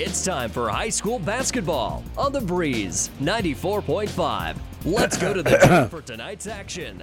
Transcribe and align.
It's 0.00 0.24
time 0.24 0.48
for 0.48 0.68
high 0.68 0.90
school 0.90 1.18
basketball 1.18 2.04
on 2.16 2.32
the 2.32 2.40
Breeze 2.40 3.10
94.5. 3.20 4.56
Let's 4.84 5.18
go 5.18 5.34
to 5.34 5.42
the 5.42 5.88
for 5.90 6.00
tonight's 6.02 6.46
action. 6.46 7.02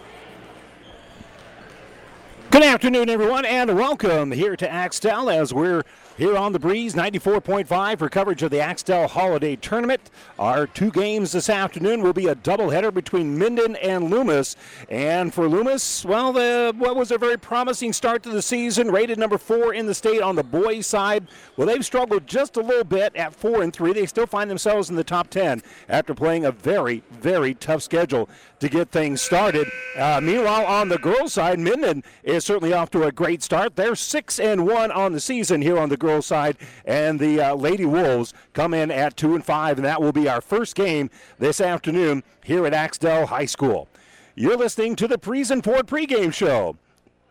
Good 2.61 2.75
afternoon, 2.75 3.09
everyone, 3.09 3.43
and 3.43 3.75
welcome 3.75 4.31
here 4.31 4.55
to 4.55 4.71
Axtell 4.71 5.31
as 5.31 5.51
we're 5.51 5.81
here 6.21 6.37
on 6.37 6.53
the 6.53 6.59
breeze 6.59 6.93
94.5 6.93 7.97
for 7.97 8.07
coverage 8.07 8.43
of 8.43 8.51
the 8.51 8.59
Axtell 8.59 9.07
Holiday 9.07 9.55
Tournament. 9.55 10.11
Our 10.37 10.67
two 10.67 10.91
games 10.91 11.31
this 11.31 11.49
afternoon 11.49 12.03
will 12.03 12.13
be 12.13 12.27
a 12.27 12.35
doubleheader 12.35 12.93
between 12.93 13.39
Minden 13.39 13.75
and 13.77 14.11
Loomis. 14.11 14.55
And 14.87 15.33
for 15.33 15.49
Loomis, 15.49 16.05
well, 16.05 16.31
the, 16.31 16.75
what 16.77 16.95
was 16.95 17.09
a 17.09 17.17
very 17.17 17.37
promising 17.37 17.91
start 17.91 18.21
to 18.21 18.29
the 18.29 18.43
season, 18.43 18.91
rated 18.91 19.17
number 19.17 19.39
four 19.39 19.73
in 19.73 19.87
the 19.87 19.95
state 19.95 20.21
on 20.21 20.35
the 20.35 20.43
boys' 20.43 20.85
side. 20.85 21.27
Well, 21.57 21.65
they've 21.65 21.83
struggled 21.83 22.27
just 22.27 22.55
a 22.55 22.61
little 22.61 22.83
bit 22.83 23.15
at 23.15 23.33
four 23.33 23.63
and 23.63 23.73
three. 23.73 23.91
They 23.91 24.05
still 24.05 24.27
find 24.27 24.47
themselves 24.47 24.91
in 24.91 24.97
the 24.97 25.03
top 25.03 25.31
10 25.31 25.63
after 25.89 26.13
playing 26.13 26.45
a 26.45 26.51
very, 26.51 27.01
very 27.09 27.55
tough 27.55 27.81
schedule 27.81 28.29
to 28.59 28.69
get 28.69 28.91
things 28.91 29.23
started. 29.23 29.67
Uh, 29.97 30.21
meanwhile, 30.21 30.67
on 30.67 30.87
the 30.87 30.99
girls' 30.99 31.33
side, 31.33 31.59
Minden 31.59 32.03
is 32.21 32.45
certainly 32.45 32.73
off 32.73 32.91
to 32.91 33.05
a 33.05 33.11
great 33.11 33.41
start. 33.41 33.75
They're 33.75 33.95
six 33.95 34.39
and 34.39 34.67
one 34.67 34.91
on 34.91 35.13
the 35.13 35.19
season 35.19 35.63
here 35.63 35.79
on 35.79 35.89
the 35.89 35.97
girls' 35.97 36.10
side, 36.19 36.57
and 36.83 37.19
the 37.19 37.39
uh, 37.39 37.55
Lady 37.55 37.85
Wolves 37.85 38.33
come 38.53 38.73
in 38.73 38.91
at 38.91 39.15
two 39.15 39.35
and 39.35 39.45
five, 39.45 39.77
and 39.77 39.85
that 39.85 40.01
will 40.01 40.11
be 40.11 40.27
our 40.27 40.41
first 40.41 40.75
game 40.75 41.09
this 41.39 41.61
afternoon 41.61 42.23
here 42.43 42.65
at 42.65 42.73
Axtell 42.73 43.27
High 43.27 43.45
School. 43.45 43.87
You're 44.35 44.57
listening 44.57 44.95
to 44.97 45.07
the 45.07 45.17
Friesen 45.17 45.63
Ford 45.63 45.87
pregame 45.87 46.33
show. 46.33 46.75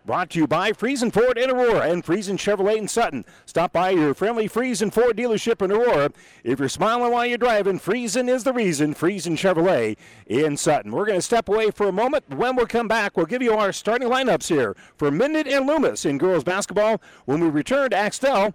Brought 0.07 0.31
to 0.31 0.39
you 0.39 0.47
by 0.47 0.73
Friesen 0.73 1.13
Ford 1.13 1.37
in 1.37 1.51
Aurora 1.51 1.91
and 1.91 2.03
Friesen 2.03 2.39
Chevrolet 2.39 2.79
in 2.79 2.89
Sutton. 2.89 3.25
Stop 3.45 3.73
by 3.73 3.91
your 3.91 4.15
friendly 4.15 4.49
Friesen 4.49 4.93
Ford 4.93 5.17
dealership 5.17 5.63
in 5.63 5.71
Aurora. 5.71 6.11
If 6.43 6.59
you're 6.59 6.71
smiling 6.71 7.13
while 7.13 7.27
you're 7.27 7.37
driving, 7.37 7.79
Friesen 7.79 8.27
is 8.29 8.43
the 8.43 8.53
reason. 8.55 8.95
Friesen 8.95 9.37
Chevrolet 9.37 9.99
in 10.27 10.57
Sutton. 10.57 10.93
We're 10.93 11.05
going 11.05 11.19
to 11.19 11.23
step 11.23 11.51
away 11.51 11.71
for 11.71 11.87
a 11.87 11.93
moment. 11.93 12.25
When 12.35 12.57
we 12.57 12.65
come 12.65 12.89
back, 12.89 13.17
we'll 13.17 13.27
give 13.27 13.43
you 13.43 13.53
our 13.53 13.73
starting 13.73 14.09
lineups 14.09 14.49
here 14.49 14.75
for 14.97 15.11
Minden 15.11 15.47
and 15.47 15.67
Loomis 15.67 16.07
in 16.07 16.17
girls 16.17 16.45
basketball 16.45 17.01
when 17.27 17.41
we 17.41 17.49
return 17.49 17.91
to 17.91 17.97
Axtell 17.97 18.55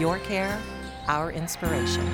Your 0.00 0.18
care, 0.20 0.58
our 1.08 1.30
inspiration. 1.30 2.08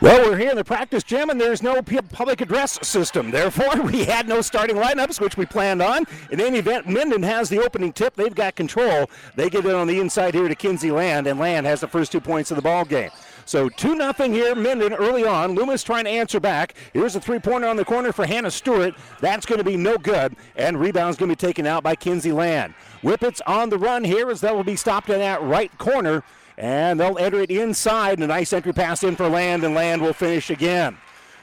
Well, 0.00 0.30
we're 0.30 0.38
here 0.38 0.50
in 0.50 0.56
the 0.56 0.62
practice 0.62 1.02
gym, 1.02 1.30
and 1.30 1.40
there's 1.40 1.64
no 1.64 1.82
public 1.82 2.40
address 2.40 2.78
system. 2.86 3.32
Therefore, 3.32 3.82
we 3.82 4.04
had 4.04 4.28
no 4.28 4.40
starting 4.40 4.76
lineups, 4.76 5.20
which 5.20 5.36
we 5.36 5.46
planned 5.46 5.82
on. 5.82 6.04
In 6.30 6.40
any 6.40 6.58
event, 6.58 6.86
Minden 6.86 7.24
has 7.24 7.48
the 7.48 7.58
opening 7.58 7.92
tip. 7.92 8.14
They've 8.14 8.32
got 8.32 8.54
control. 8.54 9.10
They 9.34 9.50
get 9.50 9.66
it 9.66 9.74
on 9.74 9.88
the 9.88 9.98
inside 9.98 10.34
here 10.34 10.46
to 10.46 10.54
Kinsey 10.54 10.92
Land, 10.92 11.26
and 11.26 11.40
Land 11.40 11.66
has 11.66 11.80
the 11.80 11.88
first 11.88 12.12
two 12.12 12.20
points 12.20 12.52
of 12.52 12.56
the 12.56 12.62
ball 12.62 12.84
game. 12.84 13.10
So 13.50 13.68
2 13.68 13.96
0 13.96 14.12
here, 14.32 14.54
Minden 14.54 14.92
early 14.92 15.24
on. 15.24 15.56
Loomis 15.56 15.82
trying 15.82 16.04
to 16.04 16.10
answer 16.10 16.38
back. 16.38 16.74
Here's 16.92 17.16
a 17.16 17.20
three 17.20 17.40
pointer 17.40 17.66
on 17.66 17.74
the 17.74 17.84
corner 17.84 18.12
for 18.12 18.24
Hannah 18.24 18.52
Stewart. 18.52 18.94
That's 19.20 19.44
going 19.44 19.58
to 19.58 19.64
be 19.64 19.76
no 19.76 19.98
good, 19.98 20.36
and 20.54 20.78
rebound's 20.78 21.16
going 21.16 21.30
to 21.30 21.34
be 21.34 21.46
taken 21.48 21.66
out 21.66 21.82
by 21.82 21.96
Kinsey 21.96 22.30
Land. 22.30 22.74
Whippets 23.02 23.40
on 23.48 23.68
the 23.68 23.76
run 23.76 24.04
here 24.04 24.30
as 24.30 24.40
that 24.42 24.54
will 24.54 24.62
be 24.62 24.76
stopped 24.76 25.10
in 25.10 25.18
that 25.18 25.42
right 25.42 25.76
corner. 25.78 26.22
And 26.58 27.00
they'll 27.00 27.18
enter 27.18 27.40
it 27.40 27.50
inside. 27.50 28.12
And 28.20 28.22
a 28.22 28.28
nice 28.28 28.52
entry 28.52 28.72
pass 28.72 29.02
in 29.02 29.16
for 29.16 29.28
Land, 29.28 29.64
and 29.64 29.74
Land 29.74 30.00
will 30.00 30.12
finish 30.12 30.50
again. 30.50 30.96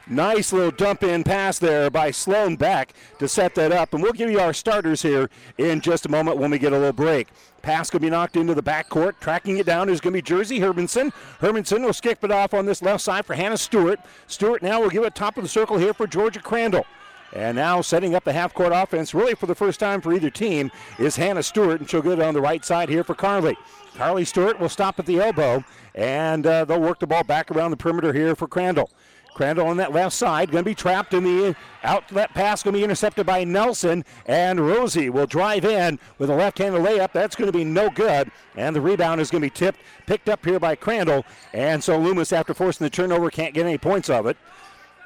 Nice 0.10 0.54
little 0.54 0.72
dump 0.72 1.04
in 1.04 1.26
pass 1.26 1.60
there 1.60 1.90
by 1.90 2.12
Sloan 2.12 2.56
Beck 2.56 2.94
to 3.20 3.28
set 3.28 3.56
that 3.56 3.74
up. 3.74 3.94
And 3.94 4.02
we'll 4.02 4.14
give 4.14 4.30
you 4.32 4.40
our 4.40 4.54
starters 4.54 5.02
here 5.02 5.30
in 5.58 5.82
just 5.82 6.06
a 6.06 6.10
moment 6.10 6.38
when 6.38 6.50
we 6.50 6.60
get 6.60 6.72
a 6.72 6.78
little 6.78 6.94
break. 6.94 7.28
Pass 7.62 7.90
going 7.90 8.00
to 8.00 8.06
be 8.06 8.10
knocked 8.10 8.38
into 8.38 8.54
the 8.54 8.64
backcourt. 8.64 9.20
Tracking 9.20 9.58
it 9.58 9.66
down 9.66 9.90
is 9.90 10.00
going 10.00 10.14
to 10.14 10.18
be 10.18 10.22
Jersey 10.22 10.62
Hermanson. 10.62 11.12
Hermanson 11.42 11.84
will 11.84 11.92
skip 11.92 12.24
it 12.24 12.32
off 12.32 12.54
on 12.54 12.66
this 12.66 12.82
left 12.82 13.04
side 13.04 13.26
for 13.26 13.34
Hannah 13.34 13.58
Stewart. 13.58 14.00
Stewart 14.28 14.64
now 14.64 14.80
will 14.80 14.90
give 14.90 15.04
it 15.04 15.14
top 15.14 15.36
of 15.36 15.44
the 15.44 15.50
circle 15.50 15.78
here 15.78 15.94
for 15.94 16.08
Georgia 16.08 16.40
Crandall. 16.40 16.86
And 17.34 17.58
now 17.58 17.82
setting 17.82 18.16
up 18.16 18.24
the 18.24 18.32
half 18.32 18.54
court 18.54 18.72
offense, 18.74 19.14
really 19.14 19.36
for 19.36 19.48
the 19.48 19.56
first 19.56 19.82
time 19.82 20.00
for 20.00 20.14
either 20.14 20.30
team, 20.30 20.72
is 20.98 21.18
Hannah 21.18 21.44
Stewart, 21.44 21.82
and 21.82 21.90
she'll 21.90 22.02
get 22.02 22.14
it 22.14 22.22
on 22.22 22.34
the 22.34 22.40
right 22.42 22.64
side 22.64 22.88
here 22.88 23.04
for 23.04 23.16
Carly. 23.16 23.58
Carly 23.96 24.24
Stewart 24.24 24.60
will 24.60 24.70
stop 24.70 24.98
at 25.00 25.06
the 25.06 25.20
elbow, 25.20 25.66
and 25.94 26.48
uh, 26.48 26.64
they'll 26.64 26.80
work 26.80 27.00
the 27.00 27.08
ball 27.08 27.26
back 27.26 27.52
around 27.52 27.72
the 27.72 27.78
perimeter 27.78 28.14
here 28.14 28.36
for 28.36 28.48
Crandall. 28.48 28.90
Crandall 29.38 29.68
on 29.68 29.78
that 29.78 29.94
left 29.94 30.16
side, 30.16 30.50
going 30.50 30.64
to 30.64 30.70
be 30.70 30.74
trapped 30.74 31.14
in 31.14 31.24
the 31.24 31.56
outlet 31.84 32.34
pass, 32.34 32.64
going 32.64 32.74
to 32.74 32.80
be 32.80 32.84
intercepted 32.84 33.28
by 33.28 33.44
Nelson, 33.44 34.04
and 34.26 34.60
Rosie 34.60 35.12
will 35.12 35.28
drive 35.28 35.64
in 35.64 36.00
with 36.18 36.32
a 36.32 36.36
left-handed 36.36 36.82
layup. 36.82 37.12
That's 37.14 37.36
going 37.36 37.52
to 37.52 37.56
be 37.56 37.64
no 37.64 37.92
good, 37.92 38.32
and 38.56 38.76
the 38.76 38.82
rebound 38.82 39.22
is 39.22 39.30
going 39.30 39.44
to 39.44 39.46
be 39.46 39.52
tipped, 39.52 39.80
picked 40.08 40.28
up 40.28 40.44
here 40.44 40.60
by 40.60 40.76
Crandall, 40.76 41.24
and 41.54 41.84
so 41.84 42.00
Loomis, 42.00 42.34
after 42.34 42.56
forcing 42.56 42.84
the 42.84 42.90
turnover, 42.90 43.30
can't 43.30 43.54
get 43.54 43.68
any 43.68 43.78
points 43.78 44.10
of 44.10 44.26
it. 44.26 44.38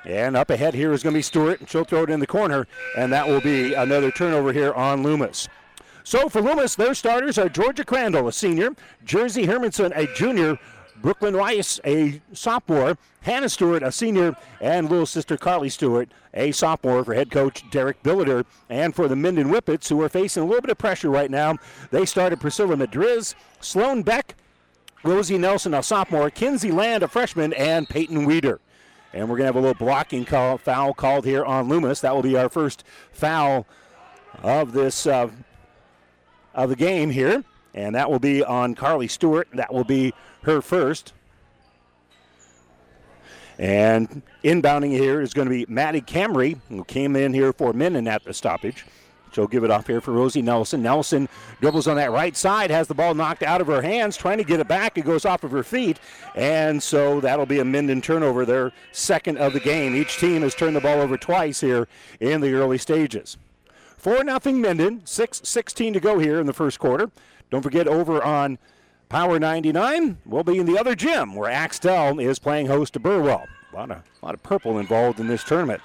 And 0.05 0.37
up 0.37 0.49
ahead 0.49 0.73
here 0.75 0.93
is 0.93 1.03
going 1.03 1.13
to 1.13 1.17
be 1.17 1.23
Stewart, 1.23 1.59
and 1.59 1.69
she'll 1.69 1.83
throw 1.83 2.03
it 2.03 2.09
in 2.09 2.21
the 2.21 2.25
corner, 2.25 2.67
and 2.97 3.11
that 3.11 3.27
will 3.27 3.41
be 3.41 3.73
another 3.73 4.11
turnover 4.11 4.53
here 4.53 4.71
on 4.71 5.03
Loomis. 5.03 5.49
So 6.05 6.29
for 6.29 6.41
Loomis, 6.41 6.75
their 6.75 6.93
starters 6.93 7.37
are 7.37 7.49
Georgia 7.49 7.83
Crandall, 7.83 8.29
a 8.29 8.31
senior, 8.31 8.69
Jersey 9.03 9.45
Hermanson, 9.45 9.91
a 9.93 10.07
junior, 10.15 10.57
Brooklyn 11.01 11.35
Rice, 11.35 11.79
a 11.85 12.21
sophomore, 12.33 12.97
Hannah 13.21 13.49
Stewart, 13.49 13.83
a 13.83 13.91
senior, 13.91 14.35
and 14.59 14.89
little 14.89 15.05
sister 15.05 15.37
Carly 15.37 15.69
Stewart, 15.69 16.09
a 16.33 16.51
sophomore 16.51 17.03
for 17.03 17.13
head 17.13 17.31
coach 17.31 17.69
Derek 17.71 18.01
Billiter. 18.03 18.45
And 18.69 18.95
for 18.95 19.07
the 19.07 19.15
Minden 19.15 19.49
Whippets, 19.49 19.89
who 19.89 20.01
are 20.01 20.09
facing 20.09 20.43
a 20.43 20.45
little 20.45 20.61
bit 20.61 20.71
of 20.71 20.77
pressure 20.77 21.09
right 21.09 21.31
now, 21.31 21.57
they 21.89 22.05
started 22.05 22.39
Priscilla 22.39 22.75
Madriz, 22.75 23.35
Sloan 23.59 24.03
Beck, 24.03 24.35
Rosie 25.03 25.37
Nelson, 25.37 25.73
a 25.73 25.81
sophomore, 25.81 26.29
Kinsey 26.29 26.71
Land, 26.71 27.03
a 27.03 27.07
freshman, 27.07 27.53
and 27.53 27.89
Peyton 27.89 28.25
Weeder. 28.25 28.59
And 29.13 29.27
we're 29.27 29.37
going 29.37 29.45
to 29.51 29.53
have 29.53 29.55
a 29.55 29.59
little 29.59 29.73
blocking 29.73 30.25
call, 30.25 30.57
foul 30.57 30.93
called 30.93 31.25
here 31.25 31.43
on 31.43 31.67
Loomis. 31.67 32.01
That 32.01 32.15
will 32.15 32.21
be 32.21 32.37
our 32.37 32.49
first 32.49 32.83
foul 33.11 33.65
of 34.41 34.71
this 34.71 35.05
uh, 35.05 35.29
of 36.53 36.69
the 36.69 36.75
game 36.75 37.09
here. 37.09 37.43
And 37.73 37.95
that 37.95 38.09
will 38.09 38.19
be 38.19 38.43
on 38.43 38.75
Carly 38.75 39.07
Stewart. 39.07 39.47
That 39.53 39.73
will 39.73 39.83
be 39.83 40.13
her 40.43 40.61
first. 40.61 41.13
And 43.59 44.23
inbounding 44.43 44.91
here 44.91 45.21
is 45.21 45.33
going 45.33 45.47
to 45.47 45.53
be 45.53 45.65
Maddie 45.71 46.01
Camry, 46.01 46.57
who 46.69 46.83
came 46.83 47.15
in 47.15 47.33
here 47.33 47.53
for 47.53 47.73
Minden 47.73 48.07
at 48.07 48.23
the 48.23 48.33
stoppage. 48.33 48.85
She'll 49.31 49.47
give 49.47 49.63
it 49.63 49.71
off 49.71 49.87
here 49.87 50.01
for 50.01 50.11
Rosie 50.11 50.41
Nelson. 50.41 50.81
Nelson 50.81 51.29
dribbles 51.61 51.87
on 51.87 51.95
that 51.95 52.11
right 52.11 52.35
side, 52.35 52.69
has 52.69 52.87
the 52.87 52.93
ball 52.93 53.13
knocked 53.13 53.43
out 53.43 53.61
of 53.61 53.67
her 53.67 53.81
hands, 53.81 54.17
trying 54.17 54.39
to 54.39 54.43
get 54.43 54.59
it 54.59 54.67
back. 54.67 54.97
It 54.97 55.05
goes 55.05 55.25
off 55.25 55.43
of 55.43 55.51
her 55.51 55.63
feet. 55.63 55.99
And 56.35 56.81
so 56.81 57.21
that'll 57.21 57.45
be 57.45 57.59
a 57.59 57.65
Minden 57.65 58.01
turnover, 58.01 58.45
their 58.45 58.73
second 58.91 59.37
of 59.37 59.53
the 59.53 59.59
game. 59.59 59.95
Each 59.95 60.17
team 60.17 60.41
has 60.41 60.53
turned 60.53 60.75
the 60.75 60.81
ball 60.81 60.99
over 60.99 61.17
twice 61.17 61.61
here 61.61 61.87
in 62.19 62.41
the 62.41 62.53
early 62.53 62.77
stages. 62.77 63.37
4 63.97 64.25
0 64.25 64.39
Minden, 64.57 65.01
6 65.05 65.41
16 65.43 65.93
to 65.93 65.99
go 65.99 66.17
here 66.17 66.39
in 66.39 66.47
the 66.47 66.53
first 66.53 66.79
quarter. 66.79 67.09
Don't 67.51 67.61
forget, 67.61 67.87
over 67.87 68.23
on 68.23 68.57
Power 69.11 69.39
99, 69.39 70.19
we'll 70.25 70.41
be 70.41 70.57
in 70.57 70.65
the 70.65 70.79
other 70.79 70.95
gym 70.95 71.35
where 71.35 71.51
Axtell 71.51 72.17
is 72.21 72.39
playing 72.39 72.67
host 72.67 72.93
to 72.93 72.99
Burwell. 73.01 73.45
A 73.73 73.75
lot 73.75 73.91
of, 73.91 73.97
a 73.97 74.25
lot 74.25 74.33
of 74.33 74.41
purple 74.41 74.79
involved 74.79 75.19
in 75.19 75.27
this 75.27 75.43
tournament. 75.43 75.81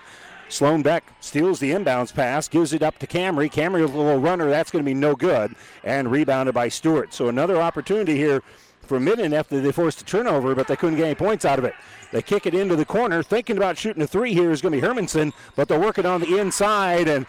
Sloan 0.49 0.83
Beck 0.83 1.03
steals 1.19 1.59
the 1.59 1.73
inbounds 1.73 2.15
pass, 2.15 2.47
gives 2.47 2.73
it 2.73 2.85
up 2.85 3.01
to 3.01 3.07
Camry. 3.09 3.51
Camry, 3.51 3.83
a 3.83 3.87
little 3.87 4.21
runner, 4.21 4.49
that's 4.49 4.71
going 4.71 4.85
to 4.85 4.89
be 4.89 4.95
no 4.95 5.17
good, 5.17 5.57
and 5.83 6.09
rebounded 6.09 6.55
by 6.55 6.69
Stewart. 6.69 7.13
So 7.13 7.27
another 7.27 7.61
opportunity 7.61 8.17
here 8.17 8.45
for 8.83 9.01
Minden 9.01 9.35
after 9.35 9.61
they 9.61 9.73
forced 9.73 10.01
a 10.01 10.05
turnover, 10.05 10.55
but 10.55 10.69
they 10.69 10.77
couldn't 10.77 10.95
get 10.95 11.07
any 11.07 11.17
points 11.17 11.45
out 11.45 11.59
of 11.59 11.65
it. 11.65 11.75
They 12.13 12.23
kick 12.23 12.47
it 12.47 12.55
into 12.55 12.77
the 12.77 12.85
corner, 12.85 13.25
thinking 13.25 13.57
about 13.57 13.77
shooting 13.77 14.05
a 14.05 14.07
three 14.07 14.35
here 14.35 14.53
is 14.53 14.63
going 14.63 14.73
to 14.73 14.81
be 14.81 14.87
Hermanson, 14.87 15.33
but 15.57 15.67
they're 15.67 15.81
working 15.81 16.07
on 16.07 16.21
the 16.21 16.39
inside 16.39 17.09
and 17.09 17.27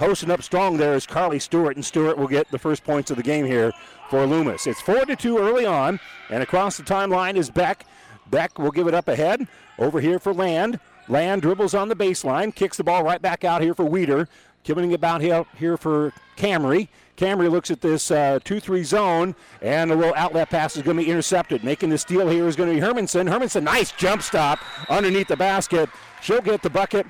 posting 0.00 0.30
up 0.30 0.42
strong 0.42 0.78
there 0.78 0.94
is 0.94 1.06
Carly 1.06 1.38
Stewart, 1.38 1.76
and 1.76 1.84
Stewart 1.84 2.16
will 2.16 2.26
get 2.26 2.50
the 2.50 2.58
first 2.58 2.84
points 2.84 3.10
of 3.10 3.18
the 3.18 3.22
game 3.22 3.44
here 3.44 3.70
for 4.08 4.24
Loomis. 4.24 4.66
It's 4.66 4.80
four 4.80 5.04
to 5.04 5.14
two 5.14 5.36
early 5.36 5.66
on, 5.66 6.00
and 6.30 6.42
across 6.42 6.78
the 6.78 6.82
timeline 6.82 7.36
is 7.36 7.50
Beck. 7.50 7.84
Beck 8.30 8.58
will 8.58 8.70
give 8.70 8.88
it 8.88 8.94
up 8.94 9.08
ahead. 9.08 9.46
Over 9.78 10.00
here 10.00 10.18
for 10.18 10.32
Land. 10.32 10.80
Land 11.08 11.42
dribbles 11.42 11.74
on 11.74 11.90
the 11.90 11.94
baseline, 11.94 12.54
kicks 12.54 12.78
the 12.78 12.84
ball 12.84 13.04
right 13.04 13.20
back 13.20 13.44
out 13.44 13.60
here 13.60 13.74
for 13.74 13.84
Weeder. 13.84 14.26
It 14.64 14.94
about 14.94 15.20
here, 15.20 15.44
here 15.58 15.76
for 15.76 16.14
Camry. 16.34 16.88
Camry 17.18 17.50
looks 17.50 17.70
at 17.70 17.82
this 17.82 18.08
2 18.08 18.14
uh, 18.14 18.38
3 18.40 18.82
zone, 18.82 19.34
and 19.60 19.92
a 19.92 19.94
little 19.94 20.14
outlet 20.14 20.48
pass 20.48 20.76
is 20.76 20.82
going 20.82 20.96
to 20.96 21.02
be 21.02 21.10
intercepted. 21.10 21.62
Making 21.62 21.90
the 21.90 21.98
steal 21.98 22.26
here 22.26 22.48
is 22.48 22.56
going 22.56 22.70
to 22.70 22.74
be 22.74 22.80
Hermanson. 22.80 23.28
Hermanson, 23.28 23.64
nice 23.64 23.92
jump 23.92 24.22
stop 24.22 24.60
underneath 24.88 25.28
the 25.28 25.36
basket. 25.36 25.90
She'll 26.22 26.40
get 26.40 26.62
the 26.62 26.70
bucket, 26.70 27.06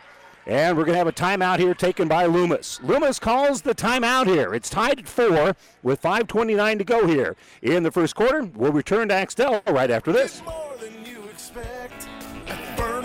and 0.46 0.76
we're 0.76 0.84
going 0.84 0.94
to 0.94 0.98
have 0.98 1.06
a 1.06 1.12
timeout 1.12 1.58
here 1.58 1.74
taken 1.74 2.08
by 2.08 2.26
Loomis. 2.26 2.80
Loomis 2.82 3.18
calls 3.18 3.62
the 3.62 3.74
timeout 3.74 4.26
here. 4.26 4.54
It's 4.54 4.70
tied 4.70 4.98
at 4.98 5.08
four 5.08 5.56
with 5.82 6.02
5.29 6.02 6.78
to 6.78 6.84
go 6.84 7.06
here 7.06 7.36
in 7.62 7.82
the 7.82 7.90
first 7.90 8.14
quarter. 8.14 8.44
We'll 8.54 8.72
return 8.72 9.08
to 9.08 9.14
Axtell 9.14 9.62
right 9.66 9.90
after 9.90 10.12
this. 10.12 10.42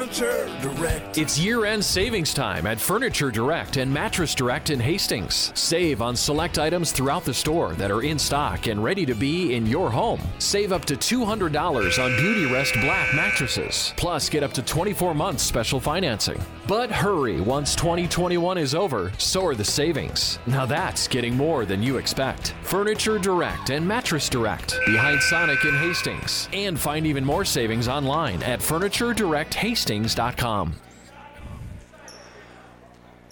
Furniture 0.05 0.47
Direct. 0.61 1.17
It's 1.17 1.39
year 1.39 1.65
end 1.65 1.83
savings 1.83 2.31
time 2.31 2.67
at 2.67 2.79
Furniture 2.79 3.31
Direct 3.31 3.77
and 3.77 3.91
Mattress 3.91 4.35
Direct 4.35 4.69
in 4.69 4.79
Hastings. 4.79 5.51
Save 5.55 5.99
on 5.99 6.15
select 6.15 6.59
items 6.59 6.91
throughout 6.91 7.25
the 7.25 7.33
store 7.33 7.73
that 7.73 7.89
are 7.89 8.03
in 8.03 8.19
stock 8.19 8.67
and 8.67 8.83
ready 8.83 9.03
to 9.03 9.15
be 9.15 9.55
in 9.55 9.65
your 9.65 9.89
home. 9.89 10.21
Save 10.37 10.71
up 10.71 10.85
to 10.85 10.95
$200 10.95 11.23
on 12.03 12.11
Beautyrest 12.11 12.79
Black 12.81 13.15
mattresses. 13.15 13.93
Plus, 13.97 14.29
get 14.29 14.43
up 14.43 14.53
to 14.53 14.61
24 14.61 15.15
months 15.15 15.41
special 15.41 15.79
financing. 15.79 16.39
But 16.67 16.91
hurry, 16.91 17.41
once 17.41 17.75
2021 17.75 18.59
is 18.59 18.75
over, 18.75 19.11
so 19.17 19.45
are 19.45 19.55
the 19.55 19.65
savings. 19.65 20.37
Now 20.45 20.67
that's 20.67 21.07
getting 21.07 21.35
more 21.35 21.65
than 21.65 21.81
you 21.81 21.97
expect. 21.97 22.53
Furniture 22.61 23.17
Direct 23.17 23.71
and 23.71 23.87
Mattress 23.87 24.29
Direct 24.29 24.77
behind 24.85 25.21
Sonic 25.21 25.63
in 25.65 25.75
Hastings. 25.75 26.47
And 26.53 26.79
find 26.79 27.07
even 27.07 27.25
more 27.25 27.45
savings 27.45 27.87
online 27.87 28.43
at 28.43 28.61
Furniture 28.61 29.13
Direct 29.13 29.53
Hastings 29.53 29.94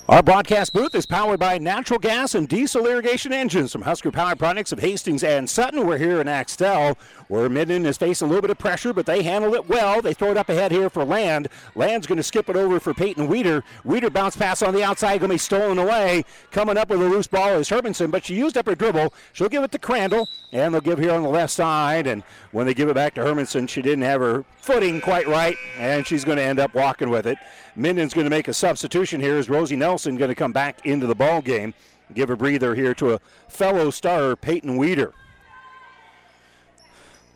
our 0.09 0.21
broadcast 0.21 0.73
booth 0.73 0.93
is 0.95 1.05
powered 1.05 1.39
by 1.39 1.57
natural 1.57 1.97
gas 1.97 2.35
and 2.35 2.47
diesel 2.47 2.85
irrigation 2.85 3.31
engines 3.31 3.71
from 3.71 3.83
Husker 3.83 4.11
Power 4.11 4.35
Products 4.35 4.73
of 4.73 4.79
Hastings 4.79 5.23
and 5.23 5.49
Sutton. 5.49 5.87
We're 5.87 5.97
here 5.97 6.19
in 6.19 6.27
Axtell 6.27 6.97
where 7.33 7.49
Minden 7.49 7.83
is 7.87 7.97
facing 7.97 8.27
a 8.27 8.29
little 8.29 8.43
bit 8.43 8.51
of 8.51 8.59
pressure, 8.59 8.93
but 8.93 9.07
they 9.07 9.23
handle 9.23 9.55
it 9.55 9.67
well. 9.67 10.03
They 10.03 10.13
throw 10.13 10.29
it 10.29 10.37
up 10.37 10.49
ahead 10.49 10.71
here 10.71 10.87
for 10.87 11.03
Land. 11.03 11.47
Land's 11.73 12.05
going 12.05 12.17
to 12.17 12.23
skip 12.23 12.47
it 12.47 12.55
over 12.55 12.79
for 12.79 12.93
Peyton 12.93 13.27
Weeder. 13.27 13.63
Weeder 13.83 14.11
bounce 14.11 14.35
pass 14.35 14.61
on 14.61 14.71
the 14.71 14.83
outside, 14.83 15.17
going 15.17 15.29
to 15.29 15.33
be 15.33 15.39
stolen 15.39 15.79
away. 15.79 16.25
Coming 16.51 16.77
up 16.77 16.89
with 16.89 17.01
a 17.01 17.05
loose 17.05 17.25
ball 17.25 17.57
is 17.57 17.69
Hermanson, 17.69 18.11
but 18.11 18.23
she 18.23 18.35
used 18.35 18.55
up 18.55 18.67
her 18.67 18.75
dribble. 18.75 19.15
She'll 19.33 19.49
give 19.49 19.63
it 19.63 19.71
to 19.71 19.79
Crandall, 19.79 20.29
and 20.51 20.75
they'll 20.75 20.81
give 20.81 20.99
here 20.99 21.11
on 21.11 21.23
the 21.23 21.29
left 21.29 21.53
side. 21.53 22.05
And 22.05 22.21
when 22.51 22.67
they 22.67 22.75
give 22.75 22.87
it 22.87 22.93
back 22.93 23.15
to 23.15 23.21
Hermanson, 23.21 23.67
she 23.67 23.81
didn't 23.81 24.03
have 24.03 24.21
her 24.21 24.45
footing 24.57 25.01
quite 25.01 25.27
right, 25.27 25.57
and 25.79 26.05
she's 26.05 26.23
going 26.23 26.37
to 26.37 26.43
end 26.43 26.59
up 26.59 26.75
walking 26.75 27.09
with 27.09 27.25
it. 27.25 27.39
Minden's 27.75 28.13
going 28.13 28.25
to 28.25 28.29
make 28.29 28.47
a 28.47 28.53
substitution 28.53 29.19
here. 29.19 29.39
Is 29.39 29.49
Rosie 29.49 29.75
Nelson 29.75 30.17
going 30.17 30.29
to 30.29 30.35
come 30.35 30.53
back 30.53 30.85
into 30.85 31.07
the 31.07 31.15
ball 31.15 31.41
game? 31.41 31.73
Give 32.13 32.29
a 32.29 32.35
breather 32.35 32.75
here 32.75 32.93
to 32.93 33.15
a 33.15 33.19
fellow 33.47 33.89
star, 33.89 34.35
Peyton 34.35 34.77
Weeder. 34.77 35.15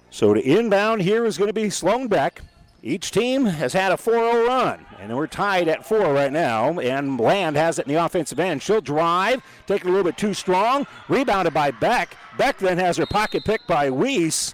So 0.10 0.34
to 0.34 0.42
inbound 0.42 1.02
here 1.02 1.26
is 1.26 1.38
going 1.38 1.50
to 1.50 1.54
be 1.54 1.70
Sloan 1.70 2.08
Beck. 2.08 2.42
Each 2.84 3.12
team 3.12 3.46
has 3.46 3.74
had 3.74 3.92
a 3.92 3.98
4 3.98 4.14
0 4.14 4.46
run, 4.46 4.86
and 5.00 5.16
we're 5.16 5.28
tied 5.28 5.68
at 5.68 5.86
4 5.86 6.14
right 6.14 6.32
now. 6.32 6.80
And 6.80 7.20
Land 7.20 7.56
has 7.58 7.80
it 7.80 7.88
in 7.88 7.94
the 7.94 8.04
offensive 8.04 8.40
end. 8.40 8.62
She'll 8.62 8.82
drive, 8.82 9.42
take 9.66 9.82
it 9.82 9.88
a 9.88 9.90
little 9.90 10.04
bit 10.04 10.18
too 10.18 10.34
strong, 10.34 10.88
rebounded 11.10 11.54
by 11.54 11.72
Beck. 11.72 12.16
Beck 12.38 12.58
then 12.60 12.78
has 12.78 12.98
her 12.98 13.06
pocket 13.06 13.44
picked 13.44 13.68
by 13.68 13.90
Weiss. 13.90 14.54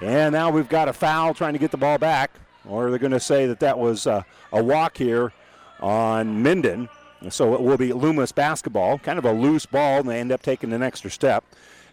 And 0.00 0.32
now 0.32 0.50
we've 0.50 0.68
got 0.68 0.88
a 0.88 0.92
foul 0.92 1.34
trying 1.34 1.54
to 1.54 1.58
get 1.58 1.70
the 1.70 1.76
ball 1.76 1.98
back, 1.98 2.30
or 2.66 2.90
they're 2.90 2.98
going 2.98 3.10
to 3.12 3.20
say 3.20 3.46
that 3.46 3.60
that 3.60 3.78
was 3.78 4.06
a, 4.06 4.24
a 4.52 4.62
walk 4.62 4.96
here 4.96 5.32
on 5.80 6.42
Minden. 6.42 6.88
So 7.28 7.54
it 7.54 7.60
will 7.60 7.76
be 7.76 7.92
Loomis 7.92 8.32
basketball, 8.32 8.98
kind 8.98 9.18
of 9.18 9.24
a 9.24 9.32
loose 9.32 9.66
ball, 9.66 10.00
and 10.00 10.08
they 10.08 10.20
end 10.20 10.32
up 10.32 10.42
taking 10.42 10.72
an 10.72 10.82
extra 10.82 11.10
step. 11.10 11.44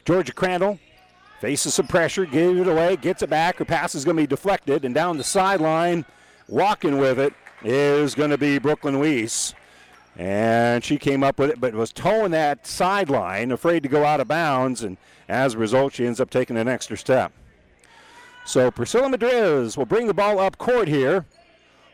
Georgia 0.06 0.31
Crandall 0.31 0.80
Faces 1.39 1.75
some 1.75 1.88
pressure, 1.88 2.25
gives 2.25 2.60
it 2.60 2.68
away, 2.68 2.95
gets 2.95 3.22
it 3.22 3.30
back. 3.30 3.57
Her 3.57 3.66
pass 3.66 3.94
is 3.94 4.04
going 4.04 4.18
to 4.18 4.24
be 4.24 4.28
deflected, 4.28 4.86
and 4.86 4.95
down 4.95 5.18
the 5.18 5.24
sideline, 5.24 6.04
walking 6.48 6.98
with 6.98 7.19
it 7.19 7.34
is 7.63 8.16
going 8.16 8.31
to 8.31 8.38
be 8.38 8.57
Brooklyn 8.57 9.00
Weiss. 9.00 9.54
And 10.16 10.84
she 10.84 10.98
came 10.98 11.24
up 11.24 11.38
with 11.38 11.51
it, 11.51 11.62
but 11.62 11.75
was 11.75 11.94
towing 11.94 12.31
that 12.31 12.66
sideline, 12.66 13.51
afraid 13.51 13.84
to 13.84 13.89
go 13.89 14.04
out 14.04 14.19
of 14.19 14.28
bounds, 14.28 14.81
and 14.81 14.98
as 15.30 15.54
a 15.54 15.60
result, 15.60 15.94
she 15.94 16.07
ends 16.07 16.19
up 16.19 16.31
taking 16.31 16.57
an 16.57 16.68
extra 16.68 16.98
step. 16.98 17.31
So 18.44 18.72
Priscilla 18.72 19.10
Madriz 19.10 19.78
will 19.78 19.86
bring 19.86 20.07
the 20.07 20.16
ball 20.16 20.40
up 20.40 20.57
court 20.57 20.88
here, 20.88 21.25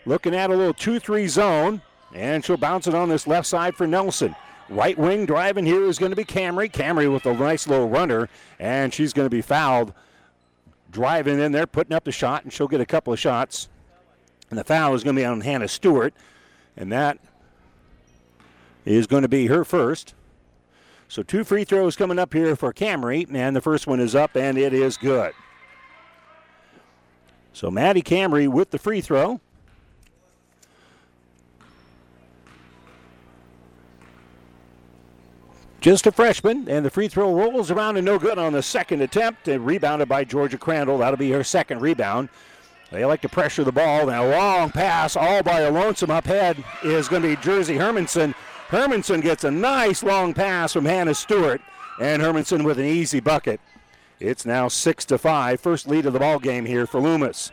looking 0.06 0.34
at 0.36 0.52
a 0.52 0.56
little 0.56 0.74
2 0.74 1.00
3 1.00 1.28
zone, 1.28 1.82
and 2.14 2.46
she'll 2.46 2.56
bounce 2.56 2.88
it 2.88 2.96
on 2.96 3.10
this 3.10 3.28
left 3.28 3.48
side 3.48 3.76
for 3.76 3.88
Nelson. 3.88 4.36
Right 4.70 4.98
wing 4.98 5.26
driving 5.26 5.66
here 5.66 5.84
is 5.84 6.00
going 6.00 6.12
to 6.12 6.16
be 6.16 6.24
Camry. 6.24 6.72
Camry 6.72 7.12
with 7.12 7.26
a 7.26 7.34
nice 7.34 7.68
little 7.68 7.90
runner, 7.90 8.30
and 8.60 8.94
she's 8.94 9.14
going 9.14 9.26
to 9.26 9.36
be 9.36 9.42
fouled. 9.42 9.94
Driving 10.92 11.40
in 11.40 11.52
there, 11.52 11.68
putting 11.68 11.94
up 11.94 12.04
the 12.04 12.12
shot, 12.12 12.44
and 12.44 12.54
she'll 12.54 12.68
get 12.68 12.82
a 12.82 12.86
couple 12.86 13.12
of 13.12 13.20
shots. 13.20 13.68
And 14.50 14.60
the 14.60 14.64
foul 14.64 14.94
is 14.94 15.04
going 15.04 15.16
to 15.16 15.22
be 15.22 15.26
on 15.26 15.42
Hannah 15.42 15.68
Stewart, 15.68 16.14
and 16.78 16.92
that 16.92 17.18
is 18.86 19.08
going 19.08 19.24
to 19.24 19.28
be 19.28 19.48
her 19.48 19.64
first. 19.64 20.14
So 21.08 21.24
two 21.24 21.44
free 21.44 21.64
throws 21.64 21.96
coming 21.96 22.20
up 22.20 22.34
here 22.34 22.56
for 22.56 22.74
Camry, 22.74 23.28
and 23.34 23.56
the 23.56 23.62
first 23.62 23.88
one 23.88 24.00
is 24.00 24.16
up, 24.16 24.36
and 24.36 24.58
it 24.58 24.74
is 24.74 24.98
good. 24.98 25.34
So 27.54 27.70
Maddie 27.70 28.02
Camry 28.02 28.48
with 28.48 28.72
the 28.72 28.80
free 28.80 29.02
throw. 29.02 29.40
Just 35.84 36.08
a 36.08 36.14
freshman, 36.14 36.70
and 36.70 36.86
the 36.86 36.90
free 36.90 37.10
throw 37.10 37.36
rolls 37.36 37.70
around 37.70 37.98
and 37.98 38.06
no 38.06 38.18
good 38.18 38.38
on 38.38 38.54
the 38.54 38.64
second 38.64 39.02
attempt, 39.02 39.50
and 39.50 39.66
rebounded 39.66 40.08
by 40.08 40.24
Georgia 40.24 40.58
Crandall. 40.58 41.00
That'll 41.00 41.18
be 41.18 41.32
her 41.32 41.44
second 41.44 41.82
rebound. 41.82 42.30
They 42.90 43.04
like 43.04 43.20
to 43.24 43.28
pressure 43.28 43.66
the 43.66 43.74
ball. 43.74 44.06
Now, 44.06 44.26
long 44.26 44.70
pass, 44.70 45.18
all 45.18 45.44
by 45.44 45.60
a 45.60 45.70
lonesome 45.70 46.10
up 46.10 46.26
head, 46.26 46.64
is 46.84 47.10
going 47.10 47.22
to 47.24 47.28
be 47.28 47.36
Jersey 47.36 47.76
Hermanson. 47.76 48.34
Hermanson 48.70 49.22
gets 49.22 49.44
a 49.44 49.52
nice 49.52 50.04
long 50.04 50.34
pass 50.34 50.72
from 50.72 50.86
Hannah 50.86 51.14
Stewart, 51.14 51.60
and 52.00 52.22
Hermanson 52.22 52.64
with 52.64 52.80
an 52.80 52.86
easy 52.86 53.20
bucket. 53.20 53.60
It's 54.22 54.46
now 54.46 54.70
six 54.70 55.04
to 55.08 55.18
five, 55.18 55.60
first 55.60 55.86
lead 55.86 56.06
of 56.06 56.14
the 56.14 56.20
ball 56.20 56.40
game 56.40 56.64
here 56.64 56.88
for 56.88 57.02
Loomis. 57.02 57.52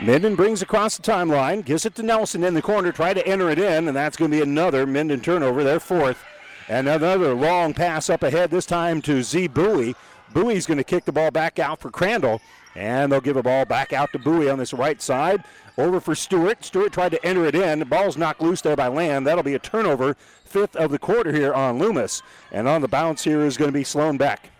Minden 0.00 0.36
brings 0.36 0.62
across 0.62 0.96
the 0.96 1.02
timeline, 1.02 1.62
gives 1.62 1.84
it 1.84 1.94
to 1.96 2.02
Nelson 2.02 2.42
in 2.42 2.54
the 2.54 2.62
corner, 2.62 2.92
try 2.92 3.12
to 3.12 3.26
enter 3.26 3.50
it 3.50 3.58
in, 3.58 3.88
and 3.88 3.94
that's 3.94 4.16
going 4.16 4.30
to 4.30 4.36
be 4.38 4.42
another 4.42 4.86
Minden 4.86 5.20
turnover, 5.20 5.62
their 5.62 5.80
fourth. 5.80 6.24
And 6.68 6.88
another 6.88 7.34
long 7.34 7.74
pass 7.74 8.10
up 8.10 8.22
ahead, 8.22 8.50
this 8.50 8.66
time 8.66 9.00
to 9.02 9.22
Z 9.22 9.48
Bowie. 9.48 9.94
Bowie's 10.32 10.66
going 10.66 10.78
to 10.78 10.84
kick 10.84 11.04
the 11.04 11.12
ball 11.12 11.30
back 11.30 11.58
out 11.58 11.80
for 11.80 11.90
Crandall. 11.90 12.40
And 12.74 13.10
they'll 13.10 13.20
give 13.20 13.36
a 13.36 13.42
ball 13.42 13.64
back 13.64 13.92
out 13.92 14.12
to 14.12 14.18
Bowie 14.18 14.50
on 14.50 14.58
this 14.58 14.74
right 14.74 15.00
side. 15.00 15.44
Over 15.78 16.00
for 16.00 16.14
Stewart. 16.14 16.64
Stewart 16.64 16.92
tried 16.92 17.12
to 17.12 17.24
enter 17.24 17.46
it 17.46 17.54
in. 17.54 17.78
The 17.78 17.84
ball's 17.84 18.16
knocked 18.16 18.42
loose 18.42 18.60
there 18.60 18.76
by 18.76 18.88
Land. 18.88 19.26
That'll 19.26 19.44
be 19.44 19.54
a 19.54 19.58
turnover. 19.58 20.14
Fifth 20.44 20.76
of 20.76 20.90
the 20.90 20.98
quarter 20.98 21.32
here 21.32 21.54
on 21.54 21.78
Loomis. 21.78 22.22
And 22.50 22.66
on 22.66 22.82
the 22.82 22.88
bounce 22.88 23.24
here 23.24 23.40
is 23.42 23.56
going 23.56 23.70
to 23.70 23.78
be 23.78 23.84
Sloan 23.84 24.16
Beck. 24.16 24.50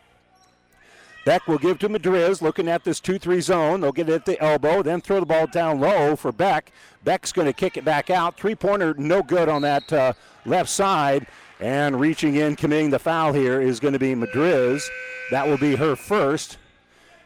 Beck 1.26 1.48
will 1.48 1.58
give 1.58 1.80
to 1.80 1.88
Madriz, 1.88 2.40
looking 2.40 2.68
at 2.68 2.84
this 2.84 3.00
2 3.00 3.18
3 3.18 3.40
zone. 3.40 3.80
They'll 3.80 3.90
get 3.90 4.08
it 4.08 4.14
at 4.14 4.25
the 4.26 4.40
elbow, 4.40 4.80
then 4.82 5.00
throw 5.00 5.18
the 5.18 5.26
ball 5.26 5.48
down 5.48 5.80
low 5.80 6.14
for 6.14 6.30
Beck. 6.30 6.70
Beck's 7.02 7.32
going 7.32 7.46
to 7.46 7.52
kick 7.52 7.76
it 7.76 7.84
back 7.84 8.10
out. 8.10 8.36
Three 8.36 8.54
pointer, 8.54 8.94
no 8.94 9.25
good 9.25 9.48
on 9.48 9.62
that 9.62 9.92
uh, 9.92 10.12
left 10.44 10.70
side. 10.70 11.26
And 11.60 11.98
reaching 11.98 12.36
in, 12.36 12.56
committing 12.56 12.90
the 12.90 12.98
foul 12.98 13.32
here 13.32 13.60
is 13.60 13.80
going 13.80 13.94
to 13.94 13.98
be 13.98 14.14
Madriz. 14.14 14.82
That 15.30 15.46
will 15.48 15.56
be 15.56 15.76
her 15.76 15.96
first 15.96 16.58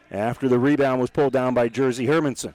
after 0.09 0.47
the 0.47 0.57
rebound 0.57 1.01
was 1.01 1.09
pulled 1.09 1.33
down 1.33 1.53
by 1.53 1.69
Jersey 1.69 2.07
Hermanson. 2.07 2.53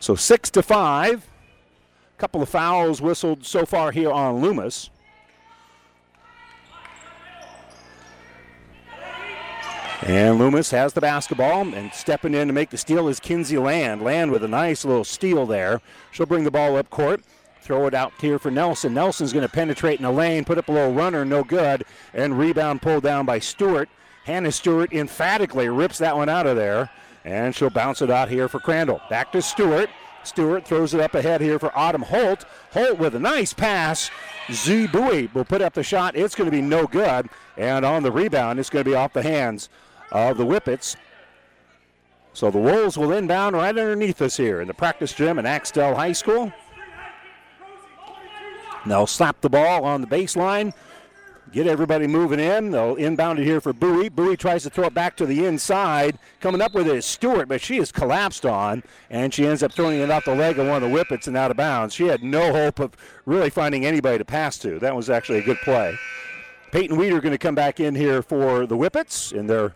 So 0.00 0.14
six 0.14 0.50
to 0.50 0.62
five. 0.62 1.26
A 2.16 2.20
couple 2.20 2.42
of 2.42 2.48
fouls 2.48 3.00
whistled 3.00 3.46
so 3.46 3.64
far 3.64 3.92
here 3.92 4.10
on 4.10 4.40
Loomis. 4.40 4.90
And 10.02 10.38
Loomis 10.38 10.70
has 10.70 10.92
the 10.92 11.00
basketball 11.00 11.74
and 11.74 11.92
stepping 11.92 12.34
in 12.34 12.46
to 12.46 12.54
make 12.54 12.70
the 12.70 12.76
steal 12.76 13.08
is 13.08 13.18
Kinsey 13.18 13.58
Land. 13.58 14.02
Land 14.02 14.30
with 14.30 14.44
a 14.44 14.48
nice 14.48 14.84
little 14.84 15.04
steal 15.04 15.44
there. 15.44 15.80
She'll 16.12 16.26
bring 16.26 16.44
the 16.44 16.50
ball 16.50 16.76
up 16.76 16.88
court. 16.88 17.22
Throw 17.68 17.86
it 17.86 17.92
out 17.92 18.14
here 18.18 18.38
for 18.38 18.50
Nelson. 18.50 18.94
Nelson's 18.94 19.34
going 19.34 19.46
to 19.46 19.52
penetrate 19.52 19.98
in 19.98 20.04
the 20.04 20.10
lane, 20.10 20.42
put 20.42 20.56
up 20.56 20.70
a 20.70 20.72
little 20.72 20.94
runner, 20.94 21.22
no 21.26 21.44
good. 21.44 21.84
And 22.14 22.38
rebound 22.38 22.80
pulled 22.80 23.02
down 23.02 23.26
by 23.26 23.40
Stewart. 23.40 23.90
Hannah 24.24 24.52
Stewart 24.52 24.90
emphatically 24.90 25.68
rips 25.68 25.98
that 25.98 26.16
one 26.16 26.30
out 26.30 26.46
of 26.46 26.56
there. 26.56 26.88
And 27.26 27.54
she'll 27.54 27.68
bounce 27.68 28.00
it 28.00 28.10
out 28.10 28.30
here 28.30 28.48
for 28.48 28.58
Crandall. 28.58 29.02
Back 29.10 29.32
to 29.32 29.42
Stewart. 29.42 29.90
Stewart 30.24 30.64
throws 30.64 30.94
it 30.94 31.00
up 31.02 31.14
ahead 31.14 31.42
here 31.42 31.58
for 31.58 31.70
Autumn 31.76 32.00
Holt. 32.00 32.46
Holt 32.72 32.98
with 32.98 33.14
a 33.14 33.20
nice 33.20 33.52
pass. 33.52 34.10
Z 34.50 34.86
Bowie 34.86 35.28
will 35.34 35.44
put 35.44 35.60
up 35.60 35.74
the 35.74 35.82
shot. 35.82 36.16
It's 36.16 36.34
going 36.34 36.50
to 36.50 36.56
be 36.56 36.62
no 36.62 36.86
good. 36.86 37.28
And 37.58 37.84
on 37.84 38.02
the 38.02 38.10
rebound, 38.10 38.58
it's 38.58 38.70
going 38.70 38.86
to 38.86 38.90
be 38.90 38.96
off 38.96 39.12
the 39.12 39.22
hands 39.22 39.68
of 40.10 40.38
the 40.38 40.46
Whippets. 40.46 40.96
So 42.32 42.50
the 42.50 42.56
Wolves 42.56 42.96
will 42.96 43.12
inbound 43.12 43.56
right 43.56 43.76
underneath 43.76 44.22
us 44.22 44.38
here 44.38 44.62
in 44.62 44.68
the 44.68 44.74
practice 44.74 45.12
gym 45.12 45.38
at 45.38 45.44
Axtell 45.44 45.94
High 45.94 46.12
School. 46.12 46.50
They'll 48.88 49.06
slap 49.06 49.40
the 49.40 49.50
ball 49.50 49.84
on 49.84 50.00
the 50.00 50.06
baseline, 50.06 50.72
get 51.52 51.66
everybody 51.66 52.06
moving 52.06 52.40
in. 52.40 52.70
They'll 52.70 52.96
inbound 52.96 53.38
it 53.38 53.44
here 53.44 53.60
for 53.60 53.72
Bowie. 53.72 54.08
Bowie 54.08 54.36
tries 54.36 54.62
to 54.64 54.70
throw 54.70 54.86
it 54.86 54.94
back 54.94 55.16
to 55.16 55.26
the 55.26 55.46
inside. 55.46 56.18
Coming 56.40 56.60
up 56.60 56.74
with 56.74 56.88
it 56.88 56.96
is 56.96 57.06
Stewart, 57.06 57.48
but 57.48 57.60
she 57.60 57.78
is 57.78 57.92
collapsed 57.92 58.44
on, 58.44 58.82
and 59.10 59.32
she 59.32 59.46
ends 59.46 59.62
up 59.62 59.72
throwing 59.72 60.00
it 60.00 60.10
off 60.10 60.24
the 60.24 60.34
leg 60.34 60.58
of 60.58 60.66
one 60.66 60.82
of 60.82 60.90
the 60.90 60.96
Whippets 60.96 61.26
and 61.26 61.36
out 61.36 61.50
of 61.50 61.56
bounds. 61.56 61.94
She 61.94 62.06
had 62.06 62.22
no 62.22 62.52
hope 62.52 62.78
of 62.78 62.92
really 63.24 63.50
finding 63.50 63.86
anybody 63.86 64.18
to 64.18 64.24
pass 64.24 64.58
to. 64.58 64.78
That 64.78 64.94
was 64.94 65.10
actually 65.10 65.38
a 65.38 65.44
good 65.44 65.58
play. 65.58 65.96
Peyton 66.70 66.98
Weeder 66.98 67.20
going 67.20 67.32
to 67.32 67.38
come 67.38 67.54
back 67.54 67.80
in 67.80 67.94
here 67.94 68.20
for 68.22 68.66
the 68.66 68.76
Whippets 68.76 69.32
in 69.32 69.46
their 69.46 69.74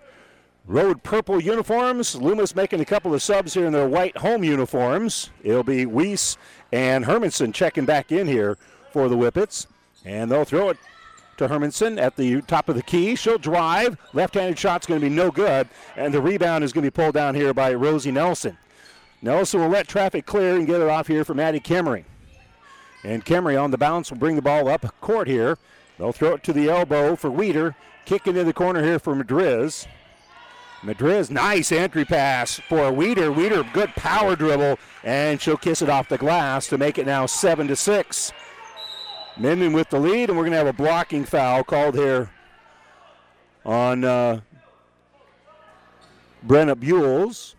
road 0.66 1.02
purple 1.02 1.42
uniforms. 1.42 2.14
Loomis 2.14 2.54
making 2.54 2.80
a 2.80 2.84
couple 2.84 3.14
of 3.14 3.22
subs 3.22 3.54
here 3.54 3.66
in 3.66 3.72
their 3.72 3.88
white 3.88 4.16
home 4.18 4.44
uniforms. 4.44 5.30
It'll 5.42 5.64
be 5.64 5.86
Weiss 5.86 6.36
and 6.70 7.04
Hermanson 7.04 7.54
checking 7.54 7.86
back 7.86 8.12
in 8.12 8.28
here 8.28 8.58
for 8.92 9.08
the 9.08 9.16
Whippets. 9.16 9.66
And 10.04 10.30
they'll 10.30 10.44
throw 10.44 10.70
it 10.70 10.78
to 11.36 11.48
Hermanson 11.48 12.00
at 12.00 12.16
the 12.16 12.42
top 12.42 12.68
of 12.68 12.76
the 12.76 12.82
key. 12.82 13.14
She'll 13.14 13.38
drive. 13.38 13.96
Left 14.12 14.34
handed 14.34 14.58
shot's 14.58 14.86
going 14.86 15.00
to 15.00 15.08
be 15.08 15.14
no 15.14 15.30
good. 15.30 15.68
And 15.96 16.12
the 16.12 16.20
rebound 16.20 16.64
is 16.64 16.72
going 16.72 16.84
to 16.84 16.90
be 16.90 16.94
pulled 16.94 17.14
down 17.14 17.34
here 17.34 17.54
by 17.54 17.72
Rosie 17.74 18.10
Nelson. 18.10 18.58
Nelson 19.22 19.60
will 19.60 19.68
let 19.68 19.86
traffic 19.86 20.26
clear 20.26 20.56
and 20.56 20.66
get 20.66 20.80
it 20.80 20.88
off 20.88 21.06
here 21.06 21.24
for 21.24 21.34
Maddie 21.34 21.60
Kemery. 21.60 22.04
And 23.04 23.24
Kemery 23.24 23.60
on 23.60 23.70
the 23.70 23.78
bounce 23.78 24.10
will 24.10 24.18
bring 24.18 24.36
the 24.36 24.42
ball 24.42 24.68
up 24.68 24.84
court 25.00 25.28
here. 25.28 25.58
They'll 25.98 26.12
throw 26.12 26.34
it 26.34 26.42
to 26.44 26.52
the 26.52 26.68
elbow 26.68 27.16
for 27.16 27.30
Weeder. 27.30 27.74
kicking 28.04 28.36
in 28.36 28.46
the 28.46 28.52
corner 28.52 28.82
here 28.82 28.98
for 28.98 29.14
Madriz. 29.14 29.86
Madriz, 30.82 31.30
nice 31.30 31.70
entry 31.70 32.04
pass 32.04 32.58
for 32.68 32.90
Weeder. 32.90 33.30
Weeder, 33.30 33.62
good 33.72 33.90
power 33.90 34.34
dribble, 34.34 34.80
and 35.04 35.40
she'll 35.40 35.56
kiss 35.56 35.80
it 35.80 35.88
off 35.88 36.08
the 36.08 36.18
glass 36.18 36.66
to 36.66 36.76
make 36.76 36.98
it 36.98 37.06
now 37.06 37.24
7 37.24 37.68
to 37.68 37.76
6. 37.76 38.32
Minden 39.36 39.72
with 39.72 39.88
the 39.88 39.98
lead, 39.98 40.28
and 40.28 40.36
we're 40.36 40.44
going 40.44 40.52
to 40.52 40.58
have 40.58 40.66
a 40.66 40.72
blocking 40.72 41.24
foul 41.24 41.64
called 41.64 41.94
here 41.94 42.30
on 43.64 44.04
uh, 44.04 44.40
Brenna 46.46 46.74
Buells. 46.74 47.54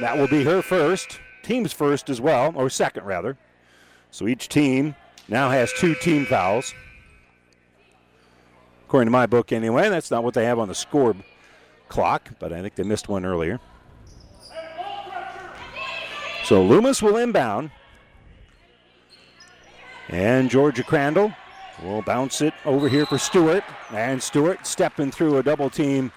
That 0.00 0.16
will 0.16 0.28
be 0.28 0.44
her 0.44 0.62
first, 0.62 1.20
team's 1.42 1.72
first 1.72 2.08
as 2.08 2.20
well, 2.20 2.52
or 2.56 2.70
second 2.70 3.04
rather. 3.04 3.36
So 4.10 4.26
each 4.26 4.48
team 4.48 4.96
now 5.28 5.50
has 5.50 5.72
two 5.74 5.94
team 5.94 6.24
fouls. 6.24 6.74
According 8.86 9.06
to 9.06 9.12
my 9.12 9.26
book, 9.26 9.52
anyway, 9.52 9.88
that's 9.88 10.10
not 10.10 10.24
what 10.24 10.34
they 10.34 10.46
have 10.46 10.58
on 10.58 10.68
the 10.68 10.74
score 10.74 11.14
clock, 11.88 12.30
but 12.38 12.52
I 12.52 12.62
think 12.62 12.74
they 12.74 12.82
missed 12.82 13.08
one 13.08 13.24
earlier. 13.24 13.60
So 16.44 16.64
Loomis 16.64 17.02
will 17.02 17.16
inbound. 17.16 17.70
And 20.10 20.50
Georgia 20.50 20.82
Crandall 20.82 21.32
will 21.82 22.02
bounce 22.02 22.40
it 22.40 22.52
over 22.64 22.88
here 22.88 23.06
for 23.06 23.16
Stewart. 23.16 23.62
And 23.92 24.20
Stewart 24.20 24.66
stepping 24.66 25.12
through 25.12 25.38
a 25.38 25.42
double 25.42 25.70
team 25.70 26.10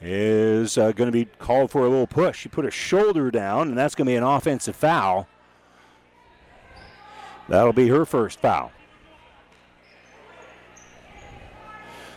is 0.00 0.76
uh, 0.76 0.90
going 0.92 1.06
to 1.06 1.12
be 1.12 1.24
called 1.38 1.70
for 1.70 1.86
a 1.86 1.88
little 1.88 2.08
push. 2.08 2.42
He 2.42 2.48
put 2.48 2.64
a 2.64 2.70
shoulder 2.70 3.30
down, 3.30 3.68
and 3.68 3.78
that's 3.78 3.94
going 3.94 4.06
to 4.06 4.10
be 4.10 4.16
an 4.16 4.24
offensive 4.24 4.74
foul. 4.74 5.28
That'll 7.48 7.72
be 7.72 7.88
her 7.88 8.04
first 8.04 8.40
foul. 8.40 8.72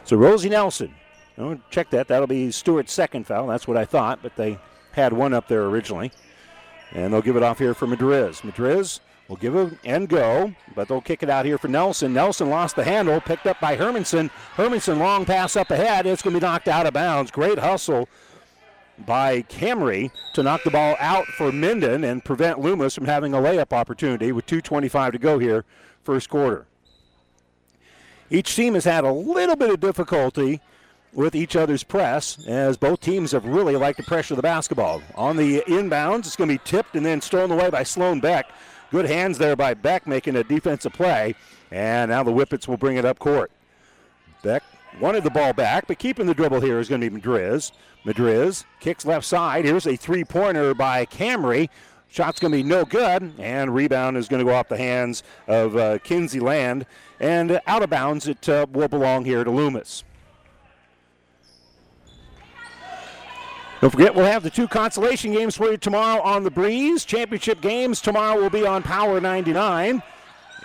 So 0.06 0.18
Rosie 0.18 0.50
Nelson, 0.50 0.96
oh, 1.38 1.60
check 1.70 1.92
that. 1.92 2.08
That'll 2.08 2.28
be 2.28 2.50
Stewart's 2.50 2.94
second 2.94 3.28
foul. 3.28 3.46
That's 3.46 3.68
what 3.68 3.78
I 3.78 3.86
thought, 3.86 4.20
but 4.24 4.36
they 4.36 4.58
had 4.94 5.14
one 5.14 5.34
up 5.34 5.48
there 5.48 5.66
originally. 5.66 6.12
And 6.94 7.14
they'll 7.14 7.22
give 7.22 7.36
it 7.36 7.44
off 7.44 7.60
here 7.60 7.74
for 7.74 7.86
Madriz. 7.86 8.42
Madriz 8.42 9.02
will 9.28 9.36
give 9.36 9.56
it 9.56 9.78
and 9.84 10.08
go, 10.08 10.54
but 10.76 10.88
they'll 10.88 11.02
kick 11.02 11.24
it 11.24 11.30
out 11.30 11.46
here 11.46 11.58
for 11.58 11.68
Nelson. 11.68 12.14
Nelson 12.14 12.50
lost 12.50 12.76
the 12.76 12.84
handle, 12.84 13.20
picked 13.20 13.46
up 13.46 13.60
by 13.60 13.76
Hermanson. 13.76 14.30
Hermanson 14.56 15.00
long 15.00 15.26
pass 15.26 15.56
up 15.56 15.72
ahead. 15.72 16.06
It's 16.06 16.22
going 16.22 16.34
to 16.34 16.40
be 16.40 16.46
knocked 16.46 16.68
out 16.68 16.86
of 16.86 16.94
bounds. 16.94 17.32
Great 17.32 17.60
hustle 17.60 18.08
by 19.06 19.44
Camry 19.44 20.12
to 20.34 20.44
knock 20.44 20.64
the 20.64 20.72
ball 20.72 20.96
out 21.00 21.26
for 21.28 21.52
Minden 21.52 22.04
and 22.04 22.24
prevent 22.24 22.60
Loomis 22.60 22.96
from 22.96 23.06
having 23.06 23.34
a 23.34 23.38
layup 23.38 23.74
opportunity 23.74 24.32
with 24.32 24.46
2.25 24.48 25.12
to 25.12 25.18
go 25.20 25.38
here, 25.40 25.66
first 26.04 26.30
quarter. 26.30 26.66
Each 28.30 28.56
team 28.56 28.74
has 28.74 28.86
had 28.86 29.04
a 29.04 29.12
little 29.12 29.56
bit 29.56 29.70
of 29.70 29.80
difficulty 29.80 30.62
with 31.14 31.36
each 31.36 31.56
other's 31.56 31.84
press 31.84 32.46
as 32.48 32.78
both 32.78 33.00
teams 33.00 33.32
have 33.32 33.46
really 33.46 33.76
liked 33.76 33.98
to 33.98 34.04
pressure 34.04 34.36
the 34.36 34.42
basketball. 34.42 35.02
On 35.16 35.38
the 35.38 35.64
inbounds, 35.68 36.20
it's 36.20 36.36
going 36.36 36.50
to 36.50 36.56
be 36.56 36.62
tipped 36.64 36.96
and 36.96 37.06
then 37.06 37.22
stolen 37.22 37.52
away 37.52 37.70
by 37.70 37.84
Sloan 37.84 38.20
Beck. 38.20 38.48
Good 38.92 39.06
hands 39.06 39.38
there 39.38 39.56
by 39.56 39.74
Beck 39.74 40.08
making 40.08 40.36
a 40.36 40.44
defensive 40.44 40.94
play. 40.94 41.36
And 41.72 42.10
now 42.12 42.24
the 42.24 42.32
Whippets 42.32 42.68
will 42.68 42.78
bring 42.78 42.98
it 42.98 43.06
up 43.06 43.20
court. 43.20 43.52
Beck 44.44 44.64
wanted 45.02 45.24
the 45.24 45.30
ball 45.30 45.54
back, 45.54 45.88
but 45.88 46.00
keeping 46.00 46.26
the 46.26 46.34
dribble 46.34 46.62
here 46.62 46.80
is 46.80 46.88
going 46.88 47.02
to 47.02 47.10
be 47.10 47.20
Madriz. 47.20 47.72
Madriz 48.06 48.64
kicks 48.80 49.06
left 49.06 49.26
side. 49.26 49.66
Here's 49.66 49.86
a 49.86 49.96
three 49.96 50.24
pointer 50.24 50.74
by 50.74 51.06
Camry. 51.06 51.70
Shot's 52.10 52.40
going 52.40 52.54
to 52.54 52.58
be 52.58 52.64
no 52.64 52.86
good, 52.86 53.34
and 53.38 53.76
rebound 53.76 54.16
is 54.16 54.30
going 54.30 54.40
to 54.40 54.50
go 54.50 54.56
off 54.56 54.70
the 54.70 54.78
hands 54.78 55.24
of 55.48 55.76
uh, 55.76 55.98
Kinsey 56.00 56.40
Land. 56.40 56.86
And 57.20 57.60
out 57.68 57.84
of 57.84 57.90
bounds, 57.90 58.28
it 58.28 58.48
uh, 58.48 58.66
will 58.72 58.88
belong 58.88 59.26
here 59.26 59.44
to 59.44 59.52
Loomis. 59.52 60.06
Don't 63.80 63.92
forget, 63.92 64.16
we'll 64.16 64.26
have 64.26 64.42
the 64.42 64.50
two 64.50 64.68
consolation 64.68 65.32
games 65.32 65.56
for 65.56 65.70
you 65.70 65.78
tomorrow 65.78 66.22
on 66.24 66.44
the 66.44 66.50
Breeze. 66.50 67.06
Championship 67.06 67.62
games 67.62 68.02
tomorrow 68.02 68.42
will 68.42 68.50
be 68.50 68.66
on 68.66 68.82
Power 68.82 69.22
99. 69.22 70.02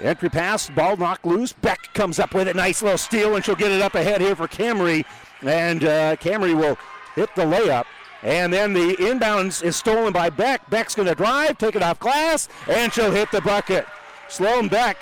Entry 0.00 0.30
pass, 0.30 0.70
ball 0.70 0.96
knocked 0.96 1.26
loose. 1.26 1.52
Beck 1.52 1.92
comes 1.92 2.18
up 2.18 2.32
with 2.32 2.48
a 2.48 2.54
nice 2.54 2.82
little 2.82 2.96
steal, 2.96 3.36
and 3.36 3.44
she'll 3.44 3.54
get 3.54 3.70
it 3.70 3.82
up 3.82 3.94
ahead 3.94 4.22
here 4.22 4.34
for 4.34 4.48
Camry. 4.48 5.04
And 5.42 5.84
uh, 5.84 6.16
Camry 6.16 6.56
will 6.56 6.78
hit 7.14 7.28
the 7.36 7.42
layup. 7.42 7.84
And 8.22 8.50
then 8.50 8.72
the 8.72 8.96
inbounds 8.96 9.62
is 9.62 9.76
stolen 9.76 10.14
by 10.14 10.30
Beck. 10.30 10.68
Beck's 10.70 10.94
going 10.94 11.08
to 11.08 11.14
drive, 11.14 11.58
take 11.58 11.76
it 11.76 11.82
off 11.82 11.98
glass, 11.98 12.48
and 12.66 12.90
she'll 12.92 13.10
hit 13.10 13.30
the 13.30 13.42
bucket. 13.42 13.84
Sloan 14.28 14.68
Beck, 14.68 14.96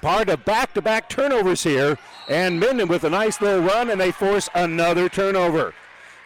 part 0.00 0.30
of 0.30 0.42
back 0.46 0.72
to 0.74 0.80
back 0.80 1.10
turnovers 1.10 1.62
here. 1.62 1.98
And 2.28 2.58
Minden 2.58 2.88
with 2.88 3.04
a 3.04 3.10
nice 3.10 3.40
little 3.42 3.60
run, 3.60 3.90
and 3.90 4.00
they 4.00 4.12
force 4.12 4.48
another 4.54 5.10
turnover. 5.10 5.74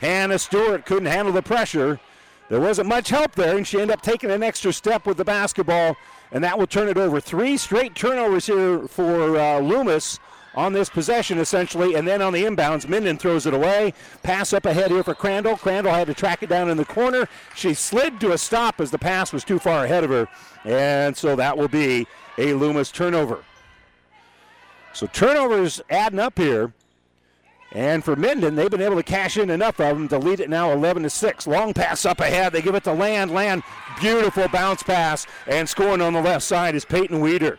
Hannah 0.01 0.39
Stewart 0.39 0.85
couldn't 0.87 1.07
handle 1.07 1.33
the 1.33 1.43
pressure. 1.43 2.01
There 2.49 2.61
wasn't 2.61 2.89
much 2.89 3.09
help 3.09 3.35
there, 3.35 3.57
and 3.57 3.67
she 3.67 3.81
ended 3.81 3.97
up 3.97 4.03
taking 4.03 4.31
an 4.31 4.43
extra 4.43 4.73
step 4.73 5.07
with 5.07 5.17
the 5.17 5.25
basketball, 5.25 5.97
and 6.31 6.45
that 6.45 6.59
will 6.59 6.67
turn 6.67 6.89
it 6.89 6.97
over. 6.97 7.21
Three 7.21 7.57
straight 7.57 7.95
turnovers 7.95 8.47
here 8.47 8.87
for 8.87 9.37
uh, 9.37 9.59
Loomis 9.59 10.21
on 10.55 10.73
this 10.73 10.89
possession, 10.89 11.39
essentially, 11.39 11.95
and 11.95 12.07
then 12.07 12.23
on 12.23 12.33
the 12.33 12.45
inbounds, 12.45 12.89
Minden 12.89 13.19
throws 13.19 13.47
it 13.47 13.53
away. 13.53 13.93
Pass 14.23 14.53
up 14.53 14.65
ahead 14.65 14.91
here 14.91 15.03
for 15.03 15.15
Crandall. 15.15 15.57
Crandall 15.57 15.93
had 15.93 16.07
to 16.07 16.15
track 16.15 16.43
it 16.43 16.49
down 16.49 16.71
in 16.71 16.77
the 16.77 16.85
corner. 16.85 17.29
She 17.55 17.75
slid 17.75 18.21
to 18.21 18.33
a 18.33 18.39
stop 18.39 18.81
as 18.81 18.91
the 18.91 18.99
pass 18.99 19.33
was 19.33 19.45
too 19.45 19.59
far 19.59 19.85
ahead 19.85 20.05
of 20.05 20.11
her, 20.11 20.29
and 20.65 21.17
so 21.17 21.37
that 21.37 21.59
will 21.59 21.69
be 21.69 22.07
a 22.39 22.55
Loomis 22.55 22.91
turnover. 22.91 23.45
So 24.93 25.07
turnovers 25.09 25.83
adding 25.91 26.19
up 26.19 26.39
here 26.39 26.73
And 27.73 28.05
for 28.05 28.17
Minden, 28.17 28.55
they've 28.55 28.71
been 28.71 28.81
able 28.81 28.97
to 28.97 29.03
cash 29.03 29.37
in 29.37 29.51
enough 29.51 29.81
of 29.81 29.97
them 29.97 30.09
to 30.09 30.19
lead 30.19 30.41
it 30.41 30.49
now 30.49 30.73
11 30.73 31.03
to 31.03 31.11
6. 31.11 31.47
Long 31.47 31.75
pass 31.75 32.07
up 32.07 32.21
ahead. 32.21 32.53
They 32.53 32.63
give 32.63 32.75
it 32.75 32.85
to 32.85 32.93
Land. 32.93 33.33
Land, 33.33 33.63
beautiful 34.01 34.49
bounce 34.49 34.83
pass. 34.83 35.27
And 35.47 35.69
scoring 35.69 36.01
on 36.01 36.13
the 36.13 36.23
left 36.23 36.45
side 36.45 36.75
is 36.75 36.85
Peyton 36.85 37.21
Weeder. 37.21 37.59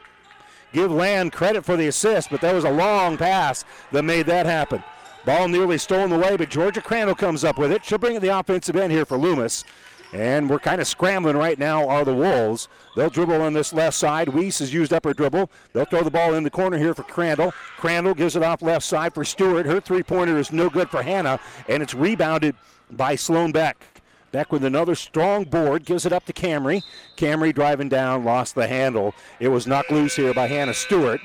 Give 0.73 0.91
Land 0.91 1.33
credit 1.33 1.65
for 1.65 1.77
the 1.77 1.87
assist, 1.87 2.29
but 2.29 2.41
that 2.41 2.53
was 2.53 2.63
a 2.63 2.71
long 2.71 3.17
pass 3.17 3.65
that 3.91 4.03
made 4.03 4.25
that 4.25 4.45
happen. 4.45 4.83
Ball 5.25 5.49
nearly 5.49 5.77
stolen 5.77 6.11
away, 6.13 6.37
but 6.37 6.49
Georgia 6.49 6.81
Crandall 6.81 7.15
comes 7.15 7.43
up 7.43 7.57
with 7.57 7.71
it. 7.71 7.83
She'll 7.83 7.97
bring 7.97 8.15
it 8.15 8.21
the 8.21 8.37
offensive 8.37 8.75
end 8.75 8.93
here 8.93 9.05
for 9.05 9.17
Loomis. 9.17 9.65
And 10.13 10.49
we're 10.49 10.59
kind 10.59 10.79
of 10.79 10.87
scrambling 10.87 11.35
right 11.35 11.59
now 11.59 11.87
are 11.87 12.05
the 12.05 12.13
Wolves. 12.13 12.69
They'll 12.95 13.09
dribble 13.09 13.41
on 13.41 13.53
this 13.53 13.73
left 13.73 13.97
side. 13.97 14.29
Weiss 14.29 14.59
has 14.59 14.73
used 14.73 14.93
up 14.93 15.03
her 15.03 15.13
dribble. 15.13 15.51
They'll 15.73 15.85
throw 15.85 16.03
the 16.03 16.11
ball 16.11 16.33
in 16.33 16.43
the 16.43 16.49
corner 16.49 16.77
here 16.77 16.93
for 16.93 17.03
Crandall. 17.03 17.53
Crandall 17.77 18.13
gives 18.13 18.35
it 18.35 18.43
off 18.43 18.61
left 18.61 18.85
side 18.85 19.13
for 19.13 19.25
Stewart. 19.25 19.65
Her 19.65 19.81
three-pointer 19.81 20.37
is 20.37 20.51
no 20.51 20.69
good 20.69 20.89
for 20.89 21.03
Hannah, 21.03 21.39
and 21.67 21.83
it's 21.83 21.93
rebounded 21.93 22.55
by 22.89 23.15
Sloan 23.15 23.51
Beck. 23.51 23.83
Beck 24.31 24.51
with 24.51 24.63
another 24.63 24.95
strong 24.95 25.43
board, 25.43 25.85
gives 25.85 26.05
it 26.05 26.13
up 26.13 26.25
to 26.25 26.33
Camry. 26.33 26.83
Camry 27.17 27.53
driving 27.53 27.89
down, 27.89 28.23
lost 28.23 28.55
the 28.55 28.67
handle. 28.67 29.13
It 29.39 29.49
was 29.49 29.67
knocked 29.67 29.91
loose 29.91 30.15
here 30.15 30.33
by 30.33 30.47
Hannah 30.47 30.73
Stewart, 30.73 31.21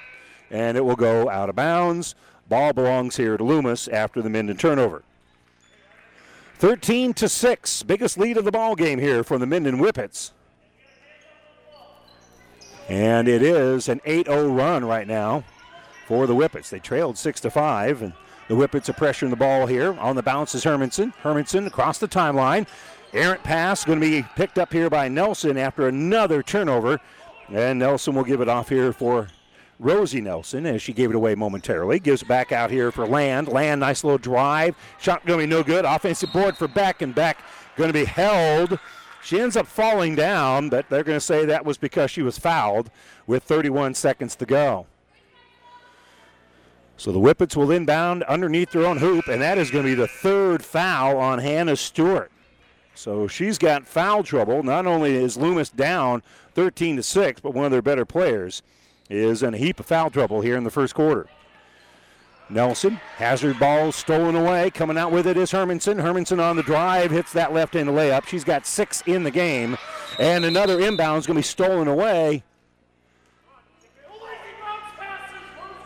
and 0.50 0.76
it 0.76 0.84
will 0.84 0.96
go 0.96 1.28
out 1.28 1.48
of 1.48 1.56
bounds. 1.56 2.14
Ball 2.48 2.72
belongs 2.72 3.16
here 3.16 3.36
to 3.36 3.44
Loomis 3.44 3.88
after 3.88 4.22
the 4.22 4.30
Minden 4.30 4.56
turnover. 4.56 5.02
13 6.62 7.12
to 7.12 7.28
6, 7.28 7.82
biggest 7.82 8.16
lead 8.16 8.36
of 8.36 8.44
the 8.44 8.52
ball 8.52 8.76
game 8.76 9.00
here 9.00 9.24
for 9.24 9.36
the 9.36 9.44
Minden 9.44 9.78
Whippets. 9.78 10.30
And 12.88 13.26
it 13.26 13.42
is 13.42 13.88
an 13.88 13.98
8-0 14.06 14.56
run 14.56 14.84
right 14.84 15.08
now 15.08 15.42
for 16.06 16.28
the 16.28 16.36
Whippets. 16.36 16.70
They 16.70 16.78
trailed 16.78 17.18
6 17.18 17.40
to 17.40 17.50
5 17.50 18.02
and 18.02 18.12
the 18.46 18.54
Whippets 18.54 18.88
are 18.88 18.92
pressuring 18.92 19.30
the 19.30 19.36
ball 19.36 19.66
here. 19.66 19.98
On 19.98 20.14
the 20.14 20.22
bounce 20.22 20.54
is 20.54 20.62
Hermanson. 20.62 21.12
Hermanson 21.16 21.66
across 21.66 21.98
the 21.98 22.06
timeline. 22.06 22.68
Errant 23.12 23.42
pass 23.42 23.84
going 23.84 24.00
to 24.00 24.06
be 24.06 24.24
picked 24.36 24.56
up 24.56 24.72
here 24.72 24.88
by 24.88 25.08
Nelson 25.08 25.58
after 25.58 25.88
another 25.88 26.44
turnover. 26.44 27.00
And 27.48 27.80
Nelson 27.80 28.14
will 28.14 28.22
give 28.22 28.40
it 28.40 28.48
off 28.48 28.68
here 28.68 28.92
for 28.92 29.26
Rosie 29.78 30.20
Nelson 30.20 30.66
as 30.66 30.80
she 30.80 30.92
gave 30.92 31.10
it 31.10 31.16
away 31.16 31.34
momentarily. 31.34 31.98
Gives 31.98 32.22
back 32.22 32.52
out 32.52 32.70
here 32.70 32.92
for 32.92 33.06
Land. 33.06 33.48
Land, 33.48 33.80
nice 33.80 34.04
little 34.04 34.18
drive. 34.18 34.76
Shot 35.00 35.24
going 35.26 35.40
to 35.40 35.46
be 35.46 35.50
no 35.50 35.62
good. 35.62 35.84
Offensive 35.84 36.32
board 36.32 36.56
for 36.56 36.68
Beck, 36.68 37.02
and 37.02 37.14
Beck 37.14 37.38
going 37.76 37.88
to 37.88 37.94
be 37.94 38.04
held. 38.04 38.78
She 39.22 39.40
ends 39.40 39.56
up 39.56 39.66
falling 39.66 40.14
down, 40.14 40.68
but 40.68 40.88
they're 40.88 41.04
going 41.04 41.16
to 41.16 41.24
say 41.24 41.44
that 41.46 41.64
was 41.64 41.78
because 41.78 42.10
she 42.10 42.22
was 42.22 42.38
fouled 42.38 42.90
with 43.26 43.44
31 43.44 43.94
seconds 43.94 44.34
to 44.36 44.46
go. 44.46 44.86
So 46.96 47.10
the 47.10 47.18
Whippets 47.18 47.56
will 47.56 47.70
inbound 47.70 48.22
underneath 48.24 48.70
their 48.72 48.86
own 48.86 48.98
hoop, 48.98 49.26
and 49.28 49.40
that 49.42 49.58
is 49.58 49.70
going 49.70 49.84
to 49.84 49.90
be 49.90 49.94
the 49.94 50.08
third 50.08 50.64
foul 50.64 51.18
on 51.18 51.38
Hannah 51.38 51.76
Stewart. 51.76 52.30
So 52.94 53.26
she's 53.26 53.58
got 53.58 53.86
foul 53.86 54.22
trouble. 54.22 54.62
Not 54.62 54.86
only 54.86 55.14
is 55.14 55.36
Loomis 55.36 55.70
down 55.70 56.22
13 56.54 56.96
to 56.96 57.02
6, 57.02 57.40
but 57.40 57.54
one 57.54 57.64
of 57.64 57.70
their 57.70 57.82
better 57.82 58.04
players 58.04 58.62
is 59.12 59.42
in 59.42 59.54
a 59.54 59.58
heap 59.58 59.78
of 59.80 59.86
foul 59.86 60.10
trouble 60.10 60.40
here 60.40 60.56
in 60.56 60.64
the 60.64 60.70
first 60.70 60.94
quarter. 60.94 61.26
Nelson, 62.48 63.00
hazard 63.16 63.58
ball 63.58 63.92
stolen 63.92 64.36
away. 64.36 64.70
Coming 64.70 64.98
out 64.98 65.10
with 65.10 65.26
it 65.26 65.36
is 65.36 65.52
Hermanson. 65.52 66.02
Hermanson 66.02 66.42
on 66.42 66.56
the 66.56 66.62
drive, 66.62 67.10
hits 67.10 67.32
that 67.32 67.52
left 67.52 67.74
hand 67.74 67.88
layup. 67.90 68.26
She's 68.26 68.44
got 68.44 68.66
six 68.66 69.02
in 69.06 69.22
the 69.22 69.30
game. 69.30 69.78
And 70.18 70.44
another 70.44 70.80
inbound 70.80 71.20
is 71.20 71.26
going 71.26 71.36
to 71.36 71.38
be 71.38 71.42
stolen 71.42 71.88
away. 71.88 72.42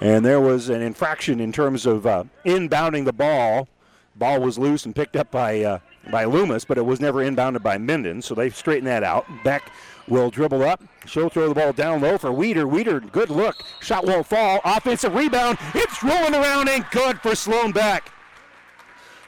And 0.01 0.25
there 0.25 0.41
was 0.41 0.69
an 0.69 0.83
infraction 0.83 1.41
in 1.41 1.53
terms 1.53 1.87
of 1.87 2.07
uh, 2.07 2.25
inbounding 2.45 3.05
the 3.05 3.13
ball. 3.13 3.69
Ball 4.17 4.41
was 4.41 4.59
loose 4.59 4.85
and 4.85 4.95
picked 4.95 5.17
up 5.17 5.31
by 5.31 5.63
uh, 5.63 5.79
by 6.11 6.25
Loomis, 6.25 6.65
but 6.65 6.79
it 6.79 6.85
was 6.85 7.01
never 7.01 7.25
inbounded 7.25 7.63
by 7.63 7.79
Minden, 7.79 8.23
so 8.23 8.35
they 8.35 8.51
straightened 8.51 8.87
that 8.87 9.03
out. 9.03 9.27
Beck 9.45 9.71
will 10.09 10.31
dribble 10.31 10.63
up. 10.63 10.83
She'll 11.07 11.29
throw 11.29 11.49
the 11.49 11.55
ball 11.55 11.73
down 11.73 12.01
low 12.01 12.19
for 12.19 12.33
Weeder. 12.33 12.67
Weeder, 12.67 13.01
good 13.01 13.31
look. 13.31 13.57
Shot 13.81 14.07
won't 14.07 14.27
fall. 14.27 14.61
Offensive 14.65 15.15
rebound. 15.15 15.59
It's 15.75 16.03
rolling 16.03 16.35
around 16.35 16.69
and 16.69 16.85
good 16.91 17.21
for 17.21 17.35
Sloan 17.35 17.73
Beck. 17.73 18.13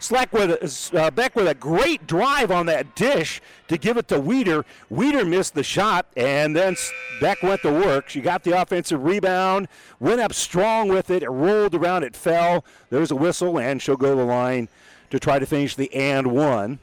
Slack 0.00 0.33
with 0.33 0.94
uh, 0.94 1.11
Beck 1.11 1.35
with 1.35 1.48
a 1.48 1.55
great 1.55 2.07
drive 2.07 2.53
on 2.53 2.66
that 2.66 2.94
dish 2.94 3.40
to 3.66 3.76
give 3.76 3.96
it 3.96 4.07
to 4.09 4.20
Weeder. 4.20 4.64
Weeder 4.90 5.24
missed 5.24 5.55
the 5.55 5.64
shot, 5.64 6.07
and 6.16 6.55
then 6.55 6.76
Beck 7.20 7.42
went 7.42 7.62
to 7.62 7.72
work. 7.72 8.09
She 8.09 8.20
got 8.20 8.44
the 8.44 8.61
offensive 8.61 9.03
rebound, 9.03 9.66
went 9.98 10.20
up 10.20 10.33
strong 10.33 10.88
with 10.88 11.11
it. 11.11 11.24
It 11.24 11.31
rolled 11.31 11.74
around, 11.74 12.05
it 12.05 12.14
fell. 12.14 12.64
There's 12.90 13.11
a 13.11 13.16
whistle, 13.16 13.59
and 13.59 13.83
she'll 13.83 13.96
go 13.96 14.11
to 14.11 14.16
the 14.16 14.24
line 14.24 14.68
to 15.11 15.18
try 15.18 15.38
to 15.38 15.46
finish 15.46 15.74
the 15.74 15.92
and 15.92 16.29
one. 16.29 16.79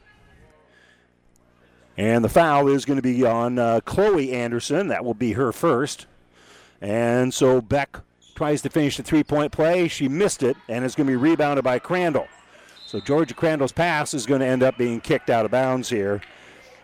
And 1.96 2.24
the 2.24 2.28
foul 2.28 2.68
is 2.68 2.84
going 2.84 2.96
to 2.98 3.02
be 3.02 3.24
on 3.24 3.58
uh, 3.58 3.80
Chloe 3.84 4.32
Anderson. 4.32 4.88
That 4.88 5.04
will 5.04 5.14
be 5.14 5.32
her 5.32 5.52
first. 5.52 6.06
And 6.80 7.32
so 7.32 7.60
Beck 7.60 7.98
tries 8.34 8.60
to 8.62 8.68
finish 8.68 8.98
the 8.98 9.02
three 9.02 9.24
point 9.24 9.52
play. 9.52 9.88
She 9.88 10.08
missed 10.08 10.42
it, 10.42 10.56
and 10.68 10.84
it's 10.84 10.94
going 10.94 11.06
to 11.06 11.12
be 11.12 11.16
rebounded 11.16 11.64
by 11.64 11.78
Crandall. 11.78 12.28
So 12.84 13.00
Georgia 13.00 13.34
Crandall's 13.34 13.72
pass 13.72 14.14
is 14.14 14.26
going 14.26 14.40
to 14.40 14.46
end 14.46 14.62
up 14.62 14.76
being 14.76 15.00
kicked 15.00 15.30
out 15.30 15.44
of 15.44 15.50
bounds 15.50 15.88
here 15.88 16.20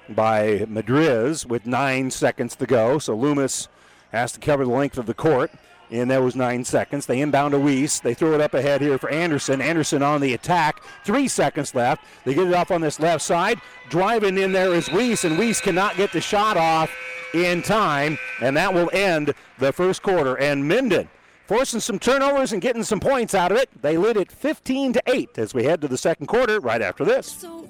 by 0.08 0.60
Madriz 0.68 1.46
with 1.46 1.66
nine 1.66 2.10
seconds 2.10 2.56
to 2.56 2.66
go. 2.66 2.98
So 2.98 3.14
Loomis 3.14 3.68
has 4.10 4.32
to 4.32 4.40
cover 4.40 4.64
the 4.64 4.72
length 4.72 4.98
of 4.98 5.06
the 5.06 5.14
court 5.14 5.50
and 5.92 6.10
that 6.10 6.22
was 6.22 6.34
nine 6.34 6.64
seconds. 6.64 7.06
They 7.06 7.20
inbound 7.20 7.52
to 7.52 7.58
Weiss. 7.58 8.00
They 8.00 8.14
throw 8.14 8.32
it 8.32 8.40
up 8.40 8.54
ahead 8.54 8.80
here 8.80 8.96
for 8.98 9.10
Anderson. 9.10 9.60
Anderson 9.60 10.02
on 10.02 10.20
the 10.20 10.32
attack. 10.32 10.82
Three 11.04 11.28
seconds 11.28 11.74
left. 11.74 12.04
They 12.24 12.34
get 12.34 12.48
it 12.48 12.54
off 12.54 12.70
on 12.70 12.80
this 12.80 12.98
left 12.98 13.22
side. 13.22 13.60
Driving 13.90 14.38
in 14.38 14.52
there 14.52 14.72
is 14.72 14.90
Weiss, 14.90 15.24
and 15.24 15.38
Weiss 15.38 15.60
cannot 15.60 15.96
get 15.96 16.12
the 16.12 16.20
shot 16.20 16.56
off 16.56 16.90
in 17.34 17.62
time, 17.62 18.18
and 18.40 18.56
that 18.56 18.72
will 18.72 18.90
end 18.92 19.34
the 19.58 19.72
first 19.72 20.02
quarter. 20.02 20.36
And 20.36 20.66
Minden 20.66 21.08
forcing 21.46 21.80
some 21.80 21.98
turnovers 21.98 22.52
and 22.52 22.62
getting 22.62 22.82
some 22.82 23.00
points 23.00 23.34
out 23.34 23.52
of 23.52 23.58
it. 23.58 23.68
They 23.82 23.98
lead 23.98 24.16
it 24.16 24.32
15 24.32 24.94
to 24.94 25.02
8 25.06 25.38
as 25.38 25.52
we 25.52 25.64
head 25.64 25.82
to 25.82 25.88
the 25.88 25.98
second 25.98 26.26
quarter 26.26 26.58
right 26.60 26.80
after 26.80 27.04
this. 27.04 27.26
So 27.26 27.68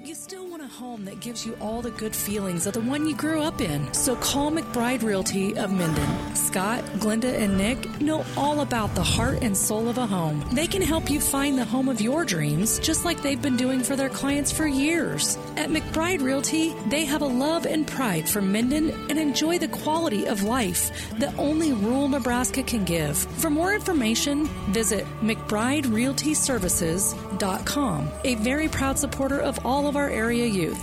home 0.93 1.05
that 1.05 1.19
gives 1.19 1.43
you 1.43 1.57
all 1.59 1.81
the 1.81 1.89
good 1.91 2.15
feelings 2.15 2.67
of 2.67 2.73
the 2.73 2.81
one 2.81 3.07
you 3.07 3.15
grew 3.15 3.41
up 3.41 3.59
in. 3.59 3.91
So 3.95 4.15
call 4.15 4.51
McBride 4.51 5.01
Realty 5.01 5.57
of 5.57 5.71
Minden. 5.71 6.35
Scott, 6.35 6.83
Glenda, 6.99 7.33
and 7.33 7.57
Nick 7.57 7.99
know 7.99 8.23
all 8.37 8.61
about 8.61 8.93
the 8.93 9.01
heart 9.01 9.39
and 9.41 9.57
soul 9.57 9.89
of 9.89 9.97
a 9.97 10.05
home. 10.05 10.47
They 10.53 10.67
can 10.67 10.83
help 10.83 11.09
you 11.09 11.19
find 11.19 11.57
the 11.57 11.65
home 11.65 11.89
of 11.89 11.99
your 11.99 12.23
dreams, 12.25 12.77
just 12.77 13.05
like 13.05 13.23
they've 13.23 13.41
been 13.41 13.57
doing 13.57 13.81
for 13.81 13.95
their 13.95 14.09
clients 14.09 14.51
for 14.51 14.67
years. 14.67 15.35
At 15.57 15.71
McBride 15.71 16.21
Realty, 16.21 16.75
they 16.89 17.05
have 17.05 17.23
a 17.23 17.25
love 17.25 17.65
and 17.65 17.87
pride 17.87 18.29
for 18.29 18.41
Minden 18.41 18.91
and 19.09 19.17
enjoy 19.17 19.57
the 19.57 19.69
quality 19.69 20.27
of 20.27 20.43
life 20.43 20.91
that 21.17 21.35
only 21.39 21.73
rural 21.73 22.07
Nebraska 22.07 22.61
can 22.61 22.83
give. 22.83 23.17
For 23.17 23.49
more 23.49 23.73
information, 23.73 24.45
visit 24.71 25.07
McBrideRealtyServices.com. 25.21 28.09
A 28.25 28.35
very 28.35 28.67
proud 28.67 28.99
supporter 28.99 29.39
of 29.39 29.65
all 29.65 29.87
of 29.87 29.95
our 29.95 30.09
area 30.09 30.45
youth. 30.45 30.82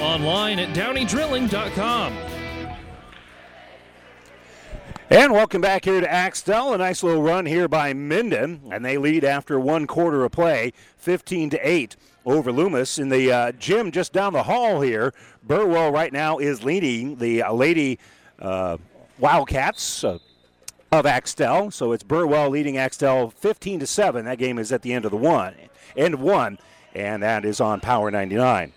Online 0.00 0.58
at 0.58 0.74
downeydrilling.com. 0.76 2.12
And 5.08 5.32
welcome 5.32 5.60
back 5.60 5.84
here 5.84 6.00
to 6.00 6.12
Axtell. 6.12 6.74
A 6.74 6.78
nice 6.78 7.02
little 7.02 7.22
run 7.22 7.46
here 7.46 7.68
by 7.68 7.94
Minden, 7.94 8.60
and 8.70 8.84
they 8.84 8.98
lead 8.98 9.24
after 9.24 9.58
one 9.58 9.86
quarter 9.86 10.24
of 10.24 10.32
play, 10.32 10.72
15 10.98 11.50
to 11.50 11.68
8 11.68 11.96
over 12.26 12.52
Loomis. 12.52 12.98
In 12.98 13.08
the 13.08 13.32
uh, 13.32 13.52
gym 13.52 13.90
just 13.90 14.12
down 14.12 14.34
the 14.34 14.42
hall 14.42 14.82
here, 14.82 15.14
Burwell 15.42 15.92
right 15.92 16.12
now 16.12 16.38
is 16.38 16.62
leading 16.62 17.16
the 17.16 17.44
uh, 17.44 17.52
Lady 17.54 17.98
uh, 18.40 18.76
Wildcats 19.18 20.04
uh, 20.04 20.18
of 20.92 21.06
Axtell. 21.06 21.70
So 21.70 21.92
it's 21.92 22.02
Burwell 22.02 22.50
leading 22.50 22.76
Axtell 22.76 23.30
15 23.30 23.80
to 23.80 23.86
7. 23.86 24.26
That 24.26 24.38
game 24.38 24.58
is 24.58 24.72
at 24.72 24.82
the 24.82 24.92
end 24.92 25.06
of 25.06 25.10
the 25.12 25.16
one, 25.16 25.54
end 25.96 26.16
one, 26.16 26.58
and 26.94 27.22
that 27.22 27.46
is 27.46 27.60
on 27.60 27.80
Power 27.80 28.10
99. 28.10 28.72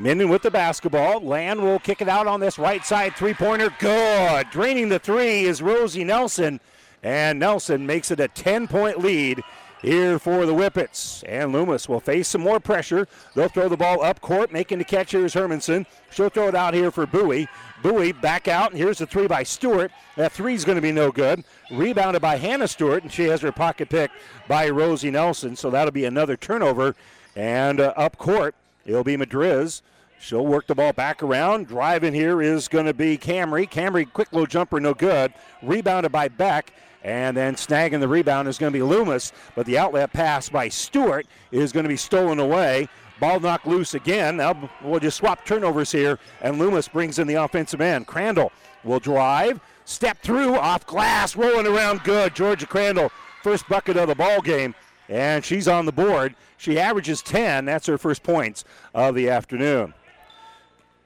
Minden 0.00 0.28
with 0.28 0.42
the 0.42 0.50
basketball. 0.50 1.20
Land 1.20 1.60
will 1.60 1.80
kick 1.80 2.00
it 2.00 2.08
out 2.08 2.28
on 2.28 2.38
this 2.38 2.58
right 2.58 2.84
side 2.84 3.16
three 3.16 3.34
pointer. 3.34 3.70
Good. 3.80 4.48
Draining 4.50 4.88
the 4.88 5.00
three 5.00 5.44
is 5.44 5.60
Rosie 5.60 6.04
Nelson. 6.04 6.60
And 7.02 7.40
Nelson 7.40 7.84
makes 7.84 8.10
it 8.12 8.20
a 8.20 8.28
10 8.28 8.68
point 8.68 9.00
lead 9.00 9.42
here 9.82 10.20
for 10.20 10.46
the 10.46 10.54
Whippets. 10.54 11.24
And 11.26 11.52
Loomis 11.52 11.88
will 11.88 11.98
face 11.98 12.28
some 12.28 12.42
more 12.42 12.60
pressure. 12.60 13.08
They'll 13.34 13.48
throw 13.48 13.68
the 13.68 13.76
ball 13.76 14.02
up 14.02 14.20
court. 14.20 14.52
Making 14.52 14.78
the 14.78 14.84
catch 14.84 15.10
here 15.10 15.24
is 15.24 15.34
Hermanson. 15.34 15.84
She'll 16.10 16.28
throw 16.28 16.46
it 16.46 16.54
out 16.54 16.74
here 16.74 16.92
for 16.92 17.06
Bowie. 17.06 17.48
Bowie 17.82 18.12
back 18.12 18.46
out, 18.48 18.70
and 18.70 18.78
here's 18.78 18.98
the 18.98 19.06
three 19.06 19.26
by 19.26 19.42
Stewart. 19.42 19.90
That 20.16 20.32
three 20.32 20.54
is 20.54 20.64
going 20.64 20.76
to 20.76 20.82
be 20.82 20.92
no 20.92 21.10
good. 21.12 21.44
Rebounded 21.72 22.22
by 22.22 22.36
Hannah 22.36 22.68
Stewart, 22.68 23.02
and 23.02 23.12
she 23.12 23.24
has 23.24 23.40
her 23.40 23.52
pocket 23.52 23.88
pick 23.88 24.10
by 24.48 24.68
Rosie 24.68 25.10
Nelson. 25.10 25.56
So 25.56 25.70
that'll 25.70 25.92
be 25.92 26.04
another 26.04 26.36
turnover. 26.36 26.96
And 27.36 27.78
uh, 27.78 27.94
up 27.96 28.18
court, 28.18 28.56
it'll 28.88 29.04
be 29.04 29.16
Madriz. 29.16 29.82
She'll 30.18 30.46
work 30.46 30.66
the 30.66 30.74
ball 30.74 30.92
back 30.92 31.22
around. 31.22 31.68
Driving 31.68 32.12
here 32.12 32.42
is 32.42 32.66
going 32.66 32.86
to 32.86 32.94
be 32.94 33.16
Camry. 33.16 33.70
Camry, 33.70 34.12
quick 34.12 34.32
low 34.32 34.46
jumper, 34.46 34.80
no 34.80 34.94
good. 34.94 35.32
Rebounded 35.62 36.10
by 36.10 36.26
Beck. 36.26 36.72
And 37.04 37.36
then 37.36 37.54
snagging 37.54 38.00
the 38.00 38.08
rebound 38.08 38.48
is 38.48 38.58
going 38.58 38.72
to 38.72 38.76
be 38.76 38.82
Loomis, 38.82 39.32
but 39.54 39.66
the 39.66 39.78
outlet 39.78 40.12
pass 40.12 40.48
by 40.48 40.68
Stewart 40.68 41.26
is 41.52 41.70
going 41.70 41.84
to 41.84 41.88
be 41.88 41.96
stolen 41.96 42.40
away. 42.40 42.88
Ball 43.20 43.38
knocked 43.38 43.66
loose 43.68 43.94
again. 43.94 44.38
Now 44.38 44.68
we'll 44.82 44.98
just 44.98 45.16
swap 45.16 45.44
turnovers 45.44 45.92
here, 45.92 46.18
and 46.40 46.58
Loomis 46.58 46.88
brings 46.88 47.20
in 47.20 47.28
the 47.28 47.34
offensive 47.34 47.80
end. 47.80 48.08
Crandall 48.08 48.50
will 48.82 48.98
drive, 48.98 49.60
step 49.84 50.18
through, 50.22 50.56
off 50.56 50.86
glass, 50.86 51.36
rolling 51.36 51.66
around 51.66 52.02
good. 52.02 52.34
Georgia 52.34 52.66
Crandall, 52.66 53.12
first 53.42 53.68
bucket 53.68 53.96
of 53.96 54.08
the 54.08 54.14
ball 54.14 54.40
game, 54.40 54.74
and 55.08 55.44
she's 55.44 55.66
on 55.66 55.86
the 55.86 55.92
board. 55.92 56.34
She 56.56 56.78
averages 56.78 57.22
10. 57.22 57.64
That's 57.64 57.86
her 57.86 57.98
first 57.98 58.22
points 58.22 58.64
of 58.94 59.14
the 59.14 59.30
afternoon. 59.30 59.94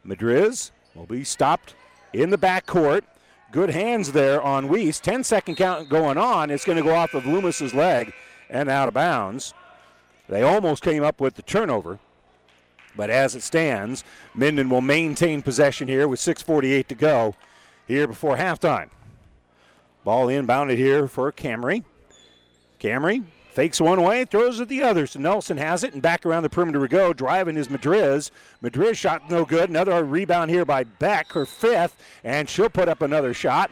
Madriz 0.06 0.70
will 0.94 1.06
be 1.06 1.24
stopped 1.24 1.74
in 2.12 2.30
the 2.30 2.38
backcourt. 2.38 3.02
Good 3.52 3.70
hands 3.70 4.12
there 4.12 4.40
on 4.42 4.68
Weiss. 4.68 4.98
10 4.98 5.24
second 5.24 5.56
count 5.56 5.88
going 5.88 6.18
on. 6.18 6.50
It's 6.50 6.64
going 6.64 6.78
to 6.78 6.84
go 6.84 6.94
off 6.94 7.14
of 7.14 7.24
Loomis's 7.24 7.74
leg 7.74 8.12
and 8.48 8.68
out 8.68 8.88
of 8.88 8.94
bounds. 8.94 9.54
They 10.28 10.42
almost 10.42 10.82
came 10.82 11.04
up 11.04 11.20
with 11.20 11.34
the 11.34 11.42
turnover. 11.42 11.98
But 12.96 13.10
as 13.10 13.34
it 13.34 13.42
stands, 13.42 14.04
Minden 14.34 14.68
will 14.68 14.80
maintain 14.80 15.42
possession 15.42 15.88
here 15.88 16.08
with 16.08 16.20
6.48 16.20 16.86
to 16.88 16.94
go 16.94 17.34
here 17.86 18.06
before 18.06 18.36
halftime. 18.36 18.88
Ball 20.04 20.26
inbounded 20.26 20.76
here 20.76 21.06
for 21.06 21.30
Camry. 21.32 21.84
Camry 22.80 23.24
Fakes 23.52 23.82
one 23.82 24.02
way, 24.02 24.24
throws 24.24 24.60
it 24.60 24.68
the 24.68 24.82
other. 24.82 25.06
So 25.06 25.20
Nelson 25.20 25.58
has 25.58 25.84
it, 25.84 25.92
and 25.92 26.00
back 26.00 26.24
around 26.24 26.42
the 26.42 26.48
perimeter 26.48 26.80
we 26.80 26.88
go. 26.88 27.12
Driving 27.12 27.58
is 27.58 27.68
Madriz. 27.68 28.30
Madriz 28.62 28.96
shot 28.96 29.30
no 29.30 29.44
good. 29.44 29.68
Another 29.68 30.02
rebound 30.02 30.50
here 30.50 30.64
by 30.64 30.84
Beck, 30.84 31.32
her 31.32 31.44
fifth, 31.44 31.96
and 32.24 32.48
she'll 32.48 32.70
put 32.70 32.88
up 32.88 33.02
another 33.02 33.34
shot 33.34 33.70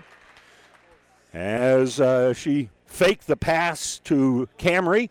as 1.32 1.98
uh, 1.98 2.34
she 2.34 2.68
faked 2.84 3.26
the 3.26 3.36
pass 3.36 3.98
to 4.04 4.48
Camry. 4.58 5.08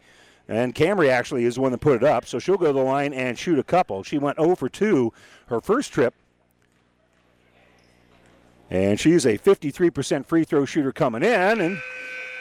And 0.48 0.76
Camry 0.76 1.10
actually 1.10 1.46
is 1.46 1.56
the 1.56 1.62
one 1.62 1.72
that 1.72 1.80
put 1.80 1.96
it 1.96 2.04
up, 2.04 2.28
so 2.28 2.38
she'll 2.38 2.58
go 2.58 2.68
to 2.68 2.74
the 2.74 2.80
line 2.80 3.14
and 3.14 3.40
shoot 3.40 3.58
a 3.58 3.64
couple. 3.64 4.04
She 4.04 4.20
went 4.20 4.38
0 4.40 4.56
for 4.56 4.70
2 4.70 5.12
her 5.48 5.62
first 5.62 5.92
trip. 5.92 6.14
And 8.70 9.00
she's 9.00 9.26
a 9.26 9.36
53% 9.40 10.28
free 10.28 10.44
throw 10.44 10.66
shooter 10.66 10.92
coming 10.92 11.24
in, 11.24 11.60
and 11.60 11.82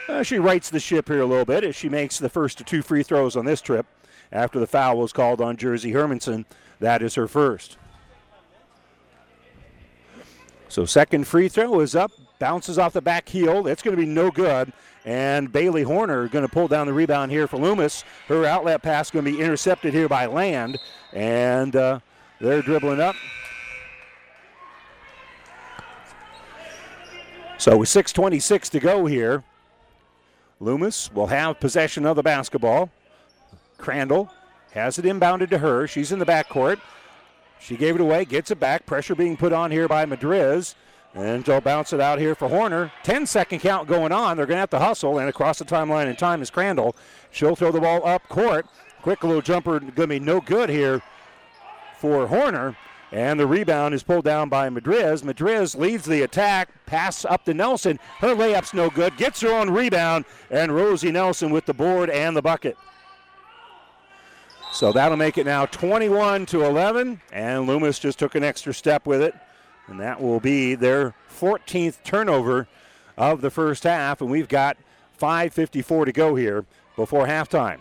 uh, 0.08 0.22
she 0.22 0.38
rights 0.38 0.70
the 0.70 0.80
ship 0.80 1.08
here 1.08 1.20
a 1.20 1.26
little 1.26 1.44
bit 1.44 1.64
as 1.64 1.76
she 1.76 1.88
makes 1.88 2.18
the 2.18 2.28
first 2.28 2.64
two 2.66 2.82
free 2.82 3.02
throws 3.02 3.36
on 3.36 3.44
this 3.44 3.60
trip 3.60 3.86
after 4.32 4.58
the 4.58 4.66
foul 4.66 4.98
was 4.98 5.12
called 5.12 5.40
on 5.40 5.56
Jersey 5.56 5.92
Hermanson. 5.92 6.44
That 6.80 7.02
is 7.02 7.14
her 7.14 7.28
first. 7.28 7.76
So 10.68 10.84
second 10.84 11.26
free 11.26 11.48
throw 11.48 11.80
is 11.80 11.96
up, 11.96 12.12
bounces 12.38 12.78
off 12.78 12.92
the 12.92 13.00
back 13.00 13.28
heel. 13.28 13.66
It's 13.66 13.82
going 13.82 13.96
to 13.96 14.02
be 14.02 14.08
no 14.08 14.30
good. 14.30 14.72
And 15.04 15.50
Bailey 15.50 15.82
Horner 15.82 16.28
going 16.28 16.46
to 16.46 16.52
pull 16.52 16.68
down 16.68 16.86
the 16.86 16.92
rebound 16.92 17.30
here 17.30 17.46
for 17.46 17.56
Loomis. 17.56 18.04
Her 18.28 18.44
outlet 18.44 18.82
pass 18.82 19.10
going 19.10 19.24
to 19.24 19.30
be 19.30 19.40
intercepted 19.40 19.94
here 19.94 20.08
by 20.08 20.26
Land. 20.26 20.78
And 21.14 21.74
uh, 21.74 22.00
they're 22.40 22.62
dribbling 22.62 23.00
up. 23.00 23.16
So 27.56 27.78
with 27.78 27.88
6.26 27.88 28.70
to 28.70 28.80
go 28.80 29.06
here, 29.06 29.42
Loomis 30.60 31.12
will 31.12 31.28
have 31.28 31.60
possession 31.60 32.04
of 32.04 32.16
the 32.16 32.22
basketball. 32.22 32.90
Crandall 33.76 34.30
has 34.72 34.98
it 34.98 35.04
inbounded 35.04 35.50
to 35.50 35.58
her. 35.58 35.86
She's 35.86 36.12
in 36.12 36.18
the 36.18 36.26
backcourt. 36.26 36.80
She 37.60 37.76
gave 37.76 37.94
it 37.94 38.00
away, 38.00 38.24
gets 38.24 38.50
it 38.50 38.60
back. 38.60 38.86
Pressure 38.86 39.14
being 39.14 39.36
put 39.36 39.52
on 39.52 39.70
here 39.70 39.88
by 39.88 40.04
Madriz. 40.04 40.74
And 41.14 41.44
they'll 41.44 41.60
bounce 41.60 41.92
it 41.92 42.00
out 42.00 42.18
here 42.18 42.34
for 42.34 42.48
Horner. 42.48 42.92
10 43.02 43.26
second 43.26 43.60
count 43.60 43.88
going 43.88 44.12
on. 44.12 44.36
They're 44.36 44.46
going 44.46 44.56
to 44.56 44.60
have 44.60 44.70
to 44.70 44.78
hustle. 44.78 45.18
And 45.18 45.28
across 45.28 45.58
the 45.58 45.64
timeline 45.64 46.08
in 46.08 46.16
time 46.16 46.42
is 46.42 46.50
Crandall. 46.50 46.94
She'll 47.30 47.56
throw 47.56 47.72
the 47.72 47.80
ball 47.80 48.06
up 48.06 48.28
court. 48.28 48.66
Quick 49.02 49.24
little 49.24 49.42
jumper 49.42 49.80
going 49.80 49.94
to 49.94 50.06
be 50.06 50.20
no 50.20 50.40
good 50.40 50.68
here 50.68 51.02
for 51.98 52.26
Horner. 52.26 52.76
And 53.10 53.40
the 53.40 53.46
rebound 53.46 53.94
is 53.94 54.02
pulled 54.02 54.24
down 54.24 54.48
by 54.48 54.68
Madriz. 54.68 55.22
Madriz 55.22 55.76
leads 55.76 56.04
the 56.04 56.22
attack. 56.22 56.68
Pass 56.84 57.24
up 57.24 57.44
to 57.46 57.54
Nelson. 57.54 57.98
Her 58.18 58.34
layup's 58.34 58.74
no 58.74 58.90
good. 58.90 59.16
Gets 59.16 59.40
her 59.40 59.48
own 59.48 59.70
rebound. 59.70 60.26
And 60.50 60.74
Rosie 60.74 61.10
Nelson 61.10 61.50
with 61.50 61.64
the 61.64 61.72
board 61.72 62.10
and 62.10 62.36
the 62.36 62.42
bucket. 62.42 62.76
So 64.72 64.92
that'll 64.92 65.16
make 65.16 65.38
it 65.38 65.46
now 65.46 65.64
21 65.66 66.46
to 66.46 66.64
11. 66.64 67.20
And 67.32 67.66
Loomis 67.66 67.98
just 67.98 68.18
took 68.18 68.34
an 68.34 68.44
extra 68.44 68.74
step 68.74 69.06
with 69.06 69.22
it. 69.22 69.34
And 69.86 69.98
that 70.00 70.20
will 70.20 70.40
be 70.40 70.74
their 70.74 71.14
14th 71.34 72.02
turnover 72.04 72.68
of 73.16 73.40
the 73.40 73.50
first 73.50 73.84
half. 73.84 74.20
And 74.20 74.30
we've 74.30 74.48
got 74.48 74.76
5.54 75.18 76.04
to 76.04 76.12
go 76.12 76.34
here 76.34 76.66
before 76.94 77.26
halftime. 77.26 77.78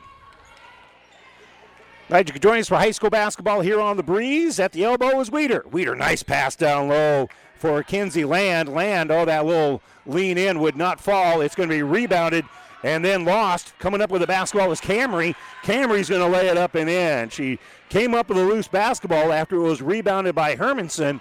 Glad 2.08 2.30
you 2.30 2.34
could 2.34 2.41
join 2.41 2.60
us 2.60 2.70
for 2.70 2.78
high 2.78 2.91
school 2.91 3.10
basketball 3.10 3.60
here 3.60 3.82
on 3.82 3.98
the 3.98 4.04
breeze. 4.04 4.62
At 4.62 4.72
the 4.72 4.86
elbow 4.86 5.20
is 5.20 5.30
Weeder. 5.30 5.65
Weeder, 5.70 5.93
nice 5.93 6.24
pass 6.24 6.56
down 6.56 6.88
low 6.88 7.28
for 7.56 7.84
Kinsey 7.84 8.24
Land. 8.24 8.70
Land, 8.70 9.12
oh, 9.12 9.26
that 9.26 9.46
little 9.46 9.82
lean 10.06 10.38
in 10.38 10.62
would 10.62 10.78
not 10.78 11.02
fall. 11.02 11.41
It's 11.41 11.54
going 11.54 11.67
to 11.67 11.76
be 11.76 11.84
rebounded 11.84 12.46
and 12.82 13.04
then 13.04 13.26
lost. 13.26 13.78
Coming 13.80 14.00
up 14.00 14.10
with 14.10 14.22
the 14.22 14.28
basketball 14.28 14.72
is 14.72 14.80
Camry. 14.80 15.36
Camry's 15.63 16.08
going 16.08 16.22
to 16.22 16.28
lay 16.30 16.48
it 16.48 16.56
up 16.56 16.76
and 16.76 16.89
in. 16.89 17.28
She 17.28 17.60
came 17.89 18.13
up 18.13 18.30
with 18.30 18.38
a 18.38 18.43
loose 18.43 18.70
basketball 18.70 19.34
after 19.34 19.58
it 19.58 19.63
was 19.63 19.82
rebounded 19.82 20.34
by 20.34 20.56
Hermanson. 20.56 21.20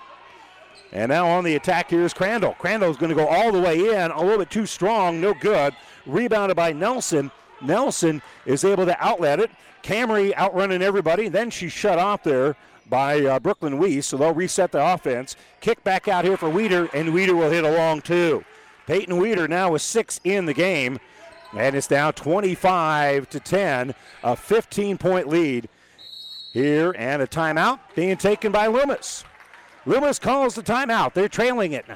And 0.93 1.09
now 1.09 1.27
on 1.27 1.43
the 1.43 1.57
attack 1.57 1.91
here 1.91 2.05
is 2.05 2.15
Crandall. 2.15 2.55
Crandall's 2.61 2.97
going 2.97 3.11
to 3.11 3.17
go 3.17 3.27
all 3.27 3.51
the 3.51 3.61
way 3.61 3.77
in, 3.77 4.13
a 4.13 4.21
little 4.21 4.39
bit 4.39 4.51
too 4.51 4.67
strong, 4.67 5.21
no 5.21 5.35
good. 5.35 5.75
Rebounded 6.07 6.57
by 6.57 6.73
Nelson. 6.73 7.33
Nelson 7.63 8.23
is 8.45 8.65
able 8.65 8.87
to 8.87 9.05
outlet 9.05 9.41
it. 9.41 9.51
Camry 9.83 10.37
outrunning 10.37 10.83
everybody. 10.83 11.29
Then 11.29 11.51
she's 11.51 11.73
shut 11.73 11.99
off 11.99 12.23
there 12.23 12.57
by 12.89 13.25
uh, 13.25 13.39
Brooklyn 13.41 13.79
Weiss, 13.79 14.07
so 14.07 14.17
they'll 14.17 14.35
reset 14.35 14.73
the 14.73 14.95
offense. 14.95 15.37
Kick 15.61 15.83
back 15.85 16.09
out 16.09 16.25
here 16.25 16.37
for 16.37 16.51
Weeder, 16.51 16.89
and 16.95 17.13
Weeder 17.13 17.35
will 17.35 17.51
hit 17.51 17.65
a 17.65 17.71
long 17.71 18.01
two. 18.01 18.45
Peyton 18.87 19.19
Weeder 19.19 19.49
now 19.49 19.73
with 19.73 19.83
six 19.83 20.21
in 20.25 20.47
the 20.47 20.55
game, 20.55 20.99
and 21.57 21.75
it's 21.75 21.91
now 21.91 22.11
25 22.11 23.29
to 23.31 23.41
10, 23.41 23.95
a 24.23 24.37
15 24.37 24.99
point 24.99 25.29
lead 25.29 25.69
here, 26.53 26.95
and 26.97 27.23
a 27.23 27.27
timeout 27.27 27.81
being 27.95 28.17
taken 28.17 28.53
by 28.53 28.67
Loomis. 28.69 29.25
Loomis 29.85 30.19
calls 30.19 30.55
the 30.55 30.63
timeout. 30.63 31.13
They're 31.13 31.29
trailing 31.29 31.73
it 31.73 31.87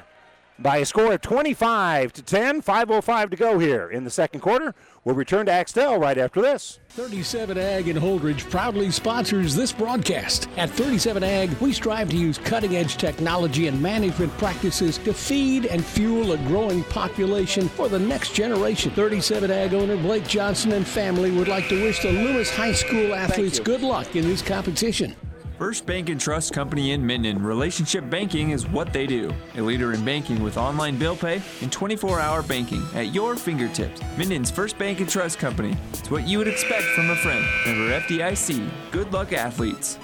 by 0.61 0.77
a 0.77 0.85
score 0.85 1.13
of 1.13 1.21
25 1.21 2.13
to 2.13 2.21
10. 2.21 2.61
5.05 2.61 3.29
to 3.31 3.35
go 3.35 3.59
here 3.59 3.89
in 3.89 4.03
the 4.03 4.09
second 4.09 4.41
quarter. 4.41 4.73
We'll 5.03 5.15
return 5.15 5.47
to 5.47 5.51
Axtell 5.51 5.97
right 5.97 6.17
after 6.17 6.41
this. 6.41 6.79
37 6.89 7.57
Ag 7.57 7.87
in 7.87 7.97
Holdrege 7.97 8.47
proudly 8.49 8.91
sponsors 8.91 9.55
this 9.55 9.71
broadcast. 9.71 10.47
At 10.57 10.69
37 10.69 11.23
Ag, 11.23 11.49
we 11.53 11.73
strive 11.73 12.09
to 12.09 12.17
use 12.17 12.37
cutting 12.37 12.75
edge 12.75 12.97
technology 12.97 13.67
and 13.67 13.81
management 13.81 14.31
practices 14.37 14.97
to 14.99 15.13
feed 15.13 15.65
and 15.65 15.83
fuel 15.83 16.33
a 16.33 16.37
growing 16.39 16.83
population 16.85 17.67
for 17.69 17.89
the 17.89 17.99
next 17.99 18.33
generation. 18.33 18.91
37 18.91 19.49
Ag 19.49 19.73
owner 19.73 19.97
Blake 19.97 20.27
Johnson 20.27 20.73
and 20.73 20.85
family 20.85 21.31
would 21.31 21.47
like 21.47 21.67
to 21.69 21.81
wish 21.81 22.01
the 22.01 22.11
Lewis 22.11 22.53
High 22.53 22.73
School 22.73 23.15
athletes 23.15 23.59
good 23.59 23.81
luck 23.81 24.15
in 24.15 24.25
this 24.27 24.41
competition. 24.41 25.15
First 25.61 25.85
Bank 25.85 26.09
and 26.09 26.19
Trust 26.19 26.53
Company 26.53 26.93
in 26.93 27.05
Minden. 27.05 27.43
Relationship 27.43 28.09
banking 28.09 28.49
is 28.49 28.67
what 28.67 28.91
they 28.91 29.05
do. 29.05 29.31
A 29.57 29.61
leader 29.61 29.93
in 29.93 30.03
banking 30.03 30.41
with 30.41 30.57
online 30.57 30.97
bill 30.97 31.15
pay 31.15 31.39
and 31.61 31.71
24 31.71 32.19
hour 32.19 32.41
banking 32.41 32.83
at 32.95 33.13
your 33.13 33.35
fingertips. 33.35 34.01
Minden's 34.17 34.49
First 34.49 34.79
Bank 34.79 35.01
and 35.01 35.07
Trust 35.07 35.37
Company. 35.37 35.77
It's 35.93 36.09
what 36.09 36.27
you 36.27 36.39
would 36.39 36.47
expect 36.47 36.85
from 36.95 37.11
a 37.11 37.15
friend. 37.15 37.45
Member 37.67 37.99
FDIC. 37.99 38.71
Good 38.89 39.13
luck, 39.13 39.33
athletes. 39.33 39.99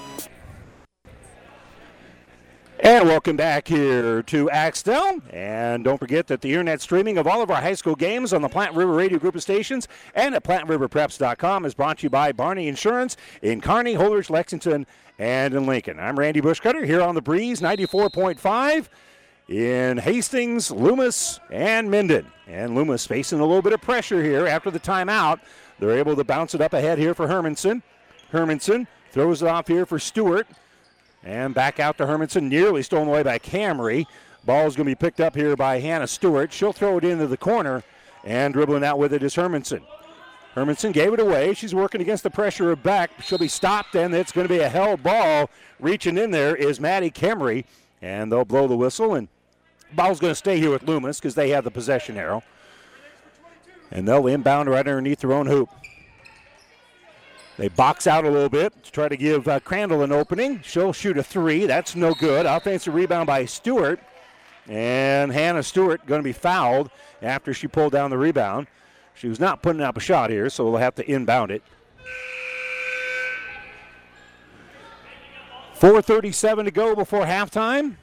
And 2.80 3.08
welcome 3.08 3.36
back 3.36 3.68
here 3.68 4.22
to 4.22 4.52
Axtell. 4.52 5.20
And 5.32 5.84
don't 5.84 5.98
forget 5.98 6.28
that 6.28 6.42
the 6.42 6.50
internet 6.52 6.82
streaming 6.82 7.18
of 7.18 7.26
all 7.26 7.42
of 7.42 7.50
our 7.50 7.60
high 7.60 7.74
school 7.74 7.96
games 7.96 8.32
on 8.32 8.44
the 8.44 8.48
Platte 8.48 8.76
River 8.76 8.94
Radio 8.94 9.18
Group 9.18 9.34
of 9.34 9.42
Stations 9.42 9.88
and 10.14 10.36
at 10.36 10.44
PlatteRiverPreps.com 10.44 11.66
is 11.66 11.74
brought 11.74 11.98
to 11.98 12.04
you 12.04 12.12
by 12.12 12.32
Barney 12.32 12.68
Insurance 12.68 13.18
in 13.42 13.60
Kearney, 13.60 13.96
Holdrege, 13.96 14.30
Lexington, 14.30 14.86
and 15.20 15.54
in 15.54 15.66
Lincoln. 15.66 16.00
I'm 16.00 16.18
Randy 16.18 16.42
Bushcutter 16.42 16.86
here 16.86 17.02
on 17.02 17.16
the 17.16 17.22
Breeze 17.22 17.60
94.5 17.60 18.88
in 19.50 19.98
Hastings, 19.98 20.70
Loomis, 20.70 21.40
and 21.52 21.90
Minden. 21.90 22.28
And 22.48 22.76
Loomis 22.76 23.08
facing 23.08 23.40
a 23.40 23.46
little 23.46 23.62
bit 23.62 23.74
of 23.74 23.82
pressure 23.82 24.24
here 24.24 24.46
after 24.46 24.70
the 24.70 24.80
timeout. 24.80 25.40
They're 25.80 25.98
able 25.98 26.16
to 26.16 26.24
bounce 26.24 26.54
it 26.54 26.62
up 26.62 26.74
ahead 26.74 26.98
here 26.98 27.14
for 27.14 27.28
Hermanson. 27.28 27.82
Hermanson 28.32 28.88
throws 29.12 29.42
it 29.42 29.48
off 29.48 29.68
here 29.68 29.86
for 29.86 30.00
Stewart. 30.00 30.48
And 31.24 31.54
back 31.54 31.80
out 31.80 31.98
to 31.98 32.06
Hermanson, 32.06 32.44
nearly 32.44 32.84
stolen 32.84 33.08
away 33.08 33.24
by 33.24 33.40
Camry. 33.40 34.06
Ball 34.46 34.68
is 34.68 34.76
going 34.76 34.86
to 34.86 34.92
be 34.92 34.96
picked 34.96 35.20
up 35.20 35.36
here 35.36 35.56
by 35.56 35.80
Hannah 35.80 36.08
Stewart. 36.08 36.54
She'll 36.54 36.72
throw 36.72 36.98
it 37.00 37.04
into 37.04 37.28
the 37.28 37.38
corner, 37.38 37.84
and 38.24 38.54
dribbling 38.54 38.84
out 38.84 38.98
with 38.98 39.14
it 39.14 39.24
is 39.24 39.36
Hermanson. 39.36 39.82
Hermanson 40.58 40.92
gave 40.92 41.14
it 41.14 41.20
away. 41.20 41.54
She's 41.54 41.76
working 41.76 42.02
against 42.02 42.24
the 42.24 42.32
pressure 42.32 42.72
of 42.72 42.82
Beck. 42.82 43.12
She'll 43.22 43.38
be 43.38 43.48
stopped, 43.48 43.94
and 43.94 44.12
it's 44.16 44.32
going 44.32 44.48
to 44.48 44.52
be 44.52 44.60
a 44.60 44.68
held 44.68 45.04
ball. 45.04 45.52
Reaching 45.80 46.18
in 46.18 46.32
there 46.32 46.56
is 46.56 46.80
Maddie 46.80 47.12
Camry, 47.12 47.66
and 48.02 48.32
they'll 48.32 48.44
blow 48.44 48.68
the 48.68 48.76
whistle. 48.76 49.14
And 49.14 49.28
ball's 49.94 50.20
going 50.20 50.32
to 50.32 50.36
stay 50.36 50.58
here 50.58 50.72
with 50.72 50.82
Loomis 50.82 51.20
because 51.20 51.36
they 51.36 51.52
have 51.52 51.64
the 51.64 51.70
possession 51.70 52.18
arrow. 52.18 52.42
And 53.92 54.08
they'll 54.08 54.26
inbound 54.26 54.68
right 54.68 54.80
underneath 54.80 55.20
their 55.20 55.32
own 55.32 55.46
hoop. 55.46 55.70
They 57.58 57.68
box 57.68 58.08
out 58.08 58.26
a 58.26 58.30
little 58.30 58.50
bit 58.50 58.84
to 58.84 58.92
try 58.92 59.08
to 59.08 59.18
give 59.18 59.48
uh, 59.48 59.60
Crandall 59.60 60.02
an 60.02 60.12
opening. 60.12 60.62
She'll 60.64 60.92
shoot 60.92 61.20
a 61.20 61.24
three. 61.24 61.68
That's 61.68 61.96
no 61.96 62.16
good. 62.16 62.48
Offensive 62.48 62.96
rebound 62.96 63.28
by 63.28 63.46
Stewart. 63.46 64.00
And 64.68 65.32
Hannah 65.32 65.62
Stewart 65.62 66.04
going 66.08 66.20
to 66.20 66.24
be 66.24 66.34
fouled 66.34 66.90
after 67.22 67.54
she 67.54 67.68
pulled 67.68 67.94
down 67.94 68.10
the 68.10 68.18
rebound. 68.18 68.66
She 69.20 69.28
was 69.28 69.40
not 69.40 69.62
putting 69.62 69.82
up 69.82 69.98
a 69.98 70.00
shot 70.00 70.30
here, 70.30 70.50
so 70.50 70.64
we'll 70.64 70.80
have 70.80 70.96
to 70.96 71.12
inbound 71.12 71.52
it. 71.52 71.64
4.37 75.80 76.66
to 76.66 76.72
go 76.72 76.96
before 76.96 77.26
halftime. 77.26 77.96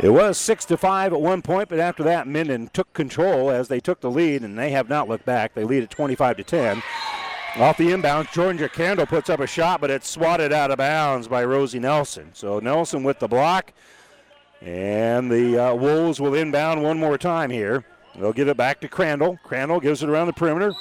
It 0.00 0.10
was 0.10 0.36
six 0.36 0.64
to 0.66 0.76
five 0.76 1.12
at 1.12 1.20
one 1.20 1.40
point, 1.40 1.68
but 1.68 1.78
after 1.78 2.02
that, 2.02 2.26
Minden 2.26 2.68
took 2.68 2.92
control 2.92 3.50
as 3.50 3.68
they 3.68 3.80
took 3.80 4.00
the 4.00 4.10
lead, 4.10 4.42
and 4.42 4.58
they 4.58 4.70
have 4.70 4.88
not 4.88 5.08
looked 5.08 5.24
back. 5.24 5.54
They 5.54 5.64
lead 5.64 5.84
at 5.84 5.90
25 5.90 6.36
to 6.36 6.44
10. 6.44 6.82
Off 7.56 7.78
the 7.78 7.90
inbound, 7.90 8.28
Georgia 8.32 8.68
Crandall 8.68 9.06
puts 9.06 9.30
up 9.30 9.40
a 9.40 9.46
shot, 9.46 9.80
but 9.80 9.90
it's 9.90 10.08
swatted 10.08 10.52
out 10.52 10.70
of 10.70 10.76
bounds 10.76 11.26
by 11.26 11.42
Rosie 11.44 11.78
Nelson. 11.78 12.30
So 12.34 12.58
Nelson 12.58 13.02
with 13.04 13.18
the 13.18 13.28
block, 13.28 13.72
and 14.60 15.30
the 15.30 15.58
uh, 15.58 15.74
Wolves 15.74 16.20
will 16.20 16.34
inbound 16.34 16.82
one 16.82 16.98
more 16.98 17.16
time 17.16 17.50
here. 17.50 17.84
They'll 18.18 18.32
give 18.32 18.48
it 18.48 18.56
back 18.56 18.80
to 18.80 18.88
Crandall. 18.88 19.38
Crandall 19.42 19.80
gives 19.80 20.02
it 20.02 20.08
around 20.08 20.28
the 20.28 20.32
perimeter. 20.32 20.72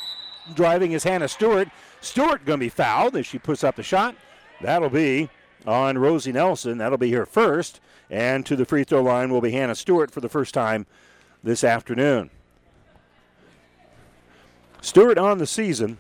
Driving 0.54 0.94
is 0.94 1.04
Hannah 1.04 1.28
Stewart. 1.28 1.68
Stewart 2.02 2.46
going 2.46 2.60
to 2.60 2.66
be 2.66 2.70
fouled 2.70 3.16
as 3.16 3.26
she 3.26 3.40
puts 3.40 3.64
up 3.64 3.76
the 3.76 3.84
shot. 3.84 4.16
That'll 4.62 4.90
be 4.90 5.30
on 5.66 5.98
Rosie 5.98 6.32
Nelson. 6.32 6.78
That'll 6.78 6.98
be 6.98 7.12
her 7.12 7.26
first. 7.26 7.80
And 8.10 8.46
to 8.46 8.56
the 8.56 8.66
free 8.66 8.84
throw 8.84 9.02
line 9.02 9.32
will 9.32 9.42
be 9.42 9.52
Hannah 9.52 9.76
Stewart 9.76 10.12
for 10.12 10.22
the 10.22 10.30
first 10.30 10.54
time 10.54 10.86
this 11.44 11.64
afternoon. 11.64 12.30
Stewart 14.82 15.18
on 15.18 15.40
the 15.40 15.48
season 15.48 15.98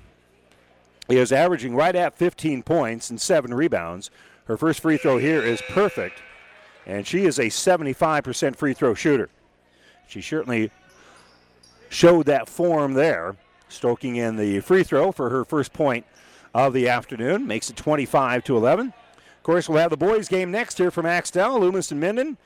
is 1.09 1.31
averaging 1.31 1.75
right 1.75 1.95
at 1.95 2.15
15 2.15 2.63
points 2.63 3.09
and 3.09 3.19
seven 3.19 3.53
rebounds. 3.53 4.11
Her 4.45 4.57
first 4.57 4.79
free 4.79 4.97
throw 4.97 5.17
here 5.17 5.41
is 5.41 5.61
perfect, 5.69 6.21
and 6.85 7.07
she 7.07 7.25
is 7.25 7.39
a 7.39 7.45
75% 7.45 8.55
free 8.55 8.73
throw 8.75 8.93
shooter. 8.93 9.29
She 10.07 10.21
certainly 10.21 10.69
showed 11.89 12.25
that 12.25 12.49
form 12.49 12.93
there, 12.93 13.35
stoking 13.69 14.15
in 14.15 14.35
the 14.35 14.59
free 14.61 14.83
throw 14.83 15.11
for 15.11 15.29
her 15.29 15.45
first 15.45 15.73
point 15.73 16.05
of 16.53 16.73
the 16.73 16.87
afternoon. 16.87 17.47
Makes 17.47 17.69
it 17.69 17.75
25 17.75 18.43
to 18.45 18.57
11 18.57 18.87
Of 18.87 19.43
course, 19.43 19.69
we'll 19.69 19.79
have 19.79 19.91
the 19.91 19.97
boys' 19.97 20.27
game 20.27 20.51
next 20.51 20.77
here 20.77 20.91
from 20.91 21.05
Axtell, 21.05 21.59
Loomis 21.59 21.91
and 21.91 21.99
Minden. 21.99 22.37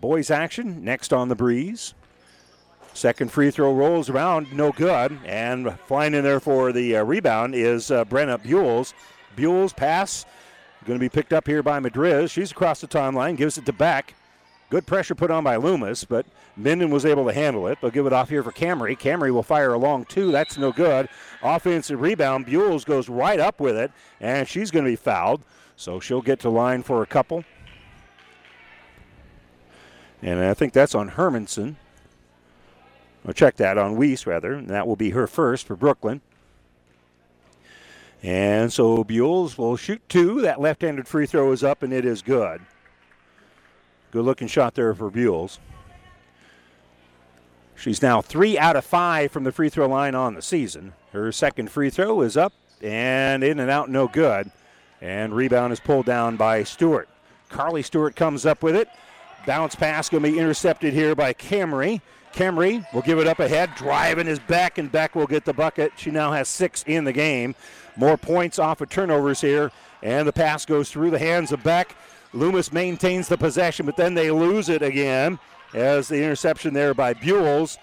Boys' 0.00 0.30
action 0.30 0.84
next 0.84 1.12
on 1.12 1.28
the 1.28 1.36
breeze. 1.36 1.94
Second 2.92 3.32
free 3.32 3.50
throw 3.50 3.74
rolls 3.74 4.08
around, 4.08 4.52
no 4.52 4.70
good. 4.70 5.18
And 5.24 5.78
flying 5.86 6.14
in 6.14 6.22
there 6.22 6.40
for 6.40 6.72
the 6.72 6.96
uh, 6.96 7.04
rebound 7.04 7.54
is 7.54 7.90
uh, 7.90 8.04
Brenna 8.04 8.38
Buells. 8.38 8.94
Buells 9.36 9.74
pass 9.74 10.24
going 10.84 10.98
to 10.98 11.04
be 11.04 11.08
picked 11.08 11.32
up 11.32 11.46
here 11.46 11.62
by 11.62 11.80
Madriz. 11.80 12.30
She's 12.30 12.52
across 12.52 12.80
the 12.80 12.86
timeline, 12.86 13.36
gives 13.36 13.58
it 13.58 13.66
to 13.66 13.72
Beck. 13.72 14.14
Good 14.70 14.86
pressure 14.86 15.14
put 15.14 15.30
on 15.30 15.44
by 15.44 15.56
Loomis, 15.56 16.04
but 16.04 16.26
Minden 16.56 16.90
was 16.90 17.04
able 17.04 17.26
to 17.26 17.32
handle 17.32 17.66
it. 17.68 17.78
They'll 17.80 17.90
give 17.90 18.06
it 18.06 18.12
off 18.12 18.28
here 18.28 18.42
for 18.42 18.50
Camry. 18.50 18.98
Camry 18.98 19.32
will 19.32 19.42
fire 19.42 19.74
a 19.74 19.78
long 19.78 20.04
two. 20.04 20.32
That's 20.32 20.58
no 20.58 20.72
good. 20.72 21.08
Offensive 21.42 22.00
rebound. 22.00 22.46
Buells 22.46 22.84
goes 22.84 23.08
right 23.08 23.38
up 23.38 23.60
with 23.60 23.76
it, 23.76 23.92
and 24.20 24.48
she's 24.48 24.70
going 24.70 24.84
to 24.84 24.90
be 24.90 24.96
fouled. 24.96 25.42
So 25.76 26.00
she'll 26.00 26.22
get 26.22 26.40
to 26.40 26.48
line 26.48 26.82
for 26.82 27.02
a 27.02 27.06
couple. 27.06 27.44
And 30.22 30.40
I 30.40 30.54
think 30.54 30.72
that's 30.72 30.94
on 30.94 31.10
Hermanson. 31.10 31.76
I'll 33.26 33.34
check 33.34 33.56
that 33.56 33.76
on 33.76 33.96
Weiss, 33.96 34.26
rather. 34.26 34.54
And 34.54 34.68
that 34.68 34.86
will 34.86 34.96
be 34.96 35.10
her 35.10 35.26
first 35.26 35.66
for 35.66 35.76
Brooklyn. 35.76 36.20
And 38.22 38.72
so 38.72 39.04
Buells 39.04 39.58
will 39.58 39.76
shoot 39.76 40.00
two. 40.08 40.40
That 40.40 40.60
left 40.60 40.82
handed 40.82 41.06
free 41.06 41.26
throw 41.26 41.52
is 41.52 41.62
up, 41.62 41.82
and 41.82 41.92
it 41.92 42.06
is 42.06 42.22
good. 42.22 42.62
Good 44.14 44.24
looking 44.24 44.46
shot 44.46 44.76
there 44.76 44.94
for 44.94 45.10
Buells. 45.10 45.58
She's 47.74 48.00
now 48.00 48.20
three 48.20 48.56
out 48.56 48.76
of 48.76 48.84
five 48.84 49.32
from 49.32 49.42
the 49.42 49.50
free 49.50 49.68
throw 49.68 49.88
line 49.88 50.14
on 50.14 50.34
the 50.34 50.40
season. 50.40 50.92
Her 51.10 51.32
second 51.32 51.68
free 51.68 51.90
throw 51.90 52.20
is 52.20 52.36
up 52.36 52.52
and 52.80 53.42
in 53.42 53.58
and 53.58 53.68
out, 53.68 53.90
no 53.90 54.06
good. 54.06 54.52
And 55.00 55.34
rebound 55.34 55.72
is 55.72 55.80
pulled 55.80 56.06
down 56.06 56.36
by 56.36 56.62
Stewart. 56.62 57.08
Carly 57.48 57.82
Stewart 57.82 58.14
comes 58.14 58.46
up 58.46 58.62
with 58.62 58.76
it. 58.76 58.88
Bounce 59.48 59.74
pass 59.74 60.08
going 60.08 60.22
to 60.22 60.30
be 60.30 60.38
intercepted 60.38 60.94
here 60.94 61.16
by 61.16 61.32
Camry. 61.34 62.00
Camry 62.32 62.86
will 62.94 63.02
give 63.02 63.18
it 63.18 63.26
up 63.26 63.40
ahead, 63.40 63.74
driving 63.74 64.28
his 64.28 64.38
back, 64.38 64.78
and 64.78 64.92
Beck 64.92 65.16
will 65.16 65.26
get 65.26 65.44
the 65.44 65.52
bucket. 65.52 65.90
She 65.96 66.12
now 66.12 66.30
has 66.30 66.48
six 66.48 66.84
in 66.86 67.02
the 67.02 67.12
game. 67.12 67.56
More 67.96 68.16
points 68.16 68.60
off 68.60 68.80
of 68.80 68.90
turnovers 68.90 69.40
here, 69.40 69.72
and 70.04 70.28
the 70.28 70.32
pass 70.32 70.64
goes 70.64 70.88
through 70.88 71.10
the 71.10 71.18
hands 71.18 71.50
of 71.50 71.64
Beck. 71.64 71.96
Loomis 72.34 72.72
maintains 72.72 73.28
the 73.28 73.38
possession, 73.38 73.86
but 73.86 73.96
then 73.96 74.14
they 74.14 74.30
lose 74.30 74.68
it 74.68 74.82
again 74.82 75.38
as 75.72 76.08
the 76.08 76.22
interception 76.22 76.74
there 76.74 76.92
by 76.92 77.14
Buells. 77.14 77.78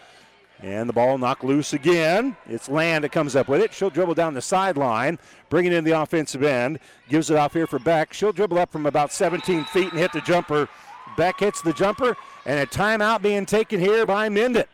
And 0.62 0.88
the 0.88 0.94
ball 0.94 1.18
knocked 1.18 1.44
loose 1.44 1.74
again. 1.74 2.38
It's 2.48 2.70
Land 2.70 3.04
that 3.04 3.12
comes 3.12 3.36
up 3.36 3.48
with 3.48 3.62
it. 3.62 3.74
She'll 3.74 3.90
dribble 3.90 4.14
down 4.14 4.36
the 4.36 4.42
sideline, 4.42 5.18
bring 5.50 5.66
it 5.66 5.74
in 5.74 5.84
the 5.84 6.00
offensive 6.00 6.44
end, 6.44 6.80
gives 7.10 7.32
it 7.32 7.38
off 7.38 7.54
here 7.54 7.66
for 7.66 7.80
Beck. 7.80 8.14
She'll 8.14 8.32
dribble 8.32 8.60
up 8.60 8.72
from 8.72 8.86
about 8.86 9.12
17 9.12 9.66
feet 9.66 9.90
and 9.92 10.00
hit 10.00 10.12
the 10.12 10.22
jumper. 10.22 10.70
Beck 11.18 11.40
hits 11.40 11.64
the 11.64 11.74
jumper, 11.74 12.16
and 12.46 12.60
a 12.60 12.68
timeout 12.68 13.24
being 13.24 13.48
taken 13.48 13.80
here 13.80 14.06
by 14.06 14.30
Minden. 14.30 14.66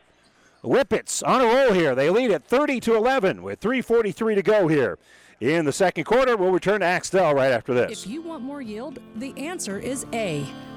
Whippets 0.61 1.23
on 1.25 1.39
a 1.39 1.45
roll 1.45 1.71
here. 1.71 1.95
They 1.95 2.09
lead 2.09 2.31
at 2.31 2.43
30 2.43 2.81
to 2.81 2.95
11 2.95 3.41
with 3.41 3.61
3:43 3.61 4.35
to 4.35 4.41
go 4.41 4.67
here 4.67 4.97
in 5.39 5.65
the 5.65 5.71
second 5.71 6.05
quarter. 6.05 6.35
We'll 6.35 6.51
return 6.51 6.81
to 6.81 6.85
Axtell 6.85 7.33
right 7.33 7.51
after 7.51 7.73
this. 7.73 8.03
If 8.03 8.11
you 8.11 8.21
want 8.21 8.43
more 8.43 8.61
yield, 8.61 8.99
the 9.15 9.33
answer 9.37 9.79
is 9.79 10.05
A. 10.13 10.45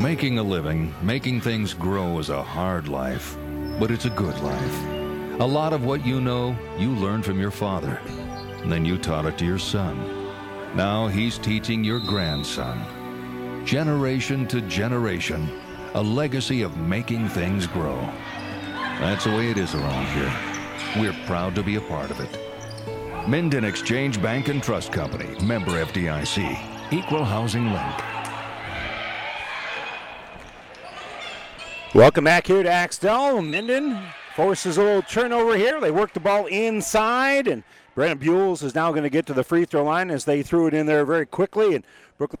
Making 0.00 0.38
a 0.38 0.42
living, 0.44 0.94
making 1.02 1.40
things 1.40 1.74
grow 1.74 2.20
is 2.20 2.28
a 2.28 2.40
hard 2.40 2.86
life, 2.86 3.36
but 3.80 3.90
it's 3.90 4.04
a 4.04 4.10
good 4.10 4.38
life. 4.38 4.82
A 5.40 5.44
lot 5.44 5.72
of 5.72 5.84
what 5.84 6.06
you 6.06 6.20
know, 6.20 6.56
you 6.78 6.94
learned 6.94 7.24
from 7.24 7.40
your 7.40 7.50
father. 7.50 8.00
And 8.62 8.70
then 8.70 8.84
you 8.84 8.96
taught 8.96 9.26
it 9.26 9.36
to 9.38 9.44
your 9.44 9.58
son. 9.58 9.98
Now 10.76 11.08
he's 11.08 11.36
teaching 11.36 11.82
your 11.82 11.98
grandson. 11.98 13.66
Generation 13.66 14.46
to 14.46 14.60
generation, 14.62 15.50
a 15.94 16.02
legacy 16.02 16.62
of 16.62 16.76
making 16.76 17.28
things 17.30 17.66
grow. 17.66 17.98
That's 19.00 19.24
the 19.24 19.30
way 19.30 19.50
it 19.50 19.58
is 19.58 19.74
around 19.74 20.06
here. 20.14 20.32
We're 21.02 21.26
proud 21.26 21.56
to 21.56 21.64
be 21.64 21.74
a 21.74 21.80
part 21.80 22.12
of 22.12 22.20
it. 22.20 22.38
Minden 23.28 23.64
Exchange 23.64 24.22
Bank 24.22 24.46
and 24.46 24.62
Trust 24.62 24.92
Company, 24.92 25.36
member 25.44 25.72
FDIC, 25.84 26.92
equal 26.92 27.24
housing 27.24 27.72
lender. 27.72 28.17
Welcome 31.94 32.24
back 32.24 32.46
here 32.46 32.62
to 32.62 32.70
Axtell. 32.70 33.40
Minden 33.40 33.98
forces 34.36 34.76
a 34.76 34.82
little 34.82 35.00
turnover 35.00 35.56
here. 35.56 35.80
They 35.80 35.90
work 35.90 36.12
the 36.12 36.20
ball 36.20 36.44
inside, 36.44 37.48
and 37.48 37.62
Brenna 37.96 38.14
Buells 38.14 38.62
is 38.62 38.74
now 38.74 38.90
going 38.90 39.04
to 39.04 39.10
get 39.10 39.24
to 39.24 39.32
the 39.32 39.42
free 39.42 39.64
throw 39.64 39.84
line 39.84 40.10
as 40.10 40.26
they 40.26 40.42
threw 40.42 40.66
it 40.66 40.74
in 40.74 40.84
there 40.84 41.06
very 41.06 41.24
quickly. 41.24 41.74
And 41.74 41.84
Brooklyn. 42.18 42.40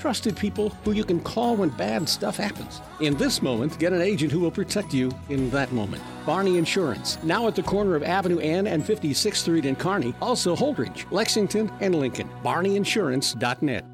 Trusted 0.00 0.34
people 0.34 0.70
who 0.82 0.92
you 0.92 1.04
can 1.04 1.20
call 1.20 1.56
when 1.56 1.68
bad 1.68 2.08
stuff 2.08 2.38
happens. 2.38 2.80
In 3.00 3.18
this 3.18 3.42
moment, 3.42 3.78
get 3.78 3.92
an 3.92 4.00
agent 4.00 4.32
who 4.32 4.40
will 4.40 4.50
protect 4.50 4.94
you 4.94 5.12
in 5.28 5.50
that 5.50 5.70
moment. 5.72 6.02
Barney 6.24 6.56
Insurance, 6.56 7.22
now 7.22 7.46
at 7.46 7.54
the 7.54 7.62
corner 7.62 7.96
of 7.96 8.02
Avenue 8.02 8.38
N 8.38 8.66
and 8.66 8.82
56th 8.82 9.36
Street 9.36 9.66
in 9.66 9.76
Kearney, 9.76 10.14
also 10.22 10.56
Holdrege, 10.56 11.04
Lexington, 11.10 11.70
and 11.80 11.94
Lincoln. 11.94 12.30
BarneyInsurance.net. 12.42 13.84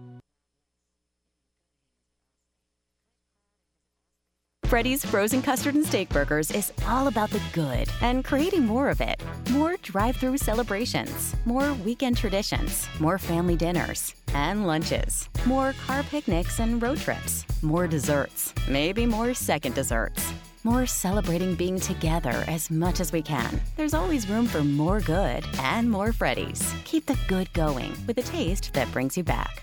Freddy's 4.66 5.04
Frozen 5.04 5.42
Custard 5.42 5.74
and 5.74 5.84
Steak 5.84 6.08
Burgers 6.10 6.52
is 6.52 6.72
all 6.86 7.08
about 7.08 7.30
the 7.30 7.42
good 7.52 7.88
and 8.00 8.24
creating 8.24 8.64
more 8.64 8.90
of 8.90 9.00
it. 9.00 9.20
More 9.50 9.76
drive 9.82 10.16
through 10.16 10.38
celebrations, 10.38 11.34
more 11.46 11.72
weekend 11.84 12.16
traditions, 12.16 12.88
more 13.00 13.18
family 13.18 13.56
dinners 13.56 14.14
and 14.36 14.66
lunches, 14.66 15.28
more 15.46 15.72
car 15.86 16.02
picnics 16.02 16.60
and 16.60 16.82
road 16.82 16.98
trips, 16.98 17.46
more 17.62 17.86
desserts, 17.86 18.52
maybe 18.68 19.06
more 19.06 19.32
second 19.32 19.74
desserts. 19.74 20.32
More 20.62 20.84
celebrating 20.84 21.54
being 21.54 21.78
together 21.78 22.44
as 22.48 22.70
much 22.70 22.98
as 22.98 23.12
we 23.12 23.22
can. 23.22 23.60
There's 23.76 23.94
always 23.94 24.28
room 24.28 24.46
for 24.46 24.64
more 24.64 25.00
good 25.00 25.46
and 25.60 25.88
more 25.88 26.12
Freddy's. 26.12 26.74
Keep 26.84 27.06
the 27.06 27.16
good 27.28 27.52
going 27.52 27.96
with 28.06 28.18
a 28.18 28.22
taste 28.22 28.72
that 28.72 28.90
brings 28.92 29.16
you 29.16 29.22
back. 29.22 29.62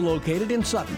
located 0.01 0.51
in 0.51 0.63
Sutton. 0.63 0.97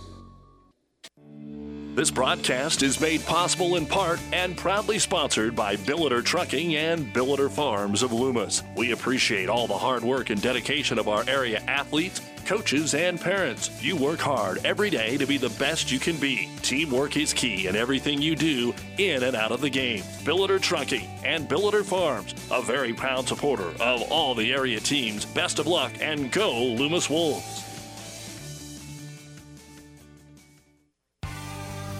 This 1.93 2.09
broadcast 2.09 2.83
is 2.83 3.01
made 3.01 3.25
possible 3.25 3.75
in 3.75 3.85
part 3.85 4.17
and 4.31 4.55
proudly 4.55 4.97
sponsored 4.97 5.57
by 5.57 5.75
Billiter 5.75 6.23
Trucking 6.23 6.77
and 6.77 7.13
Billiter 7.13 7.51
Farms 7.51 8.01
of 8.01 8.13
Loomis. 8.13 8.63
We 8.77 8.93
appreciate 8.93 9.49
all 9.49 9.67
the 9.67 9.77
hard 9.77 10.01
work 10.01 10.29
and 10.29 10.41
dedication 10.41 10.97
of 10.97 11.09
our 11.09 11.25
area 11.27 11.61
athletes, 11.67 12.21
coaches, 12.45 12.93
and 12.93 13.19
parents. 13.19 13.69
You 13.83 13.97
work 13.97 14.19
hard 14.19 14.65
every 14.65 14.89
day 14.89 15.17
to 15.17 15.25
be 15.25 15.35
the 15.35 15.49
best 15.59 15.91
you 15.91 15.99
can 15.99 16.15
be. 16.15 16.49
Teamwork 16.61 17.17
is 17.17 17.33
key 17.33 17.67
in 17.67 17.75
everything 17.75 18.21
you 18.21 18.37
do 18.37 18.73
in 18.97 19.23
and 19.23 19.35
out 19.35 19.51
of 19.51 19.59
the 19.59 19.69
game. 19.69 20.03
Billiter 20.23 20.61
Trucking 20.61 21.09
and 21.25 21.49
Billiter 21.49 21.83
Farms, 21.83 22.33
a 22.51 22.61
very 22.61 22.93
proud 22.93 23.27
supporter 23.27 23.69
of 23.81 24.09
all 24.09 24.33
the 24.33 24.53
area 24.53 24.79
teams. 24.79 25.25
Best 25.25 25.59
of 25.59 25.67
luck 25.67 25.91
and 25.99 26.31
go 26.31 26.63
Loomis 26.63 27.09
Wolves. 27.09 27.70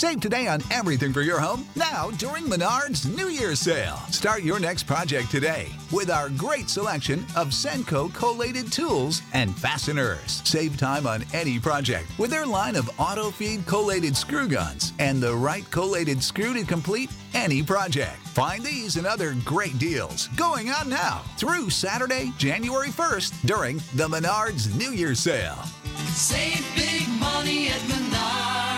Save 0.00 0.20
today 0.20 0.46
on 0.46 0.62
everything 0.70 1.12
for 1.12 1.20
your 1.20 1.38
home 1.38 1.66
now 1.76 2.10
during 2.12 2.48
Menard's 2.48 3.06
New 3.06 3.28
Year's 3.28 3.60
sale. 3.60 3.98
Start 4.08 4.42
your 4.42 4.58
next 4.58 4.84
project 4.84 5.30
today 5.30 5.68
with 5.92 6.10
our 6.10 6.30
great 6.30 6.70
selection 6.70 7.18
of 7.36 7.48
Senco 7.48 8.10
collated 8.14 8.72
tools 8.72 9.20
and 9.34 9.54
fasteners. 9.54 10.40
Save 10.42 10.78
time 10.78 11.06
on 11.06 11.22
any 11.34 11.58
project 11.58 12.18
with 12.18 12.30
their 12.30 12.46
line 12.46 12.76
of 12.76 12.88
auto 12.98 13.30
feed 13.30 13.66
collated 13.66 14.16
screw 14.16 14.48
guns 14.48 14.94
and 14.98 15.22
the 15.22 15.36
right 15.36 15.70
collated 15.70 16.22
screw 16.22 16.54
to 16.54 16.64
complete 16.64 17.10
any 17.34 17.62
project. 17.62 18.16
Find 18.28 18.64
these 18.64 18.96
and 18.96 19.06
other 19.06 19.36
great 19.44 19.78
deals 19.78 20.28
going 20.28 20.70
on 20.70 20.88
now 20.88 21.18
through 21.36 21.68
Saturday, 21.68 22.32
January 22.38 22.88
1st 22.88 23.46
during 23.46 23.76
the 23.96 24.08
Menard's 24.08 24.74
New 24.74 24.92
Year's 24.92 25.20
sale. 25.20 25.56
Save 26.14 26.64
big 26.74 27.06
money 27.20 27.68
at 27.68 27.80
Menards. 27.80 28.69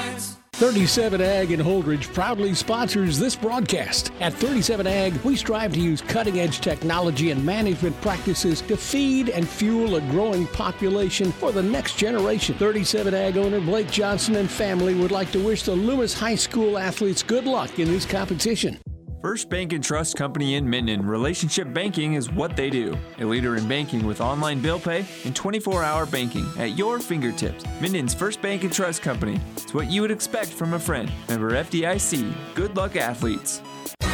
37 0.63 1.21
Ag 1.21 1.51
in 1.51 1.59
Holdrege 1.59 2.15
proudly 2.15 2.55
sponsors 2.55 3.19
this 3.19 3.35
broadcast. 3.35 4.13
At 4.21 4.33
37 4.33 4.87
Ag, 4.87 5.13
we 5.25 5.35
strive 5.35 5.73
to 5.73 5.81
use 5.81 6.01
cutting 6.01 6.39
edge 6.39 6.61
technology 6.61 7.33
and 7.33 7.45
management 7.45 8.01
practices 8.01 8.61
to 8.61 8.77
feed 8.77 9.29
and 9.29 9.49
fuel 9.49 9.97
a 9.97 10.01
growing 10.03 10.47
population 10.47 11.33
for 11.33 11.51
the 11.51 11.65
next 11.65 11.97
generation. 11.97 12.55
37 12.59 13.13
Ag 13.13 13.39
owner 13.39 13.61
Blake 13.61 13.91
Johnson 13.91 14.37
and 14.37 14.49
family 14.49 14.95
would 14.95 15.11
like 15.11 15.33
to 15.33 15.45
wish 15.45 15.65
the 15.65 15.75
Loomis 15.75 16.15
High 16.15 16.37
School 16.37 16.79
athletes 16.79 17.25
good 17.25 17.45
luck 17.45 17.81
in 17.81 17.89
this 17.89 18.07
competition. 18.07 18.79
First 19.23 19.49
Bank 19.49 19.73
and 19.73 19.85
Trust 19.85 20.17
Company 20.17 20.57
in 20.57 20.69
Minden. 20.69 21.07
Relationship 21.07 21.73
banking 21.73 22.15
is 22.15 22.29
what 22.33 22.57
they 22.57 22.69
do. 22.69 22.99
A 23.21 23.25
leader 23.25 23.55
in 23.55 23.69
banking 23.69 24.05
with 24.05 24.21
online 24.21 24.61
bill 24.61 24.81
pay 24.81 25.07
and 25.25 25.35
24 25.35 25.85
hour 25.85 26.07
banking 26.07 26.45
at 26.59 26.77
your 26.77 26.99
fingertips. 26.99 27.65
Minden's 27.81 28.15
First 28.15 28.43
Bank 28.43 28.65
and 28.65 28.73
Trust 28.73 29.01
Company. 29.01 29.41
It's 29.53 29.73
what 29.73 29.89
you 29.89 30.01
would 30.01 30.11
expect 30.11 30.49
from 30.49 30.75
a 30.75 30.79
friend. 30.79 31.09
Member 31.29 31.53
FDIC. 31.53 32.35
Good 32.57 32.75
luck, 32.75 32.97
athletes. 32.97 33.63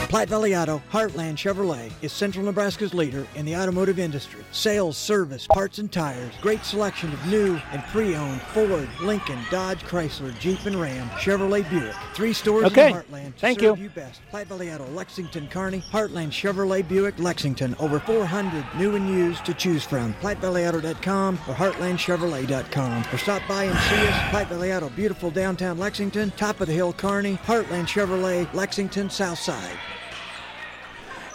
Platte 0.08 0.28
Valley 0.30 0.56
Auto, 0.56 0.82
Heartland 0.90 1.34
Chevrolet 1.36 1.92
is 2.00 2.12
Central 2.12 2.44
Nebraska's 2.44 2.94
leader 2.94 3.26
in 3.34 3.44
the 3.44 3.54
automotive 3.54 3.98
industry. 3.98 4.40
Sales, 4.52 4.96
service, 4.96 5.46
parts, 5.46 5.78
and 5.78 5.92
tires. 5.92 6.32
Great 6.40 6.64
selection 6.64 7.12
of 7.12 7.26
new 7.26 7.60
and 7.72 7.82
pre-owned 7.84 8.40
Ford, 8.54 8.88
Lincoln, 9.02 9.38
Dodge, 9.50 9.80
Chrysler, 9.84 10.36
Jeep, 10.38 10.64
and 10.64 10.80
Ram, 10.80 11.08
Chevrolet, 11.10 11.68
Buick. 11.68 11.94
Three 12.14 12.32
stores 12.32 12.64
Okay. 12.66 12.88
in 12.88 12.94
Heartland 12.94 13.34
to 13.34 13.40
Thank 13.40 13.60
serve 13.60 13.76
you. 13.78 13.84
you 13.84 13.90
best. 13.90 14.20
Platte 14.30 14.46
Valley 14.46 14.72
Auto, 14.72 14.86
Lexington, 14.88 15.46
Kearney, 15.48 15.82
Heartland 15.92 16.30
Chevrolet, 16.30 16.86
Buick, 16.88 17.18
Lexington. 17.18 17.76
Over 17.78 18.00
400 18.00 18.64
new 18.78 18.94
and 18.96 19.08
used 19.10 19.44
to 19.44 19.52
choose 19.52 19.84
from. 19.84 20.14
PlatteValleyAuto.com 20.22 21.34
or 21.48 21.54
HeartlandChevrolet.com. 21.54 23.04
Or 23.12 23.18
stop 23.18 23.42
by 23.46 23.64
and 23.64 23.78
see 23.78 24.06
us. 24.08 24.30
Platte 24.30 24.48
Valley 24.48 24.72
Auto, 24.72 24.88
beautiful 24.90 25.30
downtown 25.30 25.76
Lexington, 25.78 26.30
top 26.36 26.60
of 26.60 26.66
the 26.66 26.72
hill, 26.72 26.94
Kearney, 26.94 27.36
Heartland 27.46 27.86
Chevrolet, 27.86 28.52
Lexington, 28.54 29.10
South 29.10 29.38
Side. 29.38 29.77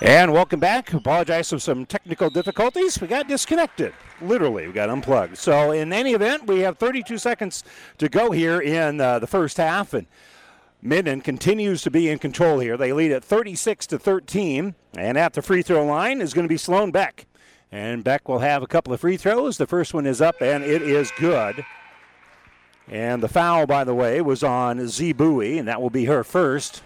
And 0.04 0.34
welcome 0.34 0.60
back. 0.60 0.92
Apologize 0.92 1.50
for 1.50 1.60
some 1.60 1.86
technical 1.86 2.30
difficulties. 2.30 3.00
We 3.00 3.08
got 3.08 3.30
disconnected. 3.30 3.94
Literally, 4.22 4.68
we 4.68 4.74
got 4.74 4.90
unplugged. 4.90 5.38
So, 5.38 5.72
in 5.72 5.94
any 5.94 6.12
event, 6.12 6.46
we 6.46 6.60
have 6.60 6.78
32 6.78 7.18
seconds 7.18 7.64
to 8.00 8.10
go 8.10 8.32
here 8.32 8.60
in 8.60 9.00
uh, 9.00 9.20
the 9.20 9.28
first 9.28 9.56
half, 9.56 9.94
and 9.94 10.06
Minden 10.82 11.22
continues 11.22 11.84
to 11.84 11.90
be 11.90 12.10
in 12.10 12.20
control 12.20 12.60
here. 12.60 12.76
They 12.76 12.92
lead 12.92 13.14
at 13.14 13.24
36 13.24 13.88
to 13.88 13.98
13, 13.98 14.76
and 14.98 15.18
at 15.18 15.32
the 15.36 15.42
free 15.42 15.62
throw 15.62 15.86
line 15.86 16.20
is 16.20 16.34
going 16.34 16.44
to 16.44 16.54
be 16.54 16.58
Sloan 16.58 16.92
Beck. 16.92 17.26
And 17.72 18.04
Beck 18.04 18.28
will 18.28 18.40
have 18.40 18.62
a 18.62 18.68
couple 18.68 18.92
of 18.92 19.00
free 19.00 19.16
throws. 19.16 19.58
The 19.58 19.68
first 19.68 19.94
one 19.94 20.06
is 20.06 20.20
up, 20.20 20.42
and 20.42 20.66
it 20.66 20.82
is 20.82 21.14
good. 21.18 21.64
And 22.90 23.24
the 23.24 23.30
foul, 23.30 23.68
by 23.68 23.86
the 23.86 23.96
way, 23.96 24.20
was 24.20 24.44
on 24.44 24.86
Z 24.86 25.14
Bowie, 25.14 25.58
and 25.58 25.70
that 25.70 25.82
will 25.82 25.90
be 25.90 26.04
her 26.06 26.26
first. 26.26 26.84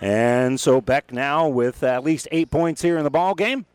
And 0.00 0.60
so 0.60 0.80
Beck 0.80 1.12
now 1.12 1.48
with 1.48 1.82
at 1.82 2.04
least 2.04 2.28
eight 2.30 2.50
points 2.50 2.82
here 2.82 2.98
in 2.98 3.04
the 3.04 3.10
ball 3.10 3.34
game. 3.34 3.66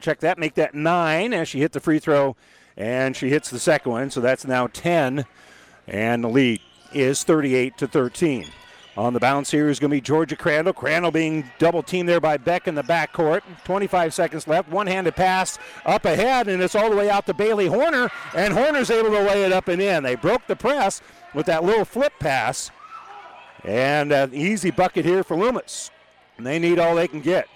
Check 0.00 0.20
that, 0.20 0.38
make 0.38 0.54
that 0.54 0.74
nine 0.74 1.32
as 1.32 1.48
she 1.48 1.60
hit 1.60 1.72
the 1.72 1.80
free 1.80 1.98
throw, 1.98 2.36
and 2.76 3.16
she 3.16 3.30
hits 3.30 3.48
the 3.48 3.58
second 3.58 3.92
one. 3.92 4.10
So 4.10 4.20
that's 4.20 4.46
now 4.46 4.66
10, 4.66 5.24
and 5.86 6.24
the 6.24 6.28
lead 6.28 6.60
is 6.92 7.24
38 7.24 7.78
to 7.78 7.86
13. 7.86 8.46
On 8.96 9.12
the 9.12 9.20
bounce 9.20 9.50
here 9.50 9.68
is 9.68 9.78
going 9.78 9.90
to 9.90 9.96
be 9.96 10.00
Georgia 10.00 10.36
Crandall. 10.36 10.72
Crandall 10.72 11.10
being 11.10 11.50
double 11.58 11.82
teamed 11.82 12.08
there 12.08 12.20
by 12.20 12.38
Beck 12.38 12.66
in 12.66 12.74
the 12.74 12.82
backcourt. 12.82 13.42
25 13.64 14.14
seconds 14.14 14.48
left. 14.48 14.70
One 14.70 14.86
handed 14.86 15.14
pass 15.14 15.58
up 15.84 16.06
ahead, 16.06 16.48
and 16.48 16.62
it's 16.62 16.74
all 16.74 16.88
the 16.88 16.96
way 16.96 17.10
out 17.10 17.26
to 17.26 17.34
Bailey 17.34 17.66
Horner, 17.66 18.10
and 18.34 18.54
Horner's 18.54 18.90
able 18.90 19.10
to 19.10 19.20
lay 19.20 19.44
it 19.44 19.52
up 19.52 19.68
and 19.68 19.82
in. 19.82 20.02
They 20.02 20.14
broke 20.14 20.46
the 20.46 20.56
press 20.56 21.02
with 21.34 21.44
that 21.44 21.62
little 21.62 21.84
flip 21.84 22.14
pass. 22.18 22.70
And 23.66 24.12
an 24.12 24.32
easy 24.32 24.70
bucket 24.70 25.04
here 25.04 25.24
for 25.24 25.36
Loomis. 25.36 25.90
And 26.38 26.46
they 26.46 26.58
need 26.58 26.78
all 26.78 26.94
they 26.94 27.08
can 27.08 27.20
get. 27.20 27.48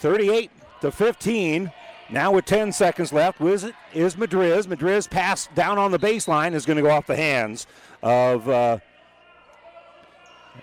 38 0.00 0.50
to 0.80 0.90
15. 0.90 1.72
Now 2.10 2.32
with 2.32 2.44
10 2.46 2.72
seconds 2.72 3.12
left 3.12 3.40
is, 3.40 3.70
is 3.94 4.16
Madriz. 4.16 4.66
Madriz 4.66 5.08
pass 5.08 5.46
down 5.54 5.78
on 5.78 5.92
the 5.92 5.98
baseline 5.98 6.54
is 6.54 6.66
going 6.66 6.76
to 6.76 6.82
go 6.82 6.90
off 6.90 7.06
the 7.06 7.14
hands 7.14 7.68
of 8.02 8.48
uh, 8.48 8.78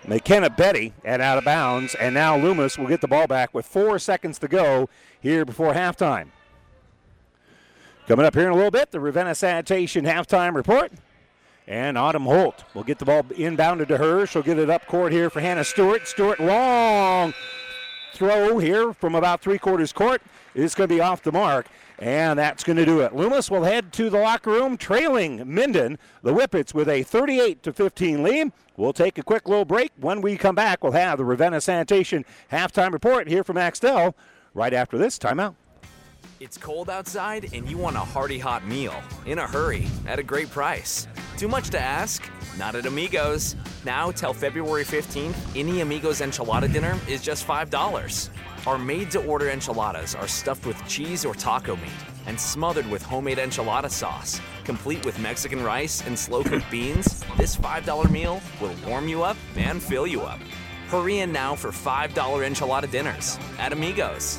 McKenna 0.06 0.50
Betty 0.50 0.92
and 1.02 1.22
out 1.22 1.38
of 1.38 1.44
bounds. 1.44 1.94
And 1.94 2.14
now 2.14 2.36
Loomis 2.36 2.76
will 2.76 2.88
get 2.88 3.00
the 3.00 3.08
ball 3.08 3.26
back 3.26 3.54
with 3.54 3.64
four 3.64 3.98
seconds 3.98 4.38
to 4.40 4.48
go 4.48 4.90
here 5.20 5.46
before 5.46 5.72
halftime. 5.72 6.28
Coming 8.06 8.26
up 8.26 8.34
here 8.34 8.46
in 8.46 8.52
a 8.52 8.56
little 8.56 8.70
bit, 8.70 8.90
the 8.90 9.00
Ravenna 9.00 9.34
Sanitation 9.34 10.04
halftime 10.04 10.54
report. 10.54 10.92
And 11.68 11.98
Autumn 11.98 12.24
Holt 12.24 12.64
will 12.72 12.82
get 12.82 12.98
the 12.98 13.04
ball 13.04 13.24
inbounded 13.24 13.88
to 13.88 13.98
her. 13.98 14.26
She'll 14.26 14.42
get 14.42 14.58
it 14.58 14.70
up 14.70 14.86
court 14.86 15.12
here 15.12 15.28
for 15.28 15.40
Hannah 15.40 15.64
Stewart. 15.64 16.08
Stewart, 16.08 16.40
long 16.40 17.34
throw 18.14 18.58
here 18.58 18.94
from 18.94 19.14
about 19.14 19.42
three 19.42 19.58
quarters 19.58 19.92
court. 19.92 20.22
It's 20.54 20.74
going 20.74 20.88
to 20.88 20.94
be 20.94 21.00
off 21.02 21.22
the 21.22 21.30
mark. 21.30 21.66
And 21.98 22.38
that's 22.38 22.64
going 22.64 22.76
to 22.76 22.86
do 22.86 23.00
it. 23.00 23.14
Loomis 23.14 23.50
will 23.50 23.64
head 23.64 23.92
to 23.94 24.08
the 24.08 24.18
locker 24.18 24.50
room, 24.50 24.76
trailing 24.76 25.52
Minden, 25.52 25.98
the 26.22 26.32
Whippets, 26.32 26.72
with 26.72 26.88
a 26.88 27.02
38 27.02 27.62
to 27.64 27.72
15 27.72 28.22
lead. 28.22 28.52
We'll 28.76 28.92
take 28.92 29.18
a 29.18 29.22
quick 29.22 29.46
little 29.46 29.64
break. 29.64 29.92
When 30.00 30.20
we 30.20 30.36
come 30.36 30.54
back, 30.54 30.82
we'll 30.82 30.92
have 30.92 31.18
the 31.18 31.24
Ravenna 31.24 31.60
Sanitation 31.60 32.24
halftime 32.50 32.92
report 32.92 33.28
here 33.28 33.44
from 33.44 33.58
Axtell. 33.58 34.16
Right 34.54 34.72
after 34.72 34.96
this 34.96 35.18
timeout. 35.18 35.54
It's 36.40 36.56
cold 36.56 36.88
outside 36.88 37.52
and 37.52 37.68
you 37.68 37.76
want 37.76 37.96
a 37.96 38.00
hearty 38.00 38.38
hot 38.38 38.64
meal 38.64 38.94
in 39.26 39.40
a 39.40 39.46
hurry 39.46 39.88
at 40.06 40.20
a 40.20 40.22
great 40.22 40.48
price. 40.50 41.08
Too 41.36 41.48
much 41.48 41.70
to 41.70 41.80
ask? 41.80 42.30
Not 42.56 42.76
at 42.76 42.86
Amigos. 42.86 43.56
Now 43.84 44.12
till 44.12 44.32
February 44.32 44.84
15th, 44.84 45.34
any 45.56 45.80
Amigos 45.80 46.20
enchilada 46.20 46.72
dinner 46.72 46.96
is 47.08 47.22
just 47.22 47.44
$5. 47.44 48.28
Our 48.68 48.78
made 48.78 49.10
to 49.12 49.24
order 49.26 49.50
enchiladas 49.50 50.14
are 50.14 50.28
stuffed 50.28 50.64
with 50.64 50.80
cheese 50.86 51.24
or 51.24 51.34
taco 51.34 51.74
meat 51.74 51.90
and 52.26 52.38
smothered 52.38 52.88
with 52.88 53.02
homemade 53.02 53.38
enchilada 53.38 53.90
sauce. 53.90 54.40
Complete 54.62 55.04
with 55.04 55.18
Mexican 55.18 55.64
rice 55.64 56.06
and 56.06 56.16
slow 56.16 56.44
cooked 56.44 56.70
beans, 56.70 57.24
this 57.36 57.56
$5 57.56 58.10
meal 58.12 58.40
will 58.60 58.74
warm 58.86 59.08
you 59.08 59.24
up 59.24 59.36
and 59.56 59.82
fill 59.82 60.06
you 60.06 60.20
up. 60.20 60.38
Hurry 60.86 61.18
in 61.18 61.32
now 61.32 61.56
for 61.56 61.70
$5 61.70 62.10
enchilada 62.12 62.88
dinners 62.88 63.40
at 63.58 63.72
Amigos. 63.72 64.38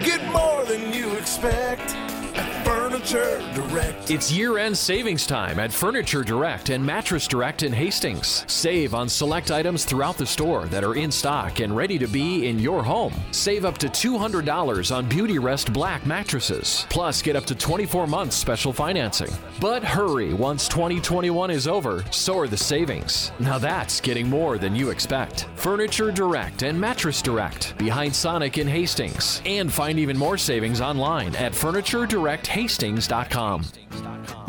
Get 0.00 0.24
more 0.30 0.64
than 0.64 0.92
you 0.92 1.12
expect 1.14 1.96
at 2.36 2.64
Furniture 2.64 3.42
Direct. 3.54 4.10
It's 4.10 4.30
year 4.30 4.58
end 4.58 4.76
savings 4.76 5.26
time 5.26 5.58
at 5.58 5.72
Furniture 5.72 6.22
Direct 6.22 6.68
and 6.70 6.84
Mattress 6.84 7.26
Direct 7.26 7.62
in 7.62 7.72
Hastings. 7.72 8.44
Save 8.46 8.94
on 8.94 9.08
select 9.08 9.50
items 9.50 9.84
throughout 9.84 10.16
the 10.16 10.26
store 10.26 10.66
that 10.66 10.84
are 10.84 10.94
in 10.94 11.10
stock 11.10 11.60
and 11.60 11.76
ready 11.76 11.98
to 11.98 12.06
be 12.06 12.48
in 12.48 12.58
your 12.58 12.82
home. 12.82 13.12
Save 13.32 13.64
up 13.64 13.78
to 13.78 13.88
$200 13.88 14.94
on 14.94 15.08
Beautyrest 15.08 15.72
Black 15.72 16.04
mattresses. 16.06 16.86
Plus, 16.90 17.22
get 17.22 17.36
up 17.36 17.46
to 17.46 17.54
24 17.54 18.06
months 18.06 18.36
special 18.36 18.72
financing. 18.72 19.30
But 19.60 19.82
hurry, 19.82 20.32
once 20.34 20.68
2021 20.68 21.50
is 21.50 21.66
over, 21.66 22.04
so 22.10 22.38
are 22.38 22.48
the 22.48 22.56
savings. 22.56 23.32
Now 23.40 23.58
that's 23.58 24.00
getting 24.00 24.28
more 24.28 24.58
than 24.58 24.76
you 24.76 24.90
expect. 24.90 25.46
Furniture 25.56 26.10
Direct 26.10 26.62
and 26.62 26.78
Mattress 26.80 27.22
Direct 27.22 27.76
behind 27.78 28.14
Sonic 28.14 28.58
in 28.58 28.68
Hastings. 28.68 29.42
And 29.44 29.72
find 29.72 29.87
even 29.96 30.18
more 30.18 30.36
savings 30.36 30.80
online 30.80 31.36
at 31.36 31.52
FurnitureDirectHastings.com. 31.52 33.64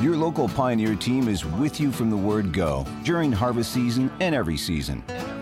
Your 0.01 0.15
local 0.15 0.49
Pioneer 0.49 0.95
team 0.95 1.27
is 1.27 1.45
with 1.45 1.79
you 1.79 1.91
from 1.91 2.09
the 2.09 2.17
word 2.17 2.51
go 2.51 2.83
during 3.03 3.31
harvest 3.31 3.73
season 3.73 4.09
and 4.19 4.33
every 4.33 4.57
season. 4.57 5.03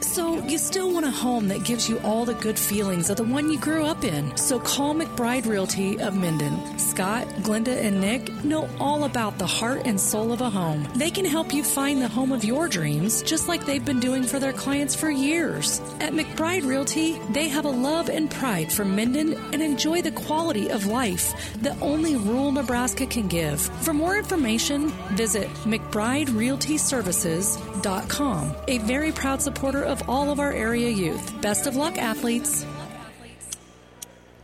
So, 0.00 0.42
you 0.44 0.58
still 0.58 0.92
want 0.92 1.06
a 1.06 1.10
home 1.10 1.48
that 1.48 1.64
gives 1.64 1.88
you 1.88 1.98
all 2.00 2.24
the 2.24 2.34
good 2.34 2.58
feelings 2.58 3.10
of 3.10 3.16
the 3.16 3.24
one 3.24 3.50
you 3.50 3.58
grew 3.58 3.84
up 3.84 4.04
in. 4.04 4.36
So, 4.36 4.60
call 4.60 4.94
McBride 4.94 5.46
Realty 5.46 6.00
of 6.00 6.16
Minden. 6.16 6.78
Scott, 6.78 7.26
Glenda, 7.42 7.76
and 7.76 8.00
Nick 8.00 8.32
know 8.44 8.68
all 8.78 9.04
about 9.04 9.38
the 9.38 9.46
heart 9.46 9.82
and 9.84 10.00
soul 10.00 10.32
of 10.32 10.40
a 10.40 10.50
home. 10.50 10.86
They 10.94 11.10
can 11.10 11.24
help 11.24 11.52
you 11.52 11.64
find 11.64 12.00
the 12.00 12.08
home 12.08 12.32
of 12.32 12.44
your 12.44 12.68
dreams, 12.68 13.22
just 13.22 13.48
like 13.48 13.64
they've 13.64 13.84
been 13.84 14.00
doing 14.00 14.24
for 14.24 14.38
their 14.38 14.52
clients 14.52 14.94
for 14.94 15.10
years. 15.10 15.80
At 16.00 16.12
McBride 16.12 16.66
Realty, 16.66 17.18
they 17.30 17.48
have 17.48 17.64
a 17.64 17.70
love 17.70 18.08
and 18.08 18.30
pride 18.30 18.72
for 18.72 18.84
Minden 18.84 19.34
and 19.52 19.62
enjoy 19.62 20.02
the 20.02 20.12
quality 20.12 20.70
of 20.70 20.86
life 20.86 21.34
that 21.62 21.76
only 21.80 22.16
rural 22.16 22.52
Nebraska 22.52 23.06
can 23.06 23.26
give. 23.28 23.60
For 23.82 23.94
more 23.94 24.16
information, 24.16 24.90
visit 25.16 25.48
McBrideRealtyServices.com, 25.64 28.56
a 28.68 28.78
very 28.78 29.12
proud 29.12 29.42
supporter 29.42 29.82
of 29.82 29.93
all 30.08 30.30
of 30.30 30.40
our 30.40 30.52
area 30.52 30.90
youth. 30.90 31.40
Best 31.40 31.66
of 31.66 31.76
luck, 31.76 31.98
athletes. 31.98 32.66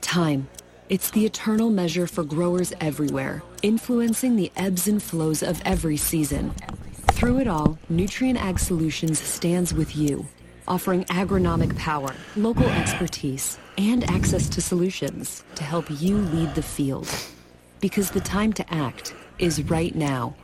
Time. 0.00 0.48
It's 0.88 1.12
the 1.12 1.24
eternal 1.24 1.70
measure 1.70 2.08
for 2.08 2.24
growers 2.24 2.72
everywhere, 2.80 3.44
influencing 3.62 4.34
the 4.34 4.50
ebbs 4.56 4.88
and 4.88 5.00
flows 5.00 5.40
of 5.40 5.62
every 5.64 5.96
season. 5.96 6.52
Through 7.12 7.38
it 7.38 7.46
all, 7.46 7.78
Nutrien 7.88 8.36
Ag 8.36 8.58
Solutions 8.58 9.20
stands 9.20 9.72
with 9.72 9.94
you, 9.94 10.26
offering 10.66 11.04
agronomic 11.04 11.76
power, 11.76 12.12
local 12.34 12.66
expertise, 12.70 13.56
and 13.78 14.02
access 14.10 14.48
to 14.48 14.60
solutions 14.60 15.44
to 15.54 15.62
help 15.62 15.86
you 16.00 16.16
lead 16.16 16.56
the 16.56 16.62
field. 16.62 17.06
Because 17.78 18.10
the 18.10 18.20
time 18.20 18.52
to 18.54 18.74
act 18.74 19.14
is 19.38 19.62
right 19.70 19.94
now. 19.94 20.34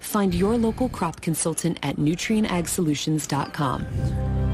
Find 0.00 0.34
your 0.34 0.58
local 0.58 0.90
crop 0.90 1.22
consultant 1.22 1.78
at 1.82 1.96
nutrienagsolutions.com. 1.96 4.45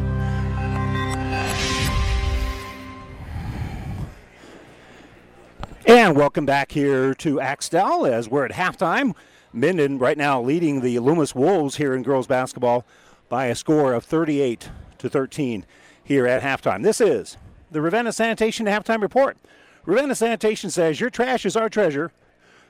And 5.87 6.17
welcome 6.17 6.47
back 6.47 6.71
here 6.71 7.13
to 7.15 7.41
Axtell 7.41 8.07
as 8.07 8.29
we're 8.29 8.45
at 8.45 8.53
halftime. 8.53 9.17
Minden 9.53 9.99
right 9.99 10.17
now 10.17 10.41
leading 10.41 10.81
the 10.81 11.01
Loomis 11.01 11.35
Wolves 11.35 11.77
here 11.77 11.93
in 11.93 12.05
girls 12.05 12.29
basketball 12.29 12.87
by 13.29 13.47
a 13.47 13.57
score 13.57 13.93
of 13.93 14.05
38 14.05 14.71
to 14.99 15.09
13 15.09 15.67
here 16.05 16.25
at 16.25 16.43
halftime. 16.43 16.85
This 16.85 17.01
is 17.01 17.37
the 17.73 17.83
Ravenna 17.83 18.13
Sanitation 18.13 18.67
halftime 18.67 19.03
report. 19.03 19.37
Ravenna 19.85 20.15
Sanitation 20.15 20.71
says 20.71 21.01
your 21.01 21.11
trash 21.11 21.45
is 21.45 21.57
our 21.57 21.69
treasure, 21.69 22.13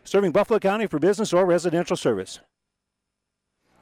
serving 0.04 0.32
Buffalo 0.32 0.58
County 0.58 0.86
for 0.86 0.98
business 0.98 1.34
or 1.34 1.44
residential 1.44 1.98
service. 1.98 2.40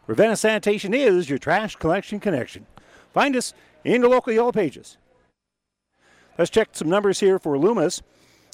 Ravenna 0.09 0.37
Sanitation 0.37 0.93
is 0.93 1.31
your 1.31 1.39
trash 1.39 1.77
collection 1.77 2.19
connection. 2.19 2.67
Find 3.15 3.37
us 3.37 3.55
in 3.85 4.01
the 4.01 4.09
local 4.09 4.33
yellow 4.33 4.51
pages. 4.51 4.97
Let's 6.37 6.51
check 6.51 6.71
some 6.73 6.89
numbers 6.89 7.21
here 7.21 7.39
for 7.39 7.57
Loomis 7.57 8.03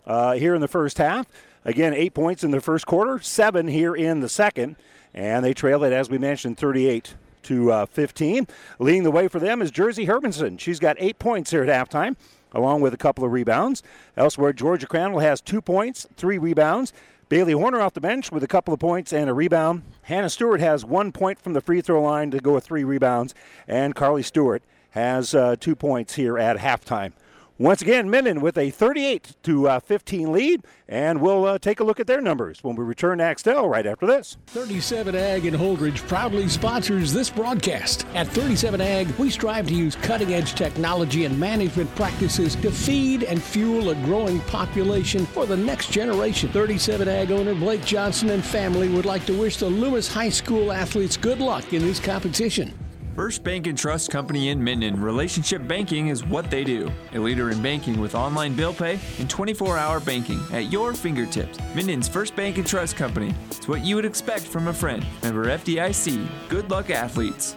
uh, 0.07 0.33
here 0.35 0.55
in 0.55 0.61
the 0.61 0.69
first 0.69 0.99
half. 0.99 1.27
Again, 1.65 1.95
eight 1.95 2.15
points 2.15 2.45
in 2.45 2.53
the 2.53 2.61
first 2.61 2.87
quarter, 2.87 3.19
seven 3.21 3.67
here 3.67 3.95
in 3.95 4.21
the 4.21 4.29
second, 4.29 4.77
and 5.13 5.45
they 5.45 5.53
trail 5.53 5.83
it, 5.83 5.93
as 5.93 6.09
we 6.09 6.19
mentioned, 6.19 6.59
38 6.59 7.15
to 7.45 7.73
uh, 7.73 7.87
15. 7.87 8.47
Leading 8.79 9.03
the 9.03 9.11
way 9.11 9.29
for 9.29 9.41
them 9.41 9.63
is 9.63 9.71
Jersey 9.71 10.07
Hermanson. 10.07 10.61
She's 10.61 10.79
got 10.79 10.97
eight 10.99 11.19
points 11.19 11.51
here 11.51 11.65
at 11.65 11.69
halftime, 11.91 12.17
along 12.53 12.83
with 12.83 12.95
a 12.95 12.97
couple 12.99 13.25
of 13.25 13.33
rebounds. 13.33 13.83
Elsewhere, 14.17 14.53
Georgia 14.53 14.87
Crandall 14.87 15.21
has 15.21 15.41
two 15.41 15.61
points, 15.61 16.07
three 16.17 16.39
rebounds. 16.39 16.93
Bailey 17.29 17.55
Horner 17.55 17.81
off 17.81 17.95
the 17.95 18.01
bench 18.01 18.31
with 18.31 18.45
a 18.45 18.49
couple 18.49 18.73
of 18.73 18.79
points 18.79 19.13
and 19.13 19.29
a 19.29 19.35
rebound. 19.35 19.83
Hannah 20.03 20.31
Stewart 20.31 20.61
has 20.61 20.85
one 20.85 21.11
point 21.11 21.41
from 21.41 21.55
the 21.55 21.61
free 21.61 21.81
throw 21.81 22.01
line 22.01 22.31
to 22.31 22.39
go 22.39 22.55
with 22.55 22.65
three 22.65 22.85
rebounds, 22.85 23.35
and 23.67 23.97
Carly 23.97 24.23
Stewart 24.23 24.63
has 24.91 25.35
uh, 25.35 25.57
two 25.59 25.75
points 25.75 26.15
here 26.15 26.39
at 26.39 26.59
halftime. 26.59 27.13
Once 27.59 27.81
again, 27.81 28.11
Minden 28.11 28.43
with 28.43 28.59
a 28.59 28.69
38 28.69 29.35
to 29.43 29.67
uh, 29.67 29.81
15 29.81 30.31
lead, 30.31 30.63
and 30.87 31.23
we'll 31.23 31.47
uh, 31.47 31.59
take 31.59 31.81
a 31.81 31.85
look 31.85 31.99
at 31.99 32.07
their 32.07 32.21
numbers 32.21 32.63
when 32.63 32.77
we 32.77 32.85
return 32.85 33.17
to 33.17 33.25
Axtell 33.25 33.67
right 33.67 33.87
after 33.87 34.07
this. 34.07 34.37
37 34.49 35.15
Ag 35.15 35.47
and 35.47 35.57
Holdrege 35.57 36.07
proudly 36.07 36.49
sponsors 36.49 37.15
this 37.15 37.31
broadcast. 37.31 38.05
At 38.15 38.29
37 38.29 38.83
Ag, 38.83 39.09
we 39.13 39.31
strive 39.31 39.69
to 39.69 39.75
use 39.75 39.97
cutting 39.97 40.35
edge 40.35 40.55
technology 40.55 41.25
and 41.25 41.41
management 41.41 41.95
practices 41.95 42.57
to 42.57 42.71
feed 42.71 43.23
and 43.23 43.43
fuel 43.43 43.89
a 43.89 43.95
growing 44.05 44.41
population 44.41 45.25
for 45.25 45.47
the 45.47 45.57
next 45.57 45.91
generation. 45.91 46.51
37 46.51 47.09
Ag 47.09 47.31
owner 47.31 47.55
Blake 47.55 47.87
Johnson 47.87 48.29
and 48.29 48.45
family 48.45 48.91
would 48.91 49.07
like 49.07 49.25
to 49.25 49.33
wish 49.33 49.57
the 49.57 49.65
Loomis 49.65 50.13
High 50.13 50.29
School 50.29 50.73
athletes 50.73 51.17
good 51.17 51.39
luck 51.39 51.73
in 51.73 51.81
this 51.81 52.01
competition. 52.01 52.75
First 53.17 53.43
Bank 53.43 53.67
and 53.67 53.79
Trust 53.79 54.11
Company 54.11 54.51
in 54.51 54.63
Minden. 54.63 55.01
Relationship 55.01 55.67
banking 55.67 56.09
is 56.09 56.23
what 56.23 56.51
they 56.51 56.63
do. 56.65 56.93
A 57.15 57.19
leader 57.19 57.51
in 57.51 57.63
banking 57.63 57.99
with 57.99 58.15
online 58.15 58.55
bill 58.55 58.75
pay 58.75 59.01
and 59.19 59.29
24 59.31 59.79
hour 59.79 60.01
banking 60.01 60.39
at 60.53 60.71
your 60.71 60.93
fingertips. 60.93 61.59
Minden's 61.75 62.09
First 62.09 62.37
Bank 62.37 62.59
and 62.59 62.67
Trust 62.67 62.95
Company. 62.97 63.35
It's 63.47 63.67
what 63.69 63.83
you 63.83 63.97
would 63.97 64.05
expect 64.05 64.43
from 64.43 64.69
a 64.69 64.73
friend. 64.73 65.03
Member 65.23 65.47
FDIC. 65.47 66.29
Good 66.51 66.69
luck, 66.69 66.91
athletes. 66.91 67.57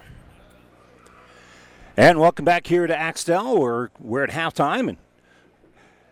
And 2.01 2.19
welcome 2.19 2.45
back 2.45 2.65
here 2.65 2.87
to 2.87 2.97
Axtell. 2.97 3.59
We're, 3.59 3.89
we're 3.99 4.23
at 4.23 4.31
halftime, 4.31 4.89
and 4.89 4.97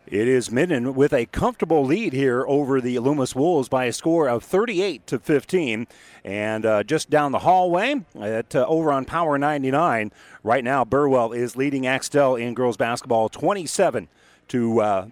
it 0.05 0.27
is 0.27 0.51
Minden 0.51 0.93
with 0.93 1.11
a 1.11 1.25
comfortable 1.25 1.83
lead 1.83 2.13
here 2.13 2.45
over 2.47 2.79
the 2.79 2.99
Loomis 2.99 3.33
Wolves 3.33 3.69
by 3.69 3.85
a 3.85 3.91
score 3.91 4.29
of 4.29 4.43
38 4.43 5.07
to 5.07 5.17
15. 5.17 5.87
And 6.23 6.63
uh, 6.63 6.83
just 6.83 7.09
down 7.09 7.31
the 7.31 7.39
hallway 7.39 8.05
at 8.21 8.55
uh, 8.55 8.67
over 8.67 8.91
on 8.91 9.05
Power 9.05 9.39
99, 9.39 10.11
right 10.43 10.63
now 10.63 10.85
Burwell 10.85 11.31
is 11.31 11.55
leading 11.55 11.87
Axtell 11.87 12.35
in 12.35 12.53
girls 12.53 12.77
basketball 12.77 13.27
27 13.27 14.09
to 14.49 14.81
uh, 14.81 15.07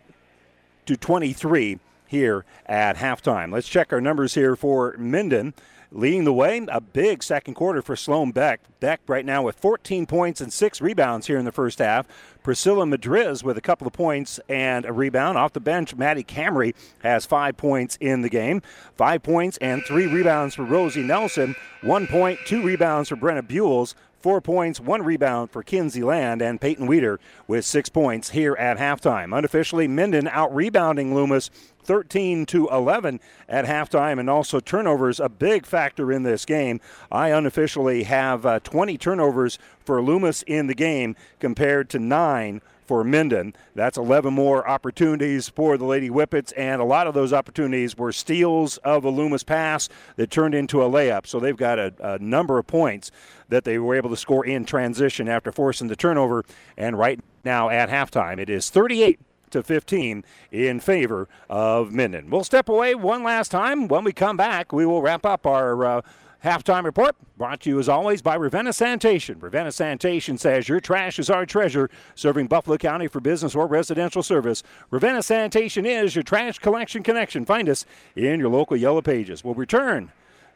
to 0.85 0.95
23 0.95 1.79
here 2.05 2.45
at 2.67 2.97
halftime. 2.97 3.51
Let's 3.51 3.67
check 3.67 3.91
our 3.91 3.99
numbers 3.99 4.35
here 4.35 4.55
for 4.55 4.95
Minden. 4.99 5.55
Leading 5.91 6.25
the 6.25 6.33
way, 6.33 6.65
a 6.69 6.81
big 6.81 7.23
second 7.23 7.53
quarter 7.53 7.81
for 7.81 7.95
Sloan 7.95 8.31
Beck. 8.31 8.59
Beck 8.81 8.99
right 9.07 9.25
now 9.25 9.43
with 9.43 9.55
14 9.55 10.05
points 10.05 10.41
and 10.41 10.51
six 10.51 10.81
rebounds 10.81 11.27
here 11.27 11.37
in 11.37 11.45
the 11.45 11.51
first 11.51 11.79
half. 11.79 12.05
Priscilla 12.43 12.85
Madriz 12.85 13.41
with 13.41 13.57
a 13.57 13.61
couple 13.61 13.87
of 13.87 13.93
points 13.93 14.37
and 14.49 14.85
a 14.85 14.91
rebound. 14.91 15.37
Off 15.37 15.53
the 15.53 15.61
bench, 15.61 15.95
Maddie 15.95 16.25
Camry 16.25 16.75
has 17.03 17.25
five 17.25 17.55
points 17.55 17.97
in 18.01 18.21
the 18.21 18.29
game. 18.29 18.61
Five 18.95 19.23
points 19.23 19.57
and 19.57 19.81
three 19.85 20.07
rebounds 20.07 20.55
for 20.55 20.63
Rosie 20.63 21.03
Nelson. 21.03 21.55
One 21.81 22.05
point, 22.05 22.39
two 22.45 22.61
rebounds 22.61 23.07
for 23.07 23.15
Brenna 23.15 23.41
Buells. 23.41 23.95
Four 24.19 24.41
points, 24.41 24.79
one 24.79 25.03
rebound 25.03 25.51
for 25.51 25.61
Kinsey 25.63 26.03
Land, 26.03 26.41
and 26.41 26.59
Peyton 26.59 26.87
Weeder 26.87 27.19
with 27.47 27.63
six 27.63 27.87
points 27.87 28.31
here 28.31 28.55
at 28.55 28.77
halftime. 28.77 29.37
Unofficially, 29.37 29.87
Minden 29.87 30.27
out 30.27 30.53
rebounding 30.53 31.13
Loomis 31.13 31.49
13 31.87 32.45
to 32.47 32.67
11 32.67 33.19
at 33.47 33.65
halftime, 33.65 34.19
and 34.19 34.29
also 34.29 34.59
turnovers 34.59 35.19
a 35.19 35.29
big 35.29 35.65
factor 35.65 36.11
in 36.11 36.23
this 36.23 36.45
game. 36.45 36.79
I 37.11 37.29
unofficially 37.29 38.03
have 38.03 38.45
uh, 38.45 38.59
20 38.59 38.97
turnovers 38.97 39.57
for 39.79 40.01
Loomis 40.01 40.43
in 40.43 40.67
the 40.67 40.75
game 40.75 41.15
compared 41.39 41.89
to 41.91 41.99
nine 41.99 42.61
for 42.87 43.03
Minden. 43.03 43.53
That's 43.75 43.97
11 43.97 44.33
more 44.33 44.67
opportunities 44.67 45.49
for 45.49 45.77
the 45.77 45.85
Lady 45.85 46.09
Whippets, 46.09 46.53
and 46.55 46.81
a 46.81 46.85
lot 46.85 47.05
of 47.05 47.13
those 47.13 47.33
opportunities 47.33 47.97
were 47.97 48.11
steals 48.11 48.77
of 48.77 49.03
a 49.03 49.09
Loomis 49.09 49.43
pass 49.43 49.89
that 50.15 50.31
turned 50.31 50.55
into 50.55 50.81
a 50.81 50.89
layup. 50.89 51.27
So 51.27 51.39
they've 51.39 51.57
got 51.57 51.77
a, 51.77 51.93
a 51.99 52.19
number 52.19 52.57
of 52.57 52.65
points 52.65 53.11
that 53.49 53.65
they 53.65 53.77
were 53.77 53.95
able 53.95 54.09
to 54.09 54.17
score 54.17 54.45
in 54.45 54.65
transition 54.65 55.27
after 55.27 55.51
forcing 55.51 55.87
the 55.89 55.95
turnover. 55.95 56.45
And 56.77 56.97
right 56.97 57.19
now 57.43 57.69
at 57.69 57.89
halftime, 57.89 58.39
it 58.39 58.49
is 58.49 58.69
38 58.69 59.19
to 59.51 59.63
15 59.63 60.23
in 60.51 60.79
favor 60.79 61.27
of 61.49 61.91
Minden. 61.91 62.29
We'll 62.29 62.43
step 62.43 62.69
away 62.69 62.95
one 62.95 63.23
last 63.23 63.49
time. 63.49 63.87
When 63.87 64.03
we 64.03 64.13
come 64.13 64.37
back, 64.37 64.71
we 64.71 64.85
will 64.85 65.01
wrap 65.01 65.25
up 65.25 65.45
our. 65.45 65.85
Uh, 65.85 66.01
Halftime 66.43 66.83
report 66.83 67.15
brought 67.35 67.61
to 67.61 67.69
you 67.69 67.79
as 67.79 67.89
always 67.89 68.21
by 68.21 68.35
Ravenna 68.35 68.71
Sanitation. 68.71 69.39
Ravenna 69.39 69.71
Sanitation 69.71 70.37
says 70.37 70.69
your 70.69 70.79
trash 70.79 71.17
is 71.17 71.31
our 71.31 71.47
treasure, 71.47 71.89
serving 72.13 72.45
Buffalo 72.45 72.77
County 72.77 73.07
for 73.07 73.19
business 73.19 73.55
or 73.55 73.65
residential 73.65 74.21
service. 74.21 74.61
Ravenna 74.91 75.23
Sanitation 75.23 75.85
is 75.85 76.15
your 76.15 76.23
trash 76.23 76.59
collection 76.59 77.01
connection. 77.01 77.43
Find 77.43 77.67
us 77.67 77.85
in 78.15 78.39
your 78.39 78.49
local 78.49 78.77
Yellow 78.77 79.01
Pages. 79.01 79.43
We'll 79.43 79.55
return 79.55 80.11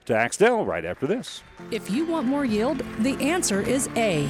to 0.06 0.16
Axtell 0.16 0.66
right 0.66 0.86
after 0.86 1.08
this. 1.08 1.42
If 1.72 1.89
you 1.89 2.06
want 2.06 2.28
more 2.28 2.46
yield, 2.46 2.84
the 3.00 3.16
answer 3.16 3.62
is 3.62 3.89
A. 3.96 4.30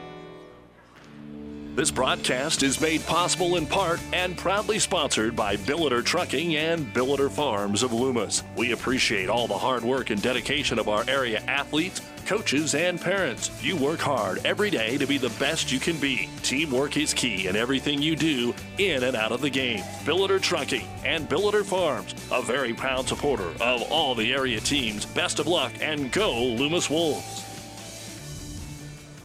This 1.73 1.89
broadcast 1.89 2.63
is 2.63 2.81
made 2.81 3.01
possible 3.05 3.55
in 3.55 3.65
part 3.65 4.01
and 4.11 4.37
proudly 4.37 4.77
sponsored 4.77 5.37
by 5.37 5.55
Billiter 5.55 6.03
Trucking 6.03 6.57
and 6.57 6.93
Billiter 6.93 7.31
Farms 7.31 7.81
of 7.81 7.93
Loomis. 7.93 8.43
We 8.57 8.73
appreciate 8.73 9.29
all 9.29 9.47
the 9.47 9.57
hard 9.57 9.81
work 9.81 10.09
and 10.09 10.21
dedication 10.21 10.79
of 10.79 10.89
our 10.89 11.05
area 11.07 11.39
athletes, 11.47 12.01
coaches, 12.25 12.75
and 12.75 12.99
parents. 12.99 13.51
You 13.63 13.77
work 13.77 13.99
hard 13.99 14.45
every 14.45 14.69
day 14.69 14.97
to 14.97 15.07
be 15.07 15.17
the 15.17 15.29
best 15.39 15.71
you 15.71 15.79
can 15.79 15.97
be. 15.97 16.29
Teamwork 16.43 16.97
is 16.97 17.13
key 17.13 17.47
in 17.47 17.55
everything 17.55 18.01
you 18.01 18.17
do 18.17 18.53
in 18.77 19.03
and 19.03 19.15
out 19.15 19.31
of 19.31 19.39
the 19.39 19.49
game. 19.49 19.79
Billiter 20.03 20.41
Trucking 20.41 20.85
and 21.05 21.29
Billiter 21.29 21.63
Farms, 21.63 22.13
a 22.33 22.41
very 22.41 22.73
proud 22.73 23.07
supporter 23.07 23.49
of 23.61 23.89
all 23.89 24.13
the 24.13 24.33
area 24.33 24.59
teams. 24.59 25.05
Best 25.05 25.39
of 25.39 25.47
luck 25.47 25.71
and 25.79 26.11
go 26.11 26.43
Loomis 26.43 26.89
Wolves. 26.89 27.50